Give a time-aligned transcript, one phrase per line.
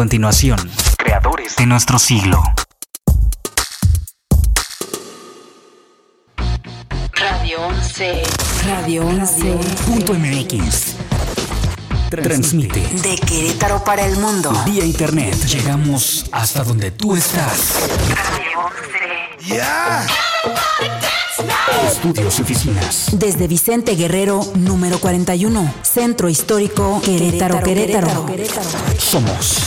[0.00, 0.58] continuación,
[0.96, 2.42] creadores de nuestro siglo.
[7.12, 8.22] Radio 11.
[8.66, 9.58] Radio 11.
[9.86, 10.94] Punto MX.
[12.08, 14.50] Transmite De Querétaro para el mundo.
[14.64, 15.36] vía internet.
[15.44, 17.74] Llegamos hasta donde tú estás.
[18.08, 20.30] Radio 11.
[21.86, 23.08] Estudios y oficinas.
[23.12, 25.74] Desde Vicente Guerrero, número 41.
[25.82, 28.26] Centro Histórico Querétaro, Querétaro.
[28.98, 29.66] Somos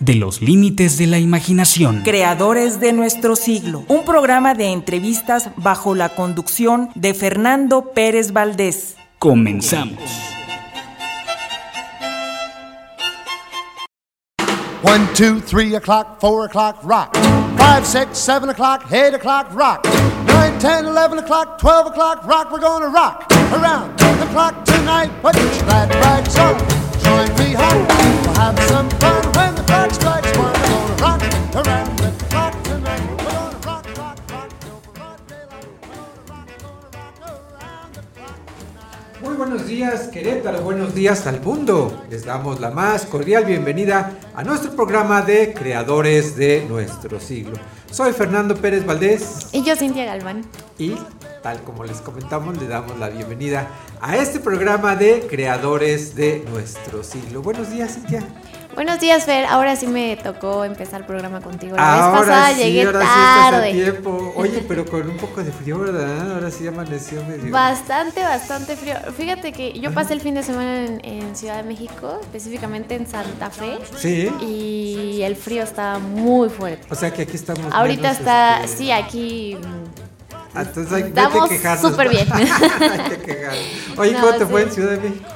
[0.00, 2.02] de los límites de la imaginación.
[2.02, 3.84] Creadores de nuestro siglo.
[3.88, 8.96] Un programa de entrevistas bajo la conducción de Fernando Pérez Valdés.
[9.18, 9.98] Comenzamos.
[14.82, 17.14] One, two, three o'clock, four o'clock, rock.
[17.58, 19.86] Five, six, seven o'clock, eight o'clock, rock.
[20.26, 22.50] Nine, ten, eleven o'clock, twelve o'clock, rock.
[22.50, 25.10] We're gonna rock around the clock tonight.
[25.20, 26.56] Put your glad rags on.
[27.04, 27.86] Join me home.
[28.24, 29.19] We'll have some fun
[39.20, 42.04] Muy buenos días Querétaro, buenos días al mundo.
[42.08, 47.52] Les damos la más cordial bienvenida a nuestro programa de Creadores de nuestro siglo.
[47.90, 50.42] Soy Fernando Pérez Valdés Y yo, Cintia Galván.
[50.78, 50.94] y
[51.42, 53.68] tal como les comentamos le damos la bienvenida
[54.00, 57.42] a este programa de Creadores de nuestro siglo.
[57.42, 58.22] Buenos días Cintia.
[58.74, 59.44] Buenos días, Fer.
[59.46, 61.76] Ahora sí me tocó empezar el programa contigo.
[61.76, 63.72] La vez Ahora pasada sí, llegué ahora sí estás a tarde.
[63.72, 64.32] tiempo.
[64.36, 66.34] Oye, pero con un poco de frío, ¿verdad?
[66.34, 67.50] Ahora sí amaneció medio.
[67.52, 68.94] Bastante, bastante frío.
[69.16, 73.06] Fíjate que yo pasé el fin de semana en, en Ciudad de México, específicamente en
[73.06, 74.30] Santa Fe, Sí.
[74.40, 76.86] y el frío estaba muy fuerte.
[76.90, 77.72] O sea que aquí estamos.
[77.74, 79.58] Ahorita menos, está, este, sí, aquí
[80.54, 82.26] Ah, Entonces hay, Estamos súper bien.
[82.32, 82.44] Hay
[83.24, 83.48] que.
[83.98, 84.44] Oye, No, ¿cómo te sí.
[84.50, 85.28] fue en Ciudad de México?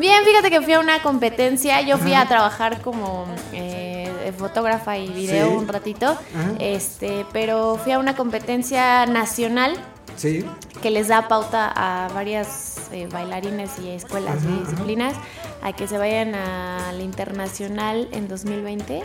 [0.00, 1.82] Bien, fíjate que fui a una competencia.
[1.82, 5.54] Yo fui a trabajar como eh, fotógrafa y video Sí.
[5.54, 6.06] un ratito.
[6.06, 6.52] Ajá.
[6.58, 9.76] Este, pero fui a una competencia nacional
[10.16, 10.44] Sí.
[10.82, 15.14] que les da pauta a varias eh, bailarines y escuelas y disciplinas
[15.62, 19.02] a que se vayan al internacional en 2020.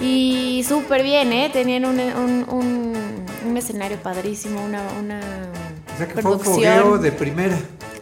[0.00, 1.48] Y súper bien, ¿eh?
[1.52, 5.20] Tenían un, un- un- un escenario padrísimo, una, una
[5.94, 6.54] O sea que fue un producción.
[6.54, 7.56] fogueo de primera.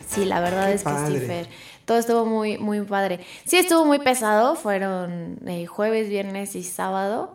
[0.09, 1.21] Sí, la verdad Qué es que padre.
[1.21, 1.49] sí, Fer.
[1.87, 3.21] Todo estuvo muy, muy padre.
[3.47, 4.57] Sí, estuvo muy pesado.
[4.57, 7.33] Fueron eh, jueves, viernes y sábado.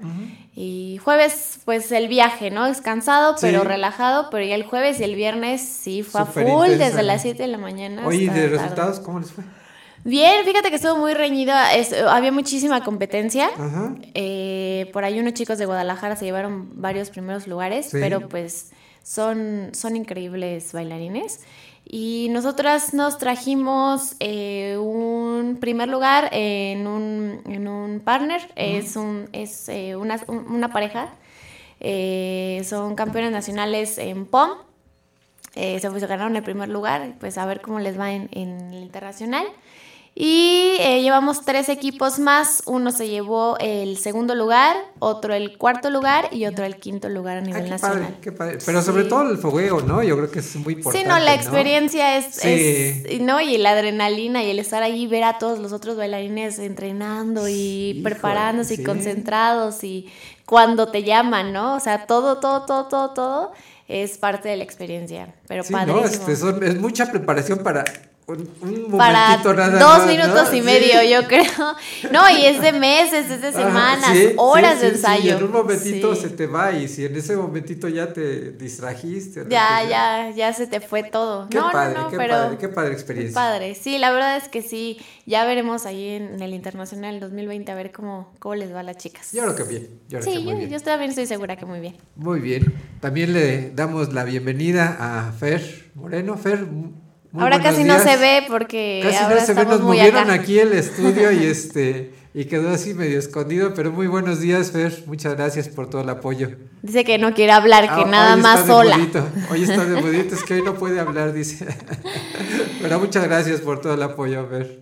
[0.53, 2.67] Y jueves, pues el viaje, ¿no?
[2.67, 3.47] Es cansado, Sí.
[3.47, 4.29] pero relajado.
[4.29, 7.47] Pero ya el jueves y el viernes sí fue a full desde las 7 de
[7.47, 8.05] la mañana.
[8.05, 8.47] Oye, ¿y de tarde.
[8.49, 9.43] resultados cómo les fue?
[10.03, 11.53] Bien, fíjate que estuvo muy reñido.
[11.73, 13.49] es- había muchísima competencia.
[13.57, 13.95] Ajá.
[14.15, 17.97] Eh, por ahí unos chicos de Guadalajara se llevaron varios primeros lugares, Sí.
[18.01, 18.71] pero pues
[19.03, 21.39] son, son increíbles bailarines.
[21.85, 29.27] Y nosotras nos trajimos eh, un primer lugar en un, en un partner, es, un,
[29.33, 31.13] es eh, una, un- una pareja,
[31.83, 34.51] Eh, son campeones nacionales en POM,
[35.55, 38.83] se pues, ganaron el primer lugar, pues a ver cómo les va en, en el
[38.83, 39.45] internacional.
[40.13, 45.89] Y eh, llevamos tres equipos más, uno se llevó el segundo lugar, otro el cuarto
[45.89, 47.99] lugar y otro el quinto lugar a Ah, nivel qué nacional.
[48.01, 48.57] padre, qué padre.
[48.65, 50.03] Pero sobre todo el fogueo, ¿no?
[50.03, 51.05] Yo creo que es muy importante.
[51.07, 52.49] Sí, no, la experiencia es, Sí.
[53.05, 53.39] es- ¿no?
[53.39, 58.01] Y la adrenalina y el estar ahí, ver a todos los otros bailarines entrenando y
[58.03, 58.81] preparándose sí.
[58.81, 60.11] y concentrados y
[60.45, 61.75] cuando te llaman, ¿no?
[61.75, 63.51] O sea, todo, todo, todo, todo, todo
[63.87, 66.03] es parte de la experiencia, pero Sí, no, padrísimo.
[66.27, 67.85] este, son- es mucha preparación para
[68.39, 70.53] un, para nada dos más, minutos ¿no?
[70.53, 70.61] y Sí.
[70.61, 71.43] medio, yo creo.
[72.11, 75.21] No, y es de meses, es de Ajá, semanas, sí, horas sí, de sí, ensayo.
[75.23, 76.21] sí, en un momentito Sí.
[76.21, 79.43] se te va y si en ese momentito ya te distrajiste.
[79.43, 79.49] ¿no?
[79.49, 81.47] Ya, Pues ya, ya se te fue todo.
[81.49, 83.33] Qué no, padre, no, no, qué pero padre, qué padre experiencia.
[83.33, 83.75] padre.
[83.75, 84.97] Sí, la verdad es que sí.
[85.25, 88.97] Ya veremos ahí en el Internacional 2020 a ver cómo, cómo les va a las
[88.97, 89.31] chicas.
[89.31, 89.87] Yo creo que bien.
[90.09, 90.69] Yo creo que Sí, muy yo, bien.
[90.71, 91.95] yo también estoy segura que muy bien.
[92.15, 92.73] Muy bien.
[92.99, 96.37] También le damos la bienvenida a Fer Moreno.
[96.37, 96.65] Fer,
[97.31, 98.03] muy ahora casi no días.
[98.03, 100.33] se ve porque Casi ahora no se ve, nos movieron acá.
[100.33, 105.03] aquí el estudio y este y quedó así medio escondido, pero muy buenos días, Fer.
[105.05, 106.49] Muchas gracias por todo el apoyo.
[106.81, 108.97] Dice que no quiere hablar, que Ah, nada hoy más está sola.
[109.49, 111.67] Hoy está de mudito, es que hoy no puede hablar, dice.
[112.81, 114.79] Pero muchas gracias por todo el apoyo, Fer.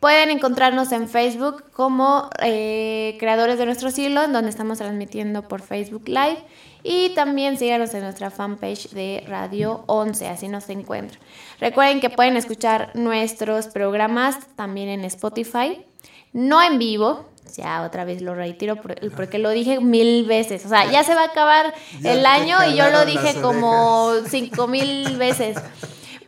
[0.00, 5.60] Pueden encontrarnos en Facebook como eh, Creadores de Nuestro Siglo, en donde estamos transmitiendo por
[5.60, 6.38] Facebook Live.
[6.84, 11.20] Y también síganos en nuestra fanpage de Radio 11, así nos encuentran.
[11.60, 15.84] Recuerden que pueden escuchar nuestros programas también en Spotify,
[16.32, 17.26] no en vivo.
[17.56, 20.64] Ya otra vez lo reitero por- porque lo dije mil veces.
[20.66, 24.12] O sea, ya se va a acabar Ya el año y yo lo dije como
[24.28, 25.56] cinco mil veces.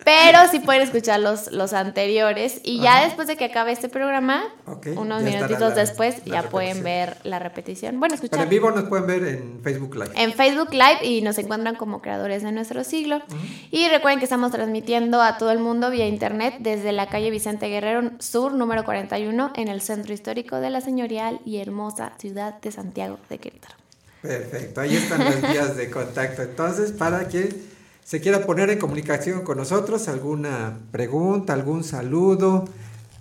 [0.04, 2.60] Pero sí pueden escuchar los, los anteriores.
[2.64, 4.42] Y ya después de que acabe este programa,
[4.96, 8.00] unos minutitos la- después, la ya pueden ver la repetición.
[8.00, 10.10] Bueno, Pero escuchar en vivo nos pueden ver en Facebook Live.
[10.16, 13.22] en Facebook Live y nos encuentran como creadores de nuestro siglo.
[13.70, 17.68] Y recuerden que estamos transmitiendo a todo el mundo vía internet desde la calle Vicente
[17.68, 22.72] Guerrero Sur, número 41, en el centro histórico de la señorial y hermosa ciudad de
[22.72, 23.74] Santiago de Querétaro.
[24.22, 26.42] Perfecto, ahí están las vías de contacto.
[26.42, 27.48] Entonces, para quien
[28.04, 32.64] se quiera poner en comunicación con nosotros, alguna pregunta, algún saludo.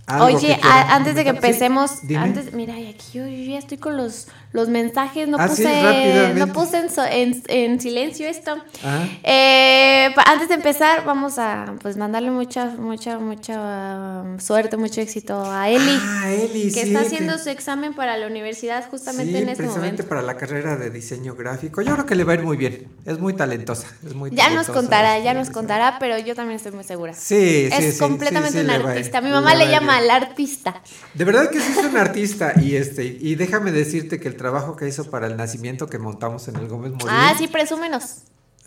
[0.09, 1.29] Algo Oye, que quiera a- antes de que.
[1.31, 5.47] Sí, empecemos, antes, mira, aquí yo, yo ya estoy con los, los mensajes, no Ah,
[5.47, 8.57] puse, no puse en, so- en- en silencio esto.
[8.83, 9.05] Ah.
[9.23, 15.01] Eh, pa- antes de empezar, vamos a pues mandarle mucha, mucha, mucha um, suerte, mucho
[15.01, 18.89] éxito a Eli, Ah, Eli, que sí, está que- haciendo su examen para la universidad
[18.89, 20.09] justamente en este precisamente momento.
[20.09, 21.81] para la carrera de diseño gráfico.
[21.81, 22.87] Yo creo que le va a ir muy bien.
[23.05, 23.87] Es muy talentosa.
[24.05, 27.13] Es muy Ya nos contará, ya nos contará, pero yo también estoy muy segura.
[27.13, 29.21] Sí, sí, es completamente sí, sí, un le va a ir- artista.
[29.21, 29.98] Mi mamá le llama.
[29.99, 30.81] Al artista.
[31.13, 34.75] De verdad que sí es un artista y este y déjame decirte que el trabajo
[34.75, 37.07] que hizo para el nacimiento que montamos en el Gómez Morín.
[37.09, 38.23] Ah, sí, presúmenos.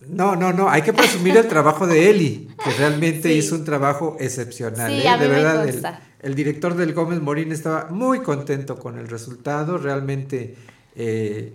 [0.08, 3.34] No, no, no, hay que presumir el trabajo de Eli, que realmente Sí.
[3.34, 4.90] hizo un trabajo excepcional.
[4.90, 5.08] Sí, ¿eh?
[5.08, 9.08] a mí de me verdad, el, director del Gómez Morín estaba muy contento con el
[9.08, 10.56] resultado, realmente
[10.96, 11.52] eh,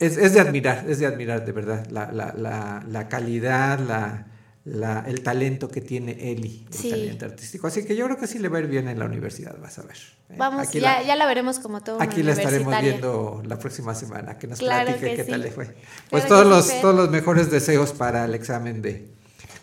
[0.00, 4.26] es, es de admirar, es de admirar de verdad la, la, la, la calidad, la,
[4.64, 6.90] la- el talento que tiene Eli, el Sí.
[6.90, 7.66] talento artístico.
[7.66, 9.78] Así que yo creo que sí le va a ir bien en la universidad, vas
[9.78, 9.96] a ver.
[10.30, 10.34] ¿eh?
[10.38, 13.94] Vamos, Aquí ya, la- ya la veremos como todo Aquí la estaremos viendo la próxima
[13.94, 15.30] semana, que nos Claro platique que qué sí.
[15.32, 15.64] tal le fue.
[15.66, 15.80] Claro
[16.10, 19.08] Pues todos los, todos los mejores deseos para el examen de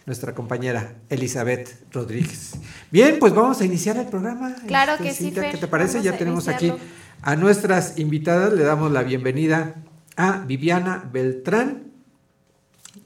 [0.05, 2.53] nuestra compañera Elizabeth Rodríguez.
[2.91, 4.55] Bien, pues vamos a iniciar el programa.
[4.67, 6.01] Claro Este, que sí, Fer, ¿Qué te parece?
[6.01, 6.73] Ya tenemos aquí
[7.21, 9.75] a nuestras invitadas, le damos la bienvenida
[10.17, 11.88] a Viviana Beltrán.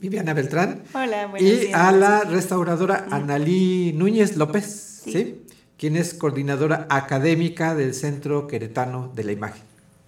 [0.04, 0.84] Viviana Beltrán.
[0.94, 1.80] Hola, buenos Y días.
[1.80, 5.12] a la restauradora Analí Núñez López, ¿sí?
[5.14, 5.46] Sí.
[5.78, 9.64] Quien es coordinadora académica del Centro Queretano de la Imagen.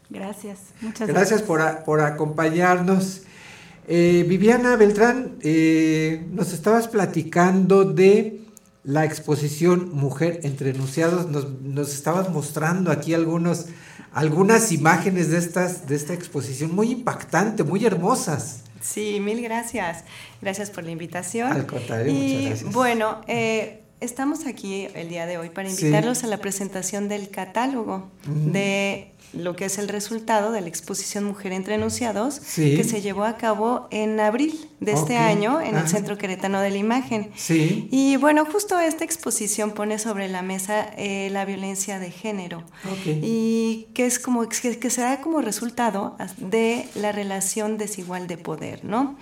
[0.09, 1.41] Gracias, muchas Gracias gracias.
[1.43, 3.21] por, a- por acompañarnos.
[3.87, 8.41] Eh, Viviana Beltrán, eh, nos estabas platicando de
[8.83, 11.29] la exposición Mujer entre enunciados.
[11.31, 13.67] Nos, nos estabas mostrando aquí algunos,
[14.11, 18.63] algunas imágenes de, estas, de esta exposición muy impactante, muy hermosas.
[18.85, 20.03] Sí, mil gracias.
[20.41, 21.51] Gracias por la invitación.
[21.51, 22.73] Al contrario, y, muchas gracias.
[22.73, 25.85] Bueno, eh, estamos aquí el día de hoy para Sí.
[25.85, 31.23] invitarlos a la presentación del catálogo de lo que es el resultado de la exposición
[31.25, 32.75] Mujer entre Enunciados, Sí.
[32.75, 36.69] que se llevó a cabo en abril de este año en el Centro Queretano de
[36.71, 37.31] la Imagen.
[37.35, 37.87] Sí.
[37.91, 42.63] Y bueno, justo esta exposición pone sobre la mesa eh, la violencia de género
[43.05, 48.37] y que es como que, que se da como resultado de la relación desigual de
[48.37, 49.17] poder, ¿no?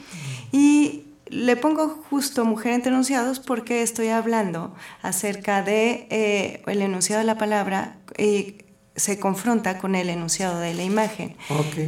[0.51, 7.19] Y le pongo justo mujer entre enunciados porque estoy hablando acerca de eh, el enunciado
[7.21, 8.57] de la palabra y
[8.95, 11.35] se confronta con el enunciado de la imagen.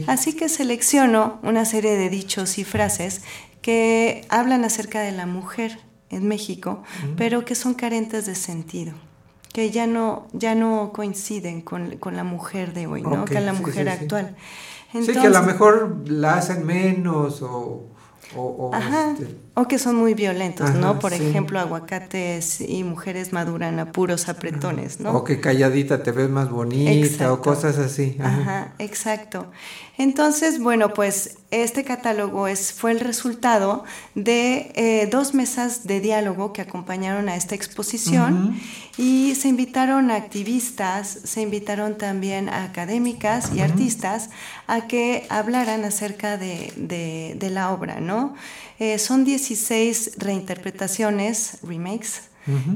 [0.08, 3.22] Así que selecciono una serie de dichos y frases
[3.62, 6.84] que hablan acerca de la mujer en México,
[7.18, 8.94] pero que son carentes de sentido,
[9.54, 13.24] que ya no, ya no coinciden con, con la mujer de hoy, ¿no?
[13.24, 14.04] Ok, con la mujer sí, sí.
[14.04, 14.36] actual.
[14.94, 17.88] sí, que a lo mejor la hacen menos o...
[18.36, 19.12] O, Ajá.
[19.12, 21.00] Este, o que son muy violentos, ¿no?
[21.00, 25.14] Por ejemplo, aguacates y mujeres maduran a puros apretones, ¿no?
[25.14, 28.18] O que calladita te ves más bonita o cosas así.
[28.20, 28.74] Ajá.
[28.80, 29.50] exacto.
[29.98, 36.52] Entonces, bueno, pues este catálogo es, fue el resultado de eh, dos mesas de diálogo
[36.52, 38.60] que acompañaron a esta exposición
[38.98, 44.32] y se invitaron a activistas, se invitaron también a académicas y artistas
[44.68, 46.74] a que hablaran acerca de,
[47.38, 48.36] de la obra, ¿no?
[48.80, 52.30] Eh, son 16 reinterpretaciones, remakes,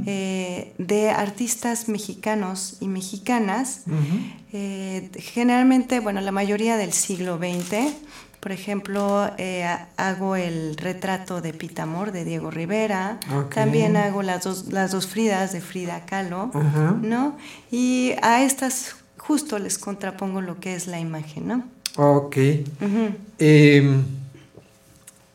[0.08, 3.84] eh, de artistas mexicanos y mexicanas,
[4.51, 7.94] eh, generalmente, bueno, la mayoría del siglo XX.
[8.39, 9.29] Por ejemplo,
[9.98, 13.20] hago el retrato de Pitamor de Diego Rivera,
[13.53, 16.50] también hago las dos, las dos Fridas de Frida Kahlo,
[17.01, 17.38] ¿no?
[17.70, 21.63] Y a estas justo les contrapongo lo que es la imagen, ¿no?
[21.98, 22.38] Ok.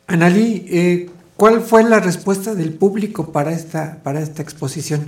[0.07, 5.07] Analí, eh, ¿cuál fue la respuesta del público para esta, para esta exposición?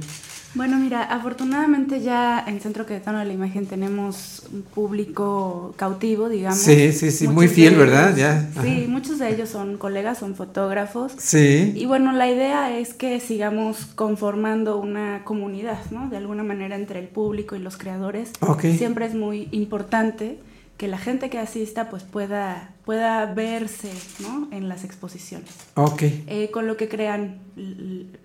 [0.56, 6.58] Bueno, mira, afortunadamente ya en Centro Queretano de la Imagen tenemos un público cautivo, digamos.
[6.58, 8.16] Sí, sí, sí, muy fiel, ¿verdad?
[8.16, 8.50] Ya.
[8.64, 11.12] Sí, muchos de ellos son colegas, son fotógrafos.
[11.18, 11.74] Sí.
[11.76, 16.10] Y bueno, la idea es que sigamos conformando una comunidad, ¿no?
[16.10, 18.32] De alguna manera entre el público y los creadores.
[18.40, 18.62] Ok.
[18.78, 20.40] Siempre es muy importante
[20.78, 24.48] que la gente que asista pues pueda, pueda verse ¿no?
[24.52, 25.50] en las exposiciones.
[25.74, 26.04] Ok.
[26.04, 27.40] Eh, con lo que crean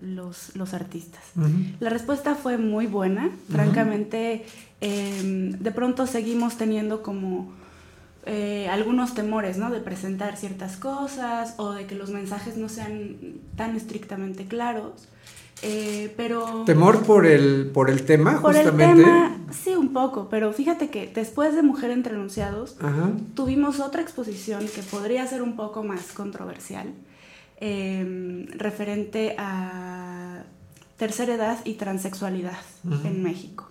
[0.01, 1.23] los, los artistas.
[1.79, 3.31] La respuesta fue muy buena.
[3.49, 4.45] Francamente,
[4.81, 7.51] em, de pronto seguimos teniendo como
[8.25, 9.71] eh, algunos temores, ¿no?
[9.71, 13.17] De presentar ciertas cosas o de que los mensajes no sean
[13.55, 15.09] tan estrictamente claros.
[15.65, 16.63] Eh, pero...
[16.65, 19.01] ¿Temor por el, por el tema, por justamente?
[19.01, 22.75] El tema, sí, un poco, pero fíjate que después de Mujer entre Enunciados,
[23.33, 26.93] tuvimos otra exposición que podría ser un poco más controversial,
[27.61, 30.43] em, referente a
[30.97, 32.59] tercera edad y transexualidad
[33.05, 33.69] en México.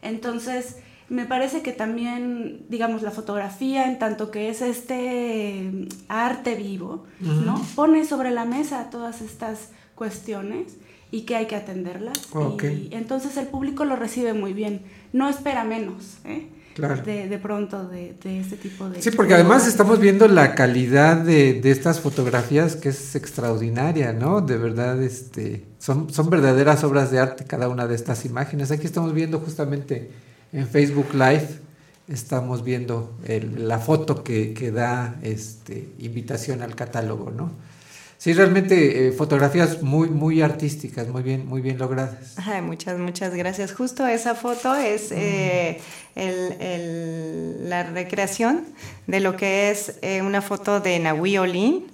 [0.00, 0.78] Entonces,
[1.10, 7.62] me parece que también, digamos, la fotografía, en tanto que es este arte vivo, ¿no?
[7.74, 10.78] Pone sobre la mesa todas estas cuestiones
[11.16, 12.18] y que hay que atenderlas.
[12.62, 14.82] Y entonces el público lo recibe muy bien,
[15.14, 16.18] no espera menos.
[16.26, 16.46] ¿eh?
[16.76, 19.00] De, pronto de, este tipo de...
[19.00, 24.42] Sí, porque además estamos viendo la calidad de, estas fotografías que es extraordinaria, ¿no?
[24.42, 28.70] De verdad, este, son, son verdaderas obras de arte cada una de estas imágenes.
[28.70, 30.10] Aquí estamos viendo justamente
[30.52, 31.48] en Facebook Live,
[32.08, 33.16] estamos viendo
[33.56, 37.52] la foto que, que da este, invitación al catálogo, ¿no?
[38.18, 42.34] Sí, realmente eh, fotografías muy, muy artísticas, muy bien, muy bien logradas.
[42.36, 43.72] Ay, muchas, muchas gracias.
[43.72, 45.80] Justo esa foto es eh,
[46.14, 48.64] la recreación
[49.06, 51.86] de lo que es eh, una foto de Nahui Olin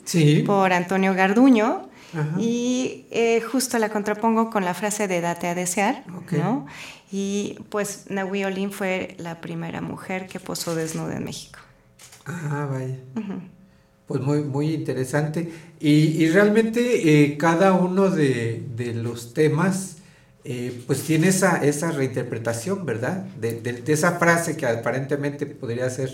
[0.46, 1.90] por Antonio Garduño.
[2.38, 3.06] Y
[3.50, 6.66] justo la contrapongo con la frase de date a desear, ¿no?
[7.10, 11.58] Y pues Nahui Olin fue la primera mujer que posó desnuda en México.
[12.26, 12.98] Ah, vaya.
[14.12, 15.50] Pues muy, muy interesante.
[15.80, 18.62] Y, realmente eh, cada uno de,
[18.94, 19.96] los temas
[20.44, 23.24] eh, pues tiene esa, esa reinterpretación, ¿verdad?
[23.40, 26.10] De, esa frase que aparentemente podría ser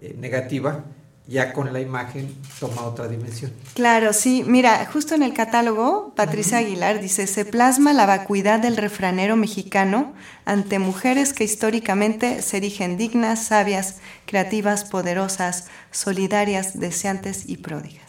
[0.00, 0.84] eh, negativa,
[1.28, 3.52] ya con la imagen toma otra dimensión.
[3.74, 4.44] Claro, sí.
[4.46, 10.12] Mira, justo en el catálogo, Patricia Aguilar dice, se plasma la vacuidad del refranero mexicano
[10.44, 18.02] ante mujeres que históricamente se erigen dignas, sabias, creativas, poderosas, solidarias, deseantes y pródigas.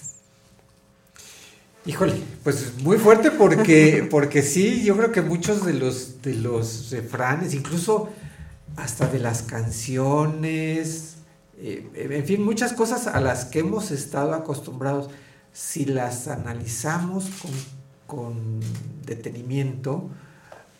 [1.85, 6.89] Híjole, pues muy fuerte porque, porque sí, yo creo que muchos de los, de los
[6.91, 8.09] refranes, incluso
[8.75, 11.12] hasta de las canciones,
[11.57, 15.09] eh, en fin, muchas cosas a las que hemos estado acostumbrados,
[15.51, 17.25] si las analizamos
[18.07, 18.59] con,
[19.05, 20.09] detenimiento,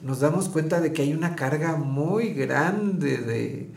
[0.01, 3.71] nos damos cuenta de que hay una carga muy grande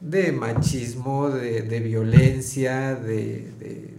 [0.00, 3.91] de, machismo, de, violencia, de,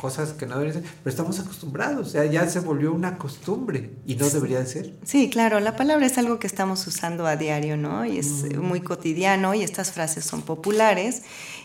[0.00, 3.90] cosas que no deberían ser, pero estamos acostumbrados, o sea, ya se volvió una costumbre
[4.06, 4.94] y no debería de ser.
[5.04, 8.04] Sí, claro, la palabra es algo que estamos usando a diario, ¿no?
[8.04, 11.22] Y es muy cotidiano y estas frases son populares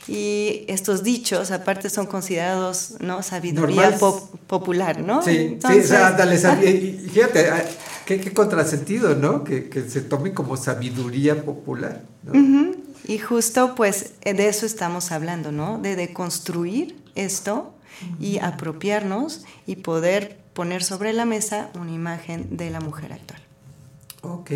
[0.08, 3.24] y estos dichos aparte son considerados, ¿no?
[3.24, 3.98] Sabiduría
[4.48, 5.22] popular, ¿no?
[5.22, 6.36] Sí, sí, o sea, dale,
[6.70, 7.50] y fíjate,
[8.06, 9.44] qué, contrasentido, ¿no?
[9.44, 12.68] Que, se tome como sabiduría popular, ¿no?
[13.08, 15.78] Y justo pues de eso estamos hablando, ¿no?
[15.78, 17.74] De deconstruir esto
[18.20, 23.42] y apropiarnos y poder poner sobre la mesa una imagen de la mujer actual.
[24.22, 24.52] Ok.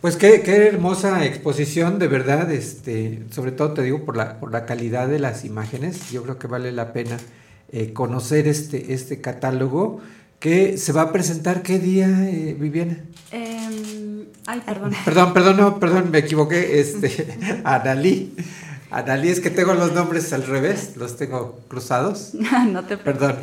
[0.00, 4.52] Pues qué, qué, hermosa exposición, de verdad, este, sobre todo te digo por la, por
[4.52, 7.18] la calidad de las imágenes, yo creo que vale la pena
[7.70, 10.00] eh, conocer este, este catálogo
[10.38, 12.98] que se va a presentar qué día, eh, Viviana.
[13.30, 14.92] Eh, ay, perdón.
[15.04, 18.34] Perdón, perdón, no, perdón, me equivoqué, este, Analí.
[18.92, 22.34] Analí, es que tengo los nombres al revés, los tengo cruzados.
[22.68, 23.36] no te Perdón.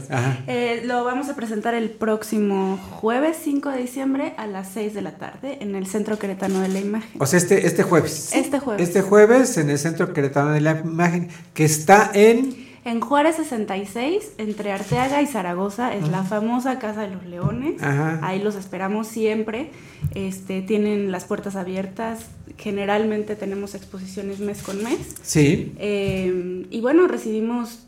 [0.46, 5.01] Eh, lo vamos a presentar el próximo jueves 5 de diciembre a las 6 de
[5.01, 7.20] la tarde en el Centro Queretano de la Imagen.
[7.20, 8.29] O sea, este, este jueves.
[8.32, 8.88] Este jueves.
[8.88, 12.69] Este jueves en el Centro Queretano de la Imagen, que está en...
[12.86, 17.82] En Juárez 66, entre Arteaga y Zaragoza, es la famosa Casa de los Leones.
[17.84, 18.20] Ajá.
[18.24, 19.72] Ahí los esperamos siempre.
[20.16, 22.28] Este, tienen las puertas abiertas.
[22.58, 25.16] Generalmente tenemos exposiciones mes con mes.
[25.22, 25.74] Sí.
[25.78, 27.86] Eh, y bueno, recibimos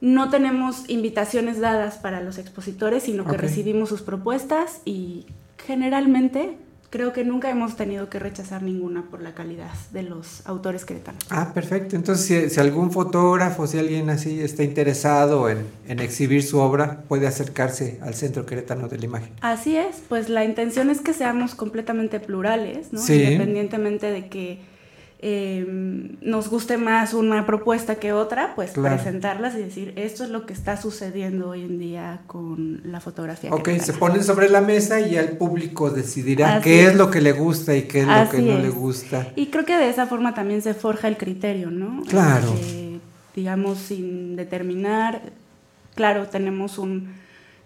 [0.00, 5.24] no tenemos invitaciones dadas para los expositores, sino que recibimos sus propuestas y
[5.66, 6.58] generalmente
[6.94, 11.24] creo que nunca hemos tenido que rechazar ninguna por la calidad de los autores queretanos.
[11.28, 11.96] Ah, perfecto.
[11.96, 17.02] Entonces, si, si algún fotógrafo, si alguien así está interesado en, en exhibir su obra,
[17.08, 19.30] puede acercarse al Centro Queretano de la Imagen.
[19.40, 23.00] Así es, pues la intención es que seamos completamente plurales, ¿no?
[23.00, 23.14] Sí.
[23.24, 24.60] Independientemente de que
[25.26, 25.64] eh,
[26.20, 28.96] nos guste más una propuesta que otra, pues Claro.
[28.96, 33.48] presentarlas y decir, esto es lo que está sucediendo hoy en día con la fotografía.
[33.50, 33.86] Ok, queretana".
[33.86, 36.90] se ponen sobre la mesa y ya el público decidirá Así qué es.
[36.90, 36.96] es.
[36.96, 39.28] lo que le gusta y qué es lo que no le gusta.
[39.34, 42.02] Y creo que de esa forma también se forja el criterio, ¿no?
[42.02, 42.52] Claro.
[42.52, 43.00] Este,
[43.34, 45.22] digamos, sin determinar,
[45.94, 47.14] claro, tenemos un...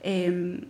[0.05, 0.61] eh,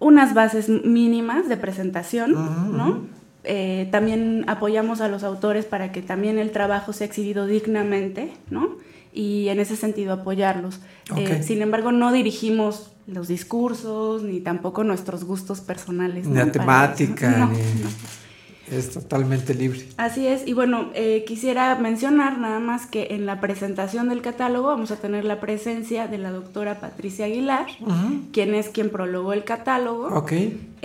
[0.00, 3.06] unas bases mínimas de presentación, ¿no?
[3.44, 8.76] Eh, también apoyamos a los autores para que también el trabajo sea exhibido dignamente, ¿no?
[9.12, 10.80] Y en ese sentido apoyarlos.
[11.16, 11.42] Eh, Ok.
[11.42, 16.26] sin embargo, no dirigimos los discursos ni tampoco nuestros gustos personales.
[16.26, 17.88] Ni la temática, No, ni- no.
[18.72, 19.84] Es totalmente libre.
[19.98, 24.68] Así es, y bueno, eh, quisiera mencionar nada más que en la presentación del catálogo
[24.68, 27.66] vamos a tener la presencia de la doctora Patricia Aguilar,
[28.32, 30.06] quien es quien prologó el catálogo.
[30.06, 30.32] Ok.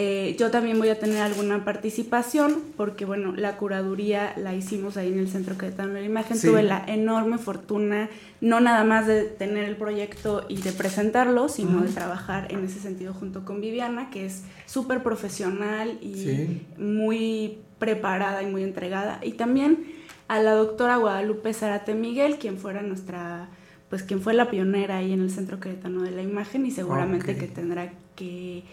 [0.01, 5.12] Eh, yo también voy a tener alguna participación porque, bueno, la curaduría la hicimos ahí
[5.12, 6.38] en el Centro Queretano de la Imagen.
[6.38, 6.48] Sí.
[6.48, 11.82] Tuve la enorme fortuna, no nada más de tener el proyecto y de presentarlo, sino
[11.82, 16.62] de trabajar en ese sentido junto con Viviana, que es súper profesional y Sí.
[16.77, 19.20] muy preparada y muy entregada.
[19.22, 19.86] Y también
[20.30, 23.50] a la doctora Guadalupe Zárate Miguel, quien fuera nuestra,
[23.89, 27.36] pues quien fue la pionera ahí en el Centro Queretano de la Imagen y seguramente
[27.36, 28.63] que tendrá que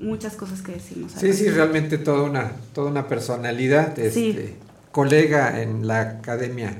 [0.00, 1.14] muchas cosas que decirnos.
[1.14, 4.30] al Sí, sí, realmente toda una, toda una personalidad, Sí.
[4.30, 4.54] este,
[4.92, 6.78] colega en la academia,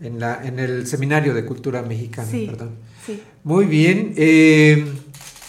[0.00, 2.70] en, la, en el seminario de cultura mexicana, Sí, perdón.
[3.06, 3.22] sí.
[3.44, 4.14] Muy bien.
[4.16, 4.86] eh,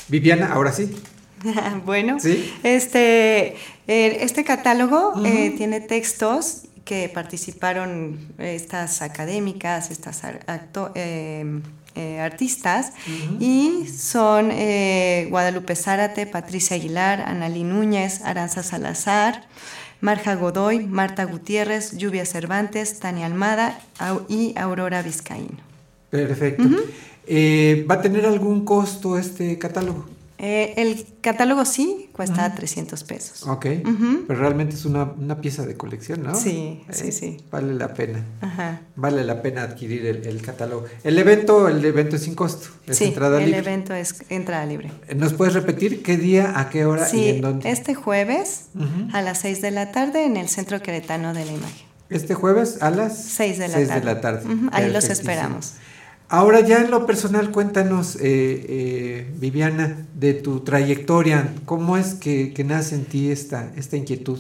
[0.10, 0.96] Viviana, ahora sí.
[1.86, 2.52] bueno, Sí.
[2.64, 3.56] este,
[3.88, 11.60] eh, este catálogo eh, tiene textos que participaron estas académicas, estas acto- eh,
[11.98, 12.94] eh, artistas,
[13.40, 19.48] y son eh, Guadalupe Zárate, Patricia Aguilar, Analí Núñez, Aranza Salazar,
[20.00, 23.80] Marja Godoy, Marta Gutiérrez, Lluvia Cervantes, Tania Almada
[24.30, 25.58] y Aurora Vizcaíno.
[26.10, 26.64] Perfecto.
[27.26, 30.06] Eh, ¿Va a tener algún costo este catálogo?
[30.40, 33.44] Eh, el catálogo sí cuesta 300 pesos.
[33.48, 33.66] Ok.
[34.28, 36.36] Pero realmente es una, una pieza de colección, ¿no?
[36.36, 37.38] Sí, sí, Eh, sí.
[37.52, 38.24] Vale la pena.
[38.42, 38.82] Ajá.
[38.96, 40.86] Vale la pena adquirir el, el catálogo.
[41.04, 42.68] El evento, el evento es sin costo.
[42.86, 43.60] Es Sí, entrada el libre.
[43.60, 44.92] evento es entrada libre.
[45.16, 47.72] ¿Nos puedes repetir qué día, a qué hora y Sí, en dónde?
[47.72, 48.66] este jueves
[49.14, 51.88] a las 6 de la tarde en el Centro Queretano de la Imagen.
[52.10, 54.00] Este jueves a las 6 de la seis tarde.
[54.00, 54.46] de la tarde.
[54.54, 55.74] Ujú, Ahí los esperamos.
[56.30, 61.54] Ahora ya en lo personal, cuéntanos, eh, eh, Viviana, de tu trayectoria.
[61.66, 64.38] ¿Cómo es que, que nace en ti esta, esta inquietud?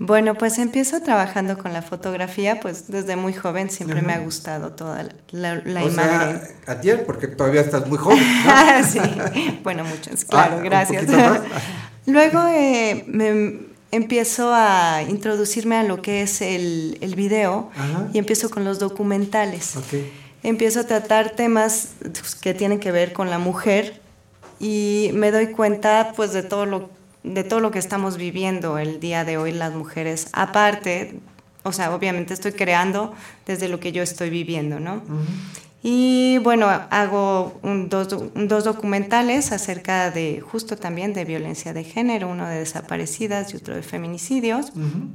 [0.00, 4.72] Bueno, pues empiezo trabajando con la fotografía, pues desde muy joven siempre me ha gustado
[4.72, 6.40] toda la, la- la o imagen.
[6.40, 8.18] sea, ayer, porque todavía estás muy joven.
[8.18, 8.24] ¿no?
[8.50, 8.98] Ah, sí,
[9.62, 9.84] bueno,
[10.28, 11.04] claro, Ah, un gracias.
[12.06, 13.60] Luego eh, me
[13.92, 18.08] empiezo a introducirme a lo que es el, el video Ajá.
[18.12, 19.74] y empiezo con los documentales.
[20.42, 24.00] Empiezo a tratar temas pues, que tienen que ver con la mujer
[24.58, 26.90] y me doy cuenta pues de todo lo
[27.24, 31.20] de todo lo que estamos viviendo el día de hoy las mujeres aparte
[31.62, 33.14] o sea obviamente estoy creando
[33.46, 35.18] desde lo que yo estoy viviendo no Ujú.
[35.84, 41.84] y bueno hago un- dos, do- dos documentales acerca de justo también de violencia de
[41.84, 45.08] género uno de desaparecidas y otro de feminicidios Ujú.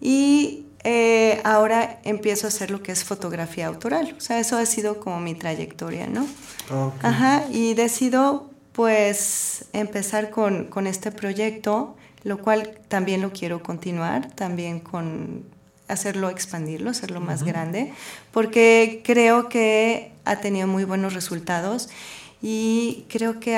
[0.00, 4.14] y eh, ahora empiezo a hacer lo que es fotografía autoral.
[4.16, 6.26] O sea, eso ha sido como mi trayectoria, ¿no?
[7.02, 14.30] Ajá, y decido pues empezar con, con este proyecto, lo cual también lo quiero continuar,
[14.32, 15.44] también con
[15.88, 17.92] hacerlo expandirlo, hacerlo más grande,
[18.32, 21.88] porque creo que ha tenido muy buenos resultados
[22.42, 23.56] y creo que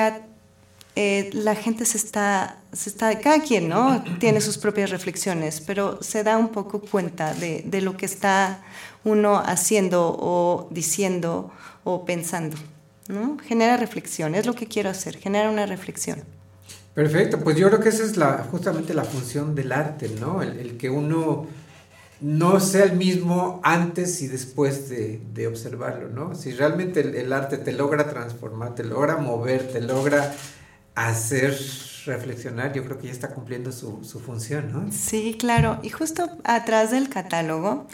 [0.99, 4.03] eh, la gente se está, se está, cada quien, ¿no?
[4.19, 8.63] Tiene sus propias reflexiones, pero se da un poco cuenta de, de lo que está
[9.03, 11.51] uno haciendo o diciendo
[11.83, 12.57] o pensando,
[13.09, 13.37] ¿no?
[13.37, 16.23] Genera reflexión, es lo que quiero hacer, genera una reflexión.
[16.95, 20.41] Perfecto, pues yo creo que esa es la, justamente la función del arte, ¿no?
[20.41, 21.45] el que uno
[22.19, 26.33] no sea el mismo antes y después de, observarlo, ¿no?
[26.33, 30.33] Si realmente el, arte te logra transformar, te logra mover, te logra
[30.97, 31.57] hacer
[32.05, 34.91] reflexionar, yo creo que ya está cumpliendo su, función, ¿no?
[34.91, 35.79] Sí, claro.
[35.83, 37.85] Y justo atrás del catálogo,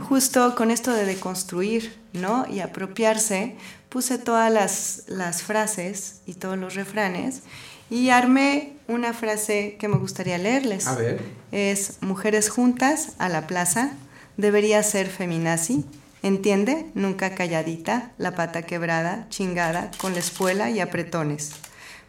[0.00, 2.46] justo con esto de deconstruir, ¿no?
[2.50, 3.56] Y apropiarse,
[3.88, 7.42] puse todas las, las frases y todos los refranes
[7.90, 10.86] y armé una frase que me gustaría leerles.
[10.86, 11.20] A ver.
[11.52, 13.92] Es mujeres juntas a la plaza,
[14.36, 15.84] debería ser feminazi,
[16.22, 21.52] entiende, nunca calladita, la pata quebrada, chingada, con la espuela y apretones.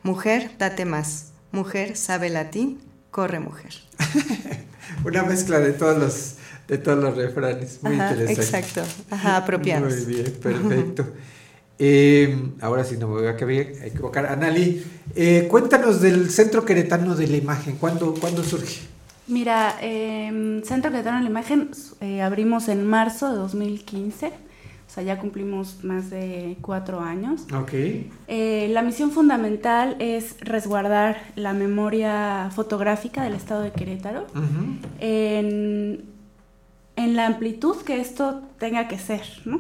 [0.04, 1.32] Mujer, date más.
[1.52, 2.80] Mujer, sabe latín,
[3.12, 3.74] corre mujer.
[5.06, 6.36] una mezcla de todos los
[6.68, 8.34] de todos los refranes, muy interesante.
[8.34, 9.92] Exacto, ajá, apropiados.
[9.92, 11.08] Muy bien, perfecto.
[11.80, 13.32] Eh, ahora sí no me voy a
[13.88, 14.28] equivocar.
[14.28, 14.86] Anali,
[15.16, 17.78] eh, cuéntanos del Centro Queretano de la Imagen.
[17.78, 18.82] ¿Cuándo, ¿cuándo surge?
[19.28, 24.32] Mira, eh, Centro Queretano de la Imagen eh, abrimos en marzo de 2015.
[24.90, 27.44] O sea, ya cumplimos más de cuatro años.
[27.54, 27.74] Ok.
[28.28, 34.26] la misión fundamental es resguardar la memoria fotográfica del estado de Querétaro
[35.00, 36.06] en,
[36.96, 39.60] en, la amplitud que esto tenga que ser, ¿no?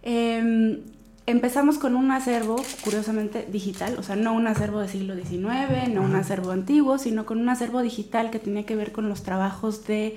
[0.00, 0.80] Em,
[1.26, 6.00] empezamos con un acervo, curiosamente, digital, o sea, no un acervo del siglo XIX, no
[6.00, 9.86] un acervo antiguo, sino con un acervo digital que tenía que ver con los trabajos
[9.86, 10.16] de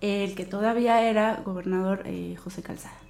[0.00, 3.07] el que todavía era gobernador eh, José Calzada.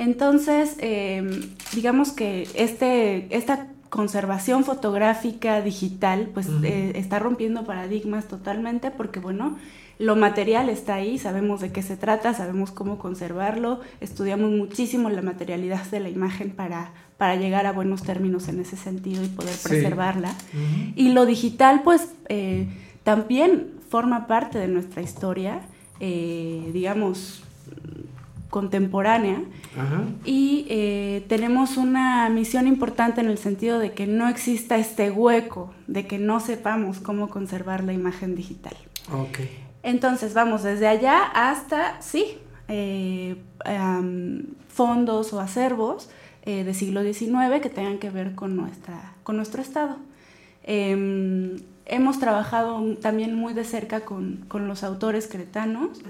[0.00, 1.42] Entonces, em,
[1.74, 9.58] digamos que este, esta conservación fotográfica digital, pues eh, está rompiendo paradigmas totalmente porque, bueno,
[9.98, 15.20] lo material está ahí, sabemos de qué se trata, sabemos cómo conservarlo, estudiamos muchísimo la
[15.20, 19.56] materialidad de la imagen para, para llegar a buenos términos en ese sentido y poder
[19.62, 20.32] preservarla.
[20.96, 22.68] Y lo digital, pues, eh,
[23.02, 25.60] también forma parte de nuestra historia,
[26.00, 27.42] eh, digamos,
[28.50, 29.42] contemporánea
[30.24, 35.72] y eh, tenemos una misión importante en el sentido de que no exista este hueco,
[35.86, 38.76] de que no sepamos cómo conservar la imagen digital.
[39.10, 39.48] Okay.
[39.82, 43.36] Entonces vamos desde allá hasta, sí, eh,
[44.68, 46.10] fondos o acervos
[46.42, 49.96] eh, del siglo XIX que tengan que ver con, nuestra, con nuestro estado.
[50.62, 56.00] Em, hemos trabajado también muy de cerca con, los autores cretanos.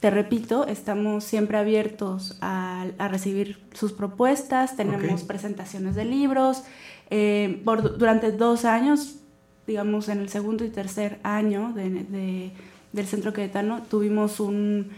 [0.00, 6.64] Te repito, estamos siempre abiertos a, recibir sus propuestas, tenemos presentaciones de libros.
[7.10, 7.62] Eh,
[7.98, 9.16] durante dos años,
[9.66, 12.52] digamos en el segundo y tercer año de
[12.92, 14.88] del Centro Queretano tuvimos un,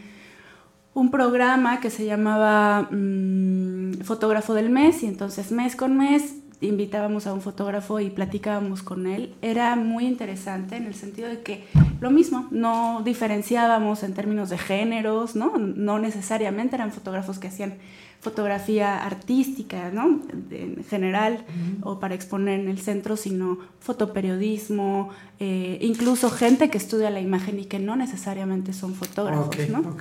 [0.95, 7.27] un programa que se llamaba mm, Fotógrafo del Mes y entonces mes con mes invitábamos
[7.27, 9.35] a un fotógrafo y platicábamos con él.
[9.43, 11.65] Era muy interesante en el sentido de que
[12.01, 15.57] lo mismo, no diferenciábamos en términos de géneros, ¿no?
[15.59, 17.75] No necesariamente eran fotógrafos que hacían
[18.23, 20.21] fotografía artística, ¿no?
[20.53, 21.45] En general,
[21.83, 27.59] o para exponer en el centro, sino fotoperiodismo, eh, incluso gente que estudia la imagen
[27.59, 29.97] y que no necesariamente son fotógrafos, ¿no?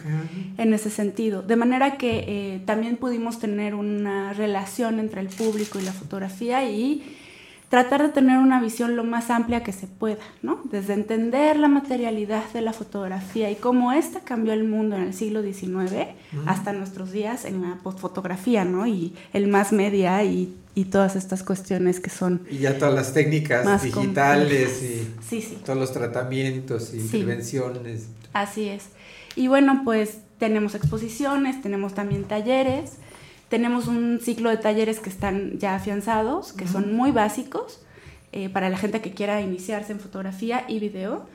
[0.60, 1.42] En ese sentido.
[1.42, 6.51] De manera que eh, también pudimos tener una relación entre el público y la fotografía
[6.64, 7.04] y
[7.72, 10.60] tratar de tener una visión lo más amplia que se pueda, ¿no?
[10.66, 15.14] Desde entender la materialidad de la fotografía y cómo esta cambió el mundo en el
[15.14, 16.10] siglo XIX
[16.46, 18.88] hasta nuestros días en la postfotografía, ¿no?
[18.88, 20.58] Y el más media y,
[20.92, 22.42] todas estas cuestiones que son...
[22.50, 24.82] Y ya todas las técnicas digitales
[25.32, 28.08] y todos los tratamientos y intervenciones.
[28.34, 28.86] Así es.
[29.36, 32.94] Y bueno, pues tenemos exposiciones, tenemos también talleres.
[33.52, 37.82] Tenemos un ciclo de talleres que están ya afianzados, que son muy básicos
[38.32, 41.26] eh, para la gente que quiera iniciarse en fotografía y video.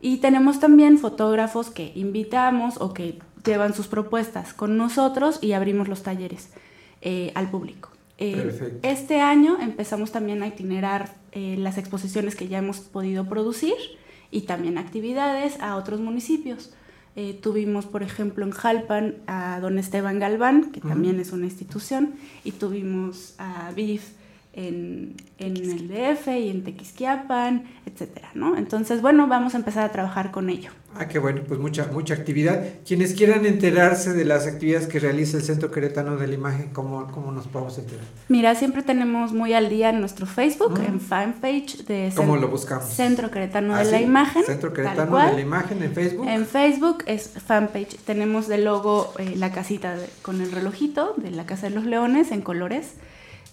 [0.00, 5.88] Y tenemos también fotógrafos que invitamos o que llevan sus propuestas con nosotros y abrimos
[5.88, 6.50] los talleres
[7.02, 7.88] eh, al público.
[8.18, 13.74] Eh, este año empezamos también a itinerar las exposiciones que ya hemos podido producir
[14.30, 16.72] y también actividades a otros municipios.
[17.18, 22.14] Eh, tuvimos, por ejemplo, en Jalpan a don Esteban Galván, que también es una institución,
[22.44, 24.15] y tuvimos a BIF
[24.56, 28.56] en, en el DF y en Tequisquiapan, etcétera, ¿no?
[28.56, 30.70] Entonces, bueno, vamos a empezar a trabajar con ello.
[30.98, 32.64] Ah, qué bueno, pues mucha, mucha actividad.
[32.86, 37.06] Quienes quieran enterarse de las actividades que realiza el Centro Queretano de la Imagen, ¿cómo,
[37.12, 38.06] cómo nos podemos enterar?
[38.30, 42.86] Mira, siempre tenemos muy al día en nuestro Facebook, en fanpage de ¿Cómo lo buscamos?
[42.88, 44.04] Centro Queretano ¿Ah, de la sí?
[44.04, 44.42] Imagen.
[44.44, 46.26] Centro Queretano de la Imagen en Facebook.
[46.28, 47.98] En Facebook es fanpage.
[48.06, 51.84] Tenemos de logo eh, la casita de- con el relojito de la Casa de los
[51.84, 52.92] Leones en colores.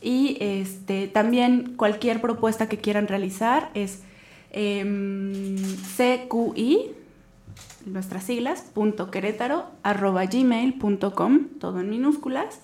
[0.03, 4.01] Y este, también cualquier propuesta que quieran realizar es
[4.51, 5.55] em,
[5.95, 6.91] CQI,
[7.85, 12.59] nuestras siglas, punto querétaro, arroba gmail.com, todo en minúsculas.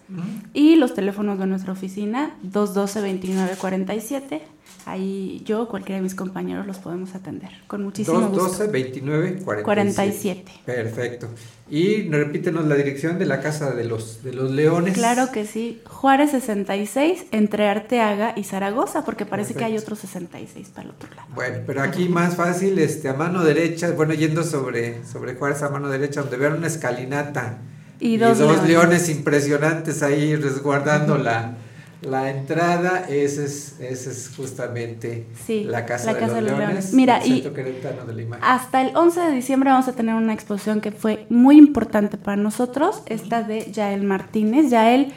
[0.53, 4.41] Y los teléfonos de nuestra oficina, 212-2947.
[4.89, 7.49] Ahí yo, cualquiera de mis compañeros los podemos atender.
[7.67, 8.35] Con muchísimo gusto.
[8.43, 9.63] 212 29 47.
[9.63, 10.51] 47.
[10.65, 11.27] Perfecto.
[11.69, 14.95] Y repítenos la dirección de la Casa de los, de los Leones.
[14.95, 15.81] Claro que sí.
[15.85, 19.93] Juárez 66, entre Arteaga y Zaragoza, porque parece que hay Perfecto.
[19.93, 21.27] otro 66 para el otro lado.
[21.35, 25.69] Bueno, pero aquí más fácil, este, a mano derecha, bueno, yendo sobre, sobre Juárez a
[25.69, 27.59] mano derecha, donde vean una escalinata
[27.99, 28.63] Y dos leones.
[28.67, 29.09] leones.
[29.09, 31.55] impresionantes ahí resguardando la,
[32.01, 36.49] la entrada, ese es, ese es justamente Sí, la Casa, la de, Casa los de
[36.51, 36.93] los Leones.
[36.93, 38.43] Mira, y- de la Imagen.
[38.45, 42.37] Hasta el 11 de diciembre vamos a tener una exposición que fue muy importante para
[42.37, 44.69] nosotros, esta de Yael Martínez.
[44.69, 45.11] Yael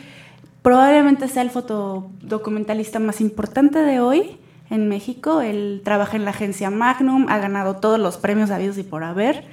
[0.62, 4.38] probablemente sea el fotodocumentalista más importante de hoy
[4.70, 5.40] en México.
[5.40, 9.44] Él trabaja en la agencia Magnum, ha ganado todos los premios habidos y por haber.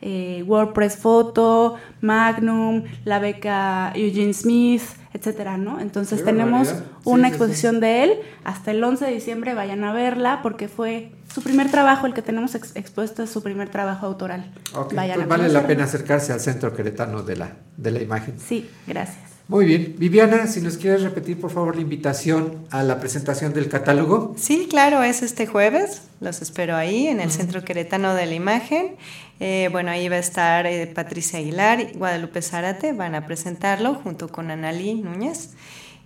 [0.00, 5.80] eh, WordPress Photo, Magnum, la beca Eugene Smith, etcétera, ¿no?
[5.80, 6.86] Entonces Qué tenemos barbaridad.
[7.04, 7.36] Sí, una sí, sí.
[7.36, 8.12] exposición de él
[8.44, 12.22] hasta el 11 de diciembre, vayan a verla porque fue su primer trabajo, el que
[12.22, 14.52] tenemos ex- expuesto es su primer trabajo autoral.
[14.74, 18.00] Ok, Vayan pues a vale la pena acercarse al Centro Queretano de la, de la
[18.02, 18.34] Imagen.
[18.38, 19.18] Sí, gracias.
[19.48, 19.94] Muy bien.
[19.96, 24.34] Viviana, si nos quieres repetir, por favor, la invitación a la presentación del catálogo.
[24.36, 26.02] Sí, claro, es este jueves.
[26.20, 28.96] Los espero ahí en el Centro Queretano de la Imagen.
[29.40, 33.94] Eh, bueno, ahí va a estar eh, Patricia Aguilar y Guadalupe Zárate, van a presentarlo
[33.94, 35.50] junto con Analí Núñez.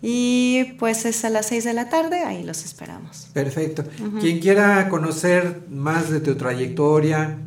[0.02, 3.28] Y pues es a las 6 de la tarde, ahí los esperamos.
[3.32, 3.84] Perfecto.
[4.20, 7.38] Quien quiera conocer más de tu trayectoria,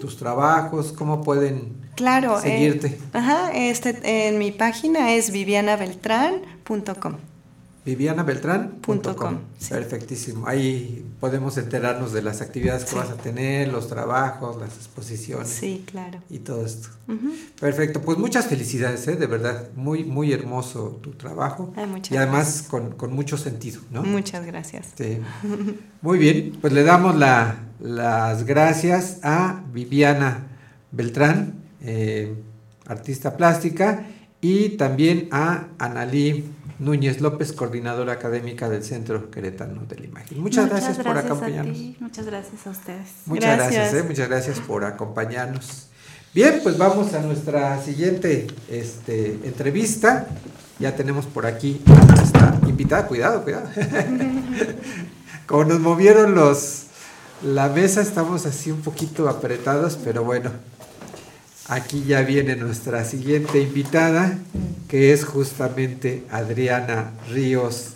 [0.00, 2.38] tus trabajos, cómo pueden Claro.
[2.38, 2.98] eh, seguirte.
[3.12, 7.16] ajá, este, en mi página es vivianabeltrán.com.
[7.84, 9.38] vivianabeltrán.com.
[9.58, 9.70] Sí.
[9.70, 10.46] Perfectísimo.
[10.46, 12.96] Ahí podemos enterarnos de las actividades que Sí.
[12.96, 16.20] vas a tener, los trabajos, las exposiciones Sí, claro.
[16.28, 16.88] y todo esto.
[17.60, 19.16] Perfecto, pues muchas felicidades, ¿eh?
[19.16, 23.80] de verdad, muy, muy hermoso tu trabajo Ay, muchas y además con, con mucho sentido,
[23.90, 24.02] ¿no?
[24.04, 24.88] Muchas gracias.
[24.96, 25.18] Sí.
[26.02, 30.46] Muy bien, pues le damos la- las gracias a Viviana
[30.92, 32.34] Beltrán, eh,
[32.86, 34.06] artista plástica,
[34.40, 36.44] y también a Analí
[36.80, 40.40] Núñez López, coordinadora académica del Centro Queretano de la Imagen.
[40.40, 41.76] Muchas, gracias, por a acompañarnos.
[41.76, 43.08] ti, muchas gracias a ustedes.
[43.26, 44.02] Muchas gracias, Gracias.
[44.02, 45.88] eh, muchas gracias por acompañarnos.
[46.32, 50.26] Bien, pues vamos a nuestra siguiente este, entrevista.
[50.78, 53.06] Ya tenemos por aquí a nuestra invitada.
[53.06, 53.68] Cuidado, cuidado.
[55.46, 56.86] Como nos movieron los
[57.42, 60.50] la mesa, estamos así un poquito apretados, pero bueno.
[61.70, 64.36] Aquí ya viene nuestra siguiente invitada,
[64.88, 67.90] que es justamente Adriana Ríos,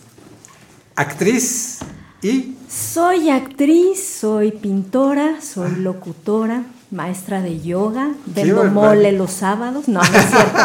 [0.94, 1.80] actriz
[2.22, 8.72] y Soy actriz, soy pintora, soy locutora, maestra de yoga, vendo barbaridad.
[8.72, 10.58] mole los sábados, no, no es cierto.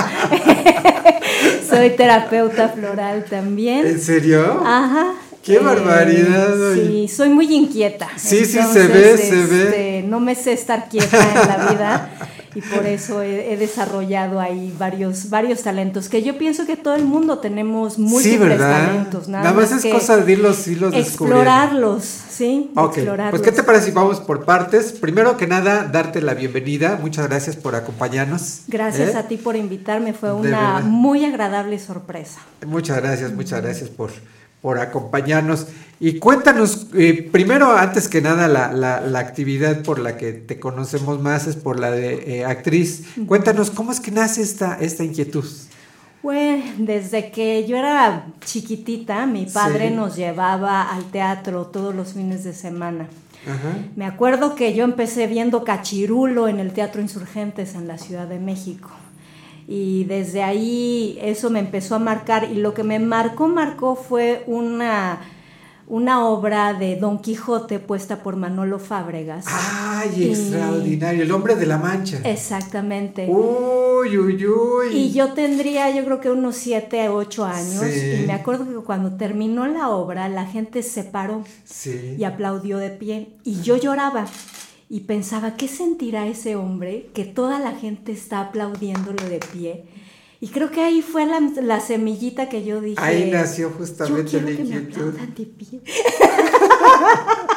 [1.68, 3.88] soy terapeuta floral también.
[3.88, 4.62] ¿En serio?
[4.64, 5.14] Ajá.
[5.42, 6.86] ¡Qué barbaridad, oye!
[6.86, 8.08] Sí, soy muy inquieta.
[8.18, 9.64] Sí, sí, se ve, se ve.
[9.64, 12.10] este, No me sé estar quieta en la vida
[12.56, 16.96] y por eso he, he desarrollado ahí varios, varios talentos que yo pienso que todo
[16.96, 19.28] el mundo tenemos múltiples sí, talentos.
[19.28, 22.72] Nada, más es que cosa de irlos, irlos explorarlos, ¿sí?
[22.76, 23.40] Ok, Explorarlos.
[23.40, 24.92] pues ¿qué te parece si vamos por partes?
[24.94, 26.98] Primero que nada, darte la bienvenida.
[27.02, 28.62] Muchas gracias por acompañarnos.
[28.68, 29.18] Gracias ¿eh?
[29.18, 30.84] a ti por invitarme, fue De una verdad.
[30.84, 32.40] muy agradable sorpresa.
[32.66, 34.12] Muchas gracias, muchas gracias por,
[34.62, 35.68] por acompañarnos.
[36.02, 40.60] Y cuéntanos, eh, primero, antes que nada, la, la- la actividad por la que te
[40.60, 43.04] conocemos más es por la de eh, actriz.
[43.28, 45.46] Cuéntanos, ¿cómo es que nace esta, esta inquietud?
[46.22, 49.94] Bueno, desde que yo era chiquitita, mi padre Sí.
[49.96, 53.08] nos llevaba al teatro todos los fines de semana.
[53.46, 53.78] Ajá.
[53.96, 58.38] Me acuerdo que yo empecé viendo Cachirulo en el Teatro Insurgentes en la Ciudad de
[58.40, 58.90] México.
[59.72, 64.44] Y desde ahí eso me empezó a marcar y lo que me marcó, marcó fue
[64.48, 65.20] una,
[65.88, 69.46] una obra de Don Quijote puesta por Manolo Fábregas.
[69.48, 71.22] ¡Ay, Y- extraordinario!
[71.22, 72.20] El hombre de la mancha.
[72.24, 73.28] Exactamente.
[73.30, 74.88] Uy, Uy, uy.
[74.92, 77.84] Y yo tendría, yo creo que unos 7, 8 años.
[77.84, 78.22] Sí.
[78.24, 82.16] Y me acuerdo que cuando terminó la obra, la gente se paró Sí.
[82.18, 83.34] y aplaudió de pie.
[83.44, 84.26] Y yo lloraba.
[84.90, 89.84] Y pensaba, ¿qué sentirá ese hombre que toda la gente está aplaudiéndolo de pie?
[90.42, 92.96] Y creo que ahí fue la, la semillita que yo dije.
[93.00, 95.08] Ahí nació Yo justamente quiero la que me inquietud.
[95.10, 95.82] aplaudan de pie.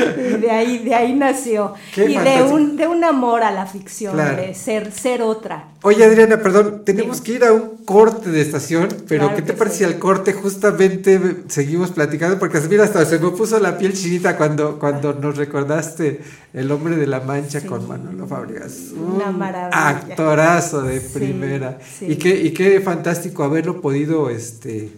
[0.00, 1.74] Y de ahí, de ahí nació.
[1.94, 4.36] Qué y de un, de un amor a la ficción, Claro.
[4.40, 5.64] de ser, ser otra.
[5.82, 9.70] Oye, Adriana, perdón, tenemos que ir a un corte de estación, pero Claro ¿qué te
[9.70, 9.78] sí.
[9.78, 12.38] si al corte justamente seguimos platicando?
[12.38, 16.20] Porque mira, hasta se me puso la piel chinita cuando, cuando nos recordaste
[16.52, 17.66] El hombre de la mancha Sí.
[17.66, 18.88] con Manolo Fábregas.
[18.96, 19.88] Una Un maravilla.
[19.88, 21.78] Actorazo de primera.
[22.00, 24.90] Y, qué, y qué fantástico haberlo podido, este,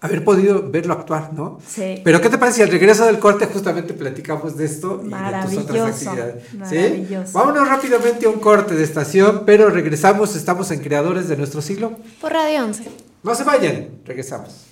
[0.00, 1.58] haber podido verlo actuar, ¿no?
[1.66, 2.00] Sí.
[2.02, 5.42] Pero ¿qué te parece si al regreso del corte justamente platicamos de esto y de
[5.42, 6.44] tus otras actividades?
[6.50, 6.56] ¿Sí?
[6.58, 7.38] maravilloso.
[7.38, 11.96] Vámonos rápidamente a un corte de estación, pero regresamos, estamos en Creadores de nuestro siglo.
[12.20, 12.84] Por Radio 11.
[13.22, 14.66] No se vayan, regresamos.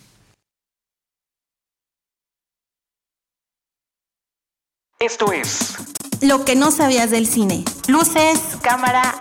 [5.01, 5.77] Esto es
[6.23, 7.65] Lo que no sabías del cine.
[7.87, 9.17] Luces, cámara,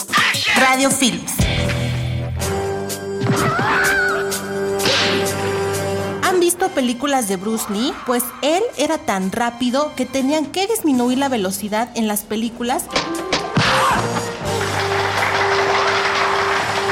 [0.59, 1.46] radio films.
[6.47, 7.93] Visto películas de Bruce Lee?
[8.05, 12.85] Pues él era tan rápido que tenían que disminuir la velocidad en las películas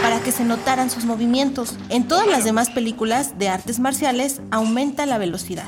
[0.01, 1.77] para que se notaran sus movimientos.
[1.87, 5.67] En todas las demás películas de artes marciales aumenta la velocidad.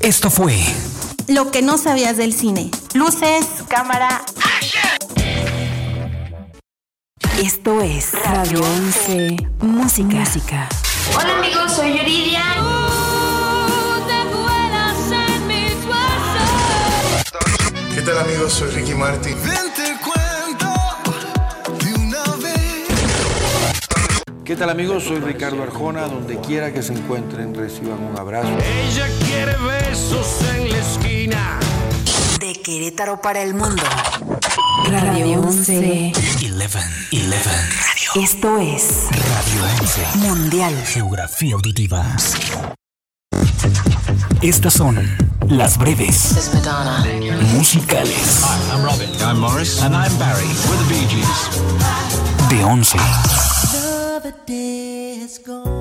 [0.00, 0.58] Esto fue
[1.28, 2.70] Lo que no sabías del cine.
[2.92, 4.22] Luces, cámara,
[7.38, 10.06] Esto es Radio 11 Música.
[10.06, 10.68] Música.
[11.14, 12.42] Hola amigos, soy Yuridia.
[17.94, 18.52] ¿Qué tal amigos?
[18.52, 19.36] Soy Ricky Martin.
[24.44, 25.04] ¿Qué tal amigos?
[25.04, 26.08] Soy Ricardo Arjona.
[26.08, 28.48] Donde quiera que se encuentren, reciban un abrazo.
[28.48, 31.60] Ella quiere besos en la esquina.
[32.40, 33.82] De Querétaro para el mundo.
[34.88, 36.12] Radio 11.
[36.12, 36.12] 11.
[36.62, 36.78] 11.
[37.40, 38.22] Radio.
[38.22, 40.18] Esto es Radio 11.
[40.18, 40.74] Mundial.
[40.86, 42.06] Geografía auditiva.
[44.42, 44.96] Estas son
[45.48, 46.50] las breves
[47.54, 49.10] musicales I'm Robin.
[49.22, 49.82] I'm Morris.
[49.82, 50.46] And I'm Barry.
[50.68, 51.50] We're the Bee Gees.
[52.48, 52.98] de 11.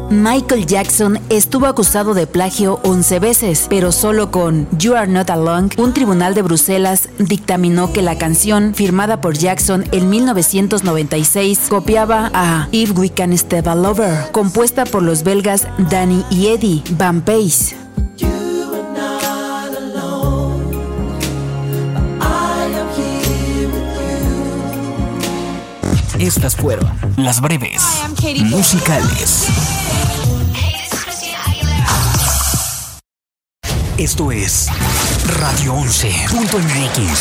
[0.10, 5.70] Michael Jackson estuvo acusado de plagio 11 veces, pero solo con You Are Not Alone,
[5.78, 12.68] un tribunal de Bruselas dictaminó que la canción, firmada por Jackson en 1996, copiaba a
[12.72, 17.76] If We Can Step All Over, compuesta por los belgas Danny y Eddie Van Pace.
[26.26, 27.84] Estas fueron las breves
[28.46, 29.46] musicales.
[34.00, 34.66] Esto es
[35.40, 37.20] Radio 11.mx.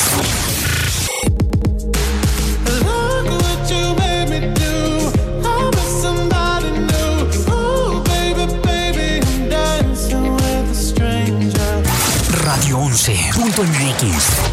[12.42, 14.43] Radio 11.mx.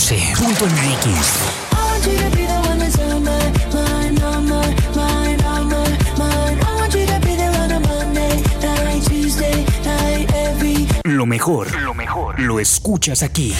[0.00, 1.60] 11.mx.
[11.04, 13.54] Lo mejor, lo mejor, lo escuchas aquí.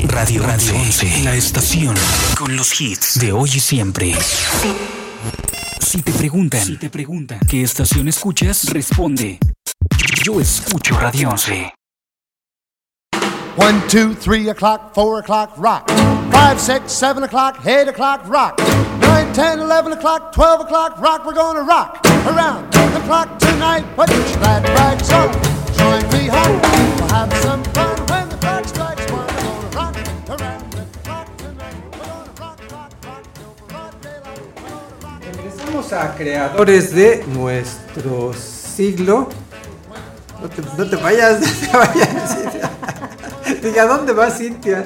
[0.00, 1.94] Radio, Radio 11, la estación
[2.36, 4.16] con los hits de hoy y siempre.
[5.78, 9.38] Si te preguntan, si te preguntan qué estación escuchas, responde.
[10.24, 11.72] Yo escucho Radio 11.
[13.56, 15.88] One, two, three o'clock, four o'clock, rock.
[16.30, 18.58] Five, six, seven o'clock, eight o'clock, rock.
[19.00, 21.24] Nine, ten, eleven o'clock, twelve o'clock, rock.
[21.24, 23.84] We're gonna rock around the clock tonight.
[23.96, 25.32] Put your glad rags on.
[25.74, 26.60] Join me home.
[26.60, 29.26] We'll have some fun when the clock strikes one.
[29.26, 29.96] We're gonna rock
[30.28, 31.74] around the clock tonight.
[31.92, 33.24] We're gonna rock, rock, rock.
[33.70, 33.72] We're
[35.56, 36.12] gonna rock.
[36.12, 39.28] A Creadores de nuestro siglo.
[40.42, 42.36] No te, no te vayas, no te vayas.
[43.62, 44.84] Dije, ¿a dónde vas, Cintia?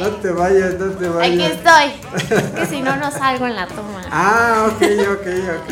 [0.00, 1.52] No te vayas, no te Aquí vayas.
[1.52, 1.92] estoy.
[2.36, 4.02] Es que si no, no salgo en la toma.
[4.10, 5.26] Ah, ok, ok,
[5.60, 5.70] ok.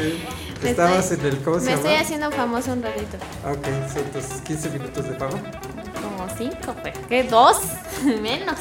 [0.63, 1.43] Me Estabas estoy- en el.
[1.43, 1.83] ¿Cómo se Me llama?
[1.83, 3.17] estoy haciendo famoso un ratito.
[3.45, 5.41] Ok, son tus 15 minutos de fama.
[6.01, 7.25] Como cinco, pero ¿qué?
[7.25, 7.59] ¿Dos?
[8.23, 8.59] Menos.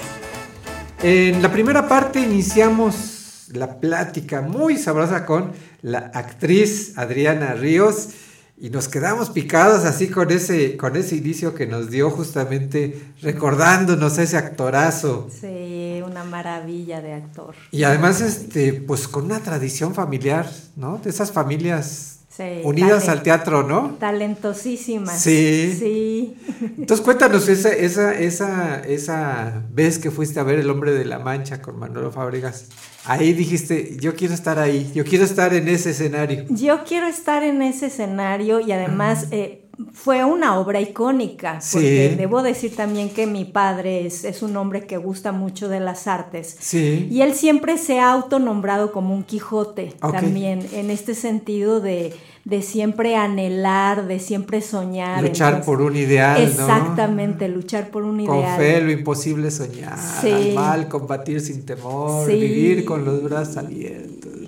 [1.04, 5.52] En la primera parte iniciamos la plática muy sabrosa con
[5.82, 8.10] la actriz Adriana Ríos
[8.58, 14.18] y nos quedamos picados así con ese, con ese inicio que nos dio justamente recordándonos
[14.18, 15.30] ese actorazo.
[15.30, 17.54] Sí, una maravilla de actor.
[17.72, 21.00] Y además, este, pues con una tradición familiar, ¿no?
[21.00, 22.15] De esas familias
[22.64, 23.96] Unidas al teatro, ¿no?
[24.00, 25.20] Talentosísimas.
[25.20, 25.76] Sí.
[25.80, 26.36] Sí.
[26.78, 31.20] Entonces cuéntanos esa, esa, esa, esa vez que fuiste a ver El Hombre de la
[31.20, 32.68] Mancha con Manolo Fábregas.
[33.06, 36.46] Ahí dijiste, yo quiero estar ahí, yo quiero estar en ese escenario.
[36.50, 42.44] Yo quiero estar en ese escenario y además eh, fue una obra icónica, porque debo
[42.44, 46.56] decir también que mi padre es, es, un hombre que gusta mucho de las artes.
[46.60, 47.08] Sí.
[47.12, 52.14] Y él siempre se ha autonombrado como un Quijote también, en este sentido de,
[52.46, 55.24] de, siempre anhelar, de siempre soñar.
[55.24, 56.42] Luchar por un ideal.
[56.42, 58.36] Exactamente, luchar por un ideal.
[58.36, 64.45] Con fe lo imposible soñar, al mal combatir sin temor, vivir con los brazos abiertos.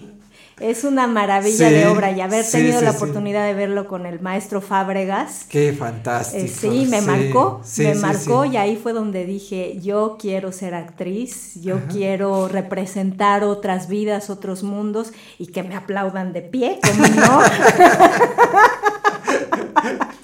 [0.60, 4.60] Es una maravilla de obra y haber tenido la oportunidad de verlo con el maestro
[4.60, 5.46] Fábregas.
[5.48, 6.44] Qué fantástico.
[6.44, 11.62] Eh, sí, me marcó, me marcó y ahí fue donde dije, yo quiero ser actriz,
[11.62, 17.42] yo quiero representar otras vidas, otros mundos y que me aplaudan de pie, como no.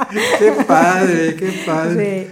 [0.40, 2.32] qué padre, qué padre.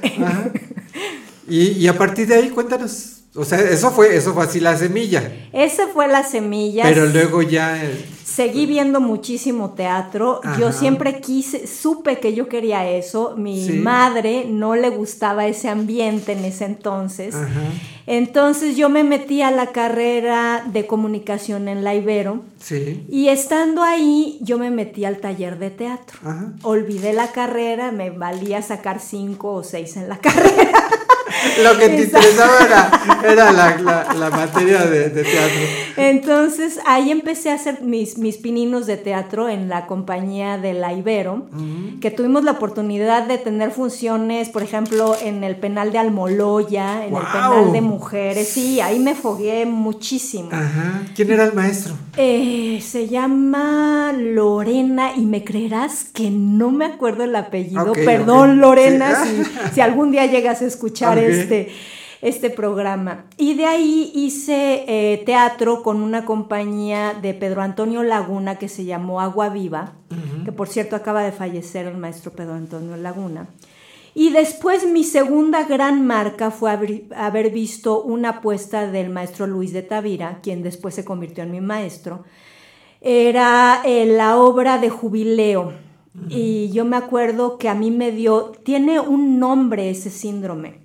[1.47, 4.76] Y, y a partir de ahí, cuéntanos o sea, eso fue, eso fue así la
[4.76, 5.32] semilla.
[5.54, 6.84] Esa fue la semilla.
[6.84, 7.82] Pero luego ya.
[8.26, 10.42] Seguí viendo muchísimo teatro.
[10.60, 13.36] Yo siempre quise, supe que yo quería eso.
[13.38, 17.36] Mi madre no le gustaba ese ambiente en ese entonces.
[18.06, 22.42] Entonces yo me metí a la carrera de comunicación en la Ibero.
[22.62, 23.06] Sí.
[23.10, 26.20] Y estando ahí, yo me metí al taller de teatro.
[26.64, 31.01] Olvidé la carrera, me valía sacar cinco o seis en la carrera.
[31.64, 32.92] Lo que te interesaba
[33.24, 35.62] era, la, materia de, teatro.
[35.98, 40.94] Entonces ahí empecé a hacer mis, mis pininos de teatro en la compañía de La
[40.94, 41.48] Ibero,
[42.00, 47.16] que tuvimos la oportunidad de tener funciones, por ejemplo, en el penal de Almoloya, en
[47.16, 48.48] el penal de mujeres.
[48.48, 50.50] Sí, ahí me fogué muchísimo.
[50.52, 51.04] Ajá.
[51.16, 51.96] ¿Quién era el maestro?
[52.18, 57.94] Eh, se llama Lorena y me creerás que no me acuerdo el apellido.
[57.94, 59.24] Perdón, Lorena,
[59.74, 61.70] si, algún día llegas a escuchar este,
[62.22, 63.26] este programa.
[63.38, 68.86] Y de ahí hice eh, teatro con una compañía de Pedro Antonio Laguna que se
[68.86, 69.94] llamó Agua Viva,
[70.46, 73.48] que por cierto acaba de fallecer el maestro Pedro Antonio Laguna.
[74.14, 76.72] Y después mi segunda gran marca fue
[77.16, 81.62] haber visto una apuesta del maestro Luis de Tavira, quien después se convirtió en mi
[81.62, 82.26] maestro.
[83.00, 85.74] Era eh, la obra de Jubileo.
[86.28, 90.81] Y yo me acuerdo que a mí me dio, tiene un nombre ese síndrome.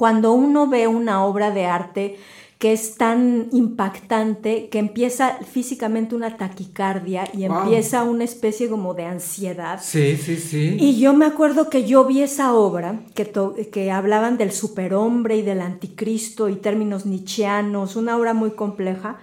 [0.00, 2.16] Cuando uno ve una obra de arte
[2.56, 9.04] que es tan impactante que empieza físicamente una taquicardia y empieza una especie como de
[9.04, 9.78] ansiedad.
[9.82, 10.78] Sí, sí, sí.
[10.80, 13.30] Y yo me acuerdo que yo vi esa obra que,
[13.70, 19.18] que hablaban del superhombre y del anticristo y términos nietzscheanos, una obra muy compleja.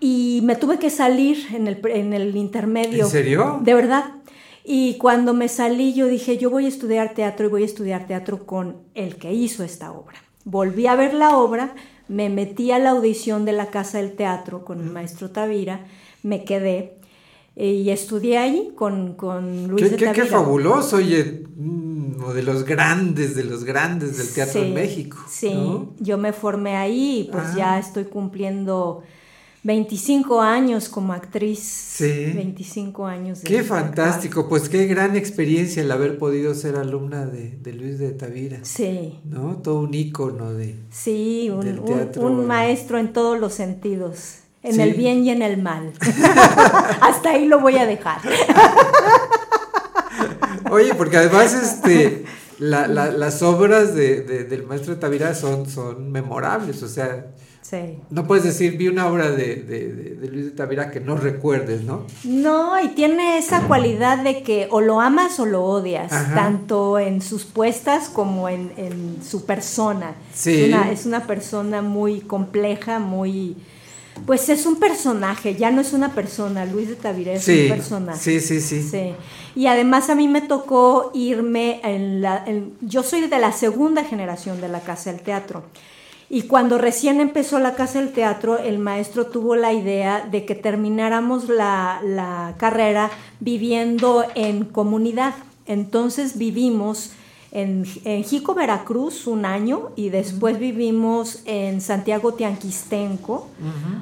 [0.00, 3.04] Y me tuve que salir en el, en el intermedio.
[3.04, 3.60] ¿En serio?
[3.62, 4.14] De verdad.
[4.70, 8.06] Y cuando me salí yo dije, yo voy a estudiar teatro y voy a estudiar
[8.06, 10.22] teatro con el que hizo esta obra.
[10.44, 11.74] Volví a ver la obra,
[12.06, 15.86] me metí a la audición de la Casa del Teatro con el maestro Tavira,
[16.22, 16.98] me quedé
[17.56, 20.24] eh, y estudié ahí con, con Luis qué, de Tavira.
[20.24, 25.16] Qué fabuloso, oye, uno de los grandes, de los grandes del teatro en México.
[25.30, 25.56] Sí,
[25.98, 27.54] yo me formé ahí y pues ah.
[27.56, 29.02] ya estoy cumpliendo
[29.62, 31.58] 25 años como actriz.
[31.58, 32.32] Sí.
[32.34, 33.42] 25 años.
[33.42, 38.12] De qué fantástico, pues qué gran experiencia el haber podido ser alumna de, Luis de
[38.12, 38.58] Tavira.
[38.62, 39.18] Sí.
[39.24, 39.56] ¿No?
[39.56, 40.76] Todo un ícono de...
[40.90, 41.80] Sí, un,
[42.16, 45.92] un, maestro en todos los sentidos, en el bien y en el mal.
[47.00, 48.20] Hasta ahí lo voy a dejar.
[50.70, 52.24] Oye, porque además este
[52.58, 57.26] las obras de, del maestro de Tavira son, son memorables, o sea,
[58.10, 62.06] no puedes decir, vi una obra de, Luis de Tavira que no recuerdes, ¿no?
[62.24, 67.20] No, y tiene esa cualidad de que o lo amas o lo odias, tanto en
[67.20, 70.14] sus puestas como en, su persona.
[70.32, 70.62] Sí.
[70.62, 73.56] Es, una, es una persona muy compleja, muy...
[74.26, 78.18] Pues es un personaje, ya no es una persona, Luis de Tavira es un personaje.
[78.18, 79.14] Sí, sí, sí, sí.
[79.54, 82.44] Y además a mí me tocó irme en la...
[82.80, 85.62] yo soy de la segunda generación de la Casa del Teatro.
[86.30, 90.54] Y cuando recién empezó la Casa del Teatro, el maestro tuvo la idea de que
[90.54, 93.10] termináramos la, carrera
[93.40, 95.34] viviendo en comunidad.
[95.66, 97.12] Entonces vivimos
[97.50, 97.86] en,
[98.24, 103.46] Jico, Veracruz, un año, y después vivimos en Santiago Tianquistenco,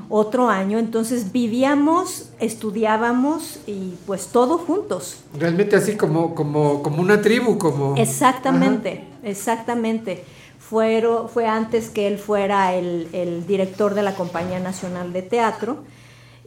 [0.09, 0.81] otro año.
[0.81, 5.19] Entonces vivíamos, estudiábamos y pues todo juntos.
[5.39, 7.95] Realmente así como, como, como una tribu, como...
[7.97, 10.25] Exactamente, exactamente
[10.69, 15.85] fue antes que él fuera el, director de la Compañía Nacional de Teatro.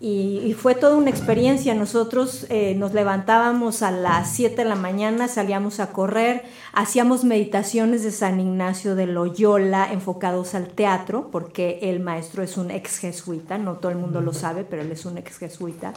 [0.01, 1.73] Y, fue toda una experiencia.
[1.73, 6.43] Nosotros eh, nos levantábamos a las 7 de la mañana, salíamos a correr,
[6.73, 12.71] hacíamos meditaciones de San Ignacio de Loyola enfocados al teatro, porque el maestro es un
[12.71, 15.93] ex jesuita, no todo el mundo lo sabe, pero él es un ex jesuita.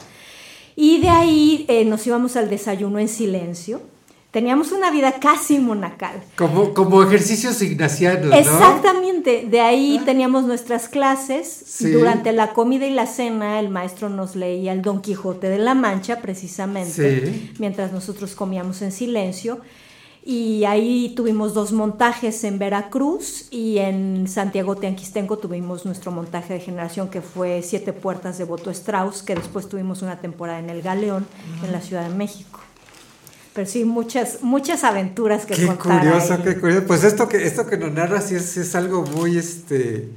[0.75, 3.81] Y de ahí eh, nos íbamos al desayuno en silencio
[4.33, 6.23] Teníamos una vida casi monacal.
[6.35, 8.35] Como, como ejercicios ignacianos, ¿no?
[8.35, 9.45] Exactamente.
[9.47, 10.05] De ahí ah.
[10.05, 11.63] teníamos nuestras clases.
[11.79, 15.75] Durante la comida y la cena, el maestro nos leía el Don Quijote de la
[15.75, 19.59] Mancha, precisamente, mientras nosotros comíamos en silencio.
[20.25, 26.59] Y ahí tuvimos dos montajes en Veracruz y en Santiago Teanquistenco tuvimos nuestro montaje de
[26.59, 30.81] generación que fue Siete Puertas de Boto Strauss, que después tuvimos una temporada en El
[30.81, 31.27] Galeón,
[31.63, 32.61] en la Ciudad de México
[33.53, 36.87] pero sí muchas muchas aventuras que qué curioso qué curioso.
[36.87, 40.09] Pues esto que esto que nos narras sí es, es, algo muy este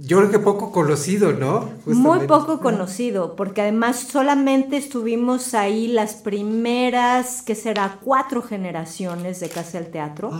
[0.00, 6.14] yo creo que poco conocido no muy poco conocido porque además solamente estuvimos ahí las
[6.14, 10.30] primeras que será cuatro generaciones de casa del teatro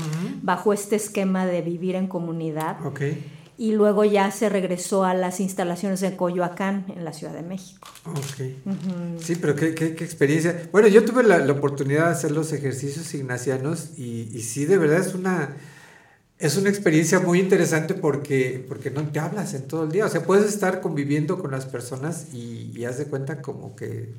[0.42, 2.84] bajo este esquema de vivir en comunidad.
[2.86, 7.42] Okay y luego ya se regresó a las instalaciones de Coyoacán en la Ciudad de
[7.42, 7.88] México.
[8.04, 9.20] Ok.
[9.20, 10.68] Sí, pero qué, qué, experiencia.
[10.70, 15.00] Bueno, yo tuve la, oportunidad de hacer los ejercicios ignacianos y, y, sí, de verdad
[15.00, 15.56] es una,
[16.38, 20.06] es una experiencia muy interesante porque, porque no te hablas en todo el día.
[20.06, 24.14] O sea, puedes estar conviviendo con las personas y, y haz de cuenta como que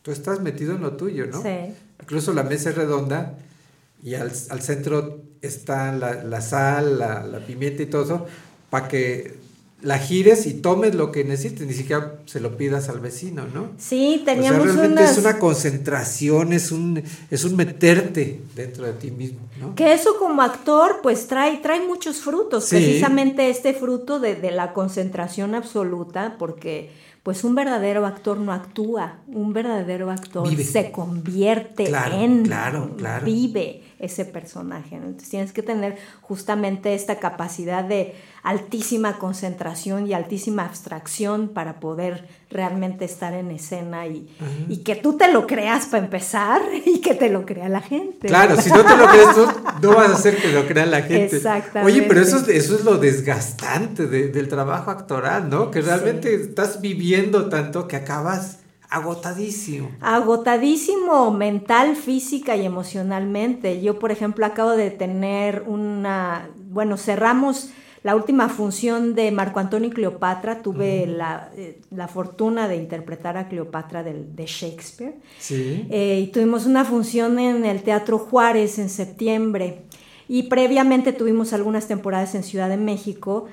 [0.00, 1.42] tú estás metido en lo tuyo, ¿no?
[1.42, 1.74] Sí.
[2.00, 3.36] Incluso la mesa es redonda
[4.02, 8.26] y al, al centro está la, la sal, la, la, pimienta y todo eso,
[8.70, 9.36] para que
[9.80, 13.70] la gires y tomes lo que necesites, ni siquiera se lo pidas al vecino, ¿no?
[13.78, 18.92] Sí, teníamos o sea, realmente es una concentración, es un, es un meterte dentro de
[18.94, 19.76] ti mismo, ¿no?
[19.76, 24.72] Que eso como actor, pues trae, trae muchos frutos, precisamente este fruto de, de la
[24.72, 26.90] concentración absoluta, porque
[27.22, 33.24] pues un verdadero actor no actúa, un verdadero actor se convierte en, claro, claro.
[33.24, 34.96] vive ese personaje.
[34.96, 42.28] Entonces tienes que tener justamente esta capacidad de altísima concentración y altísima abstracción para poder
[42.50, 44.28] realmente estar en escena y,
[44.68, 48.28] y que tú te lo creas para empezar y que te lo crea la gente.
[48.28, 49.46] Claro, si no te lo crees tú,
[49.82, 51.36] no vas a hacer que lo crea la gente.
[51.36, 51.92] Exactamente.
[51.92, 55.70] Oye, pero eso, eso es lo desgastante del trabajo actoral, ¿no?
[55.70, 58.58] Que realmente estás viviendo tanto que acabas
[58.90, 59.90] Agotadísimo.
[60.00, 63.82] Agotadísimo mental, física y emocionalmente.
[63.82, 67.70] Yo, por ejemplo, acabo de tener una, bueno, cerramos
[68.02, 70.62] la última función de Marco Antonio y Cleopatra.
[70.62, 75.16] Tuve eh, la, fortuna de interpretar a Cleopatra de, de Shakespeare.
[75.38, 75.86] Sí.
[75.90, 79.82] Eh, y tuvimos una función en el Teatro Juárez en septiembre.
[80.28, 83.46] Y previamente tuvimos algunas temporadas en Ciudad de México.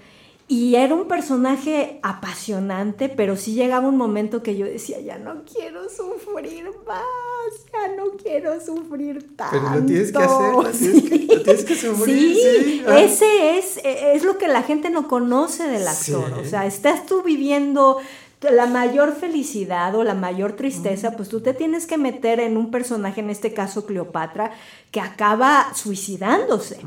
[0.48, 5.44] Y era un personaje apasionante, pero sí llegaba un momento que yo decía, ya no
[5.44, 9.58] quiero sufrir más, ya no quiero sufrir tanto.
[9.58, 12.36] Pero lo tienes que hacer, lo tienes, que, sufrir.
[12.36, 13.00] Sí, ah.
[13.00, 16.34] ese es, es lo que la gente no conoce del actor.
[16.40, 17.98] O sea, estás tú viviendo
[18.42, 22.70] la mayor felicidad o la mayor tristeza, pues tú te tienes que meter en un
[22.70, 24.52] personaje, en este caso Cleopatra,
[24.92, 26.80] que acaba suicidándose,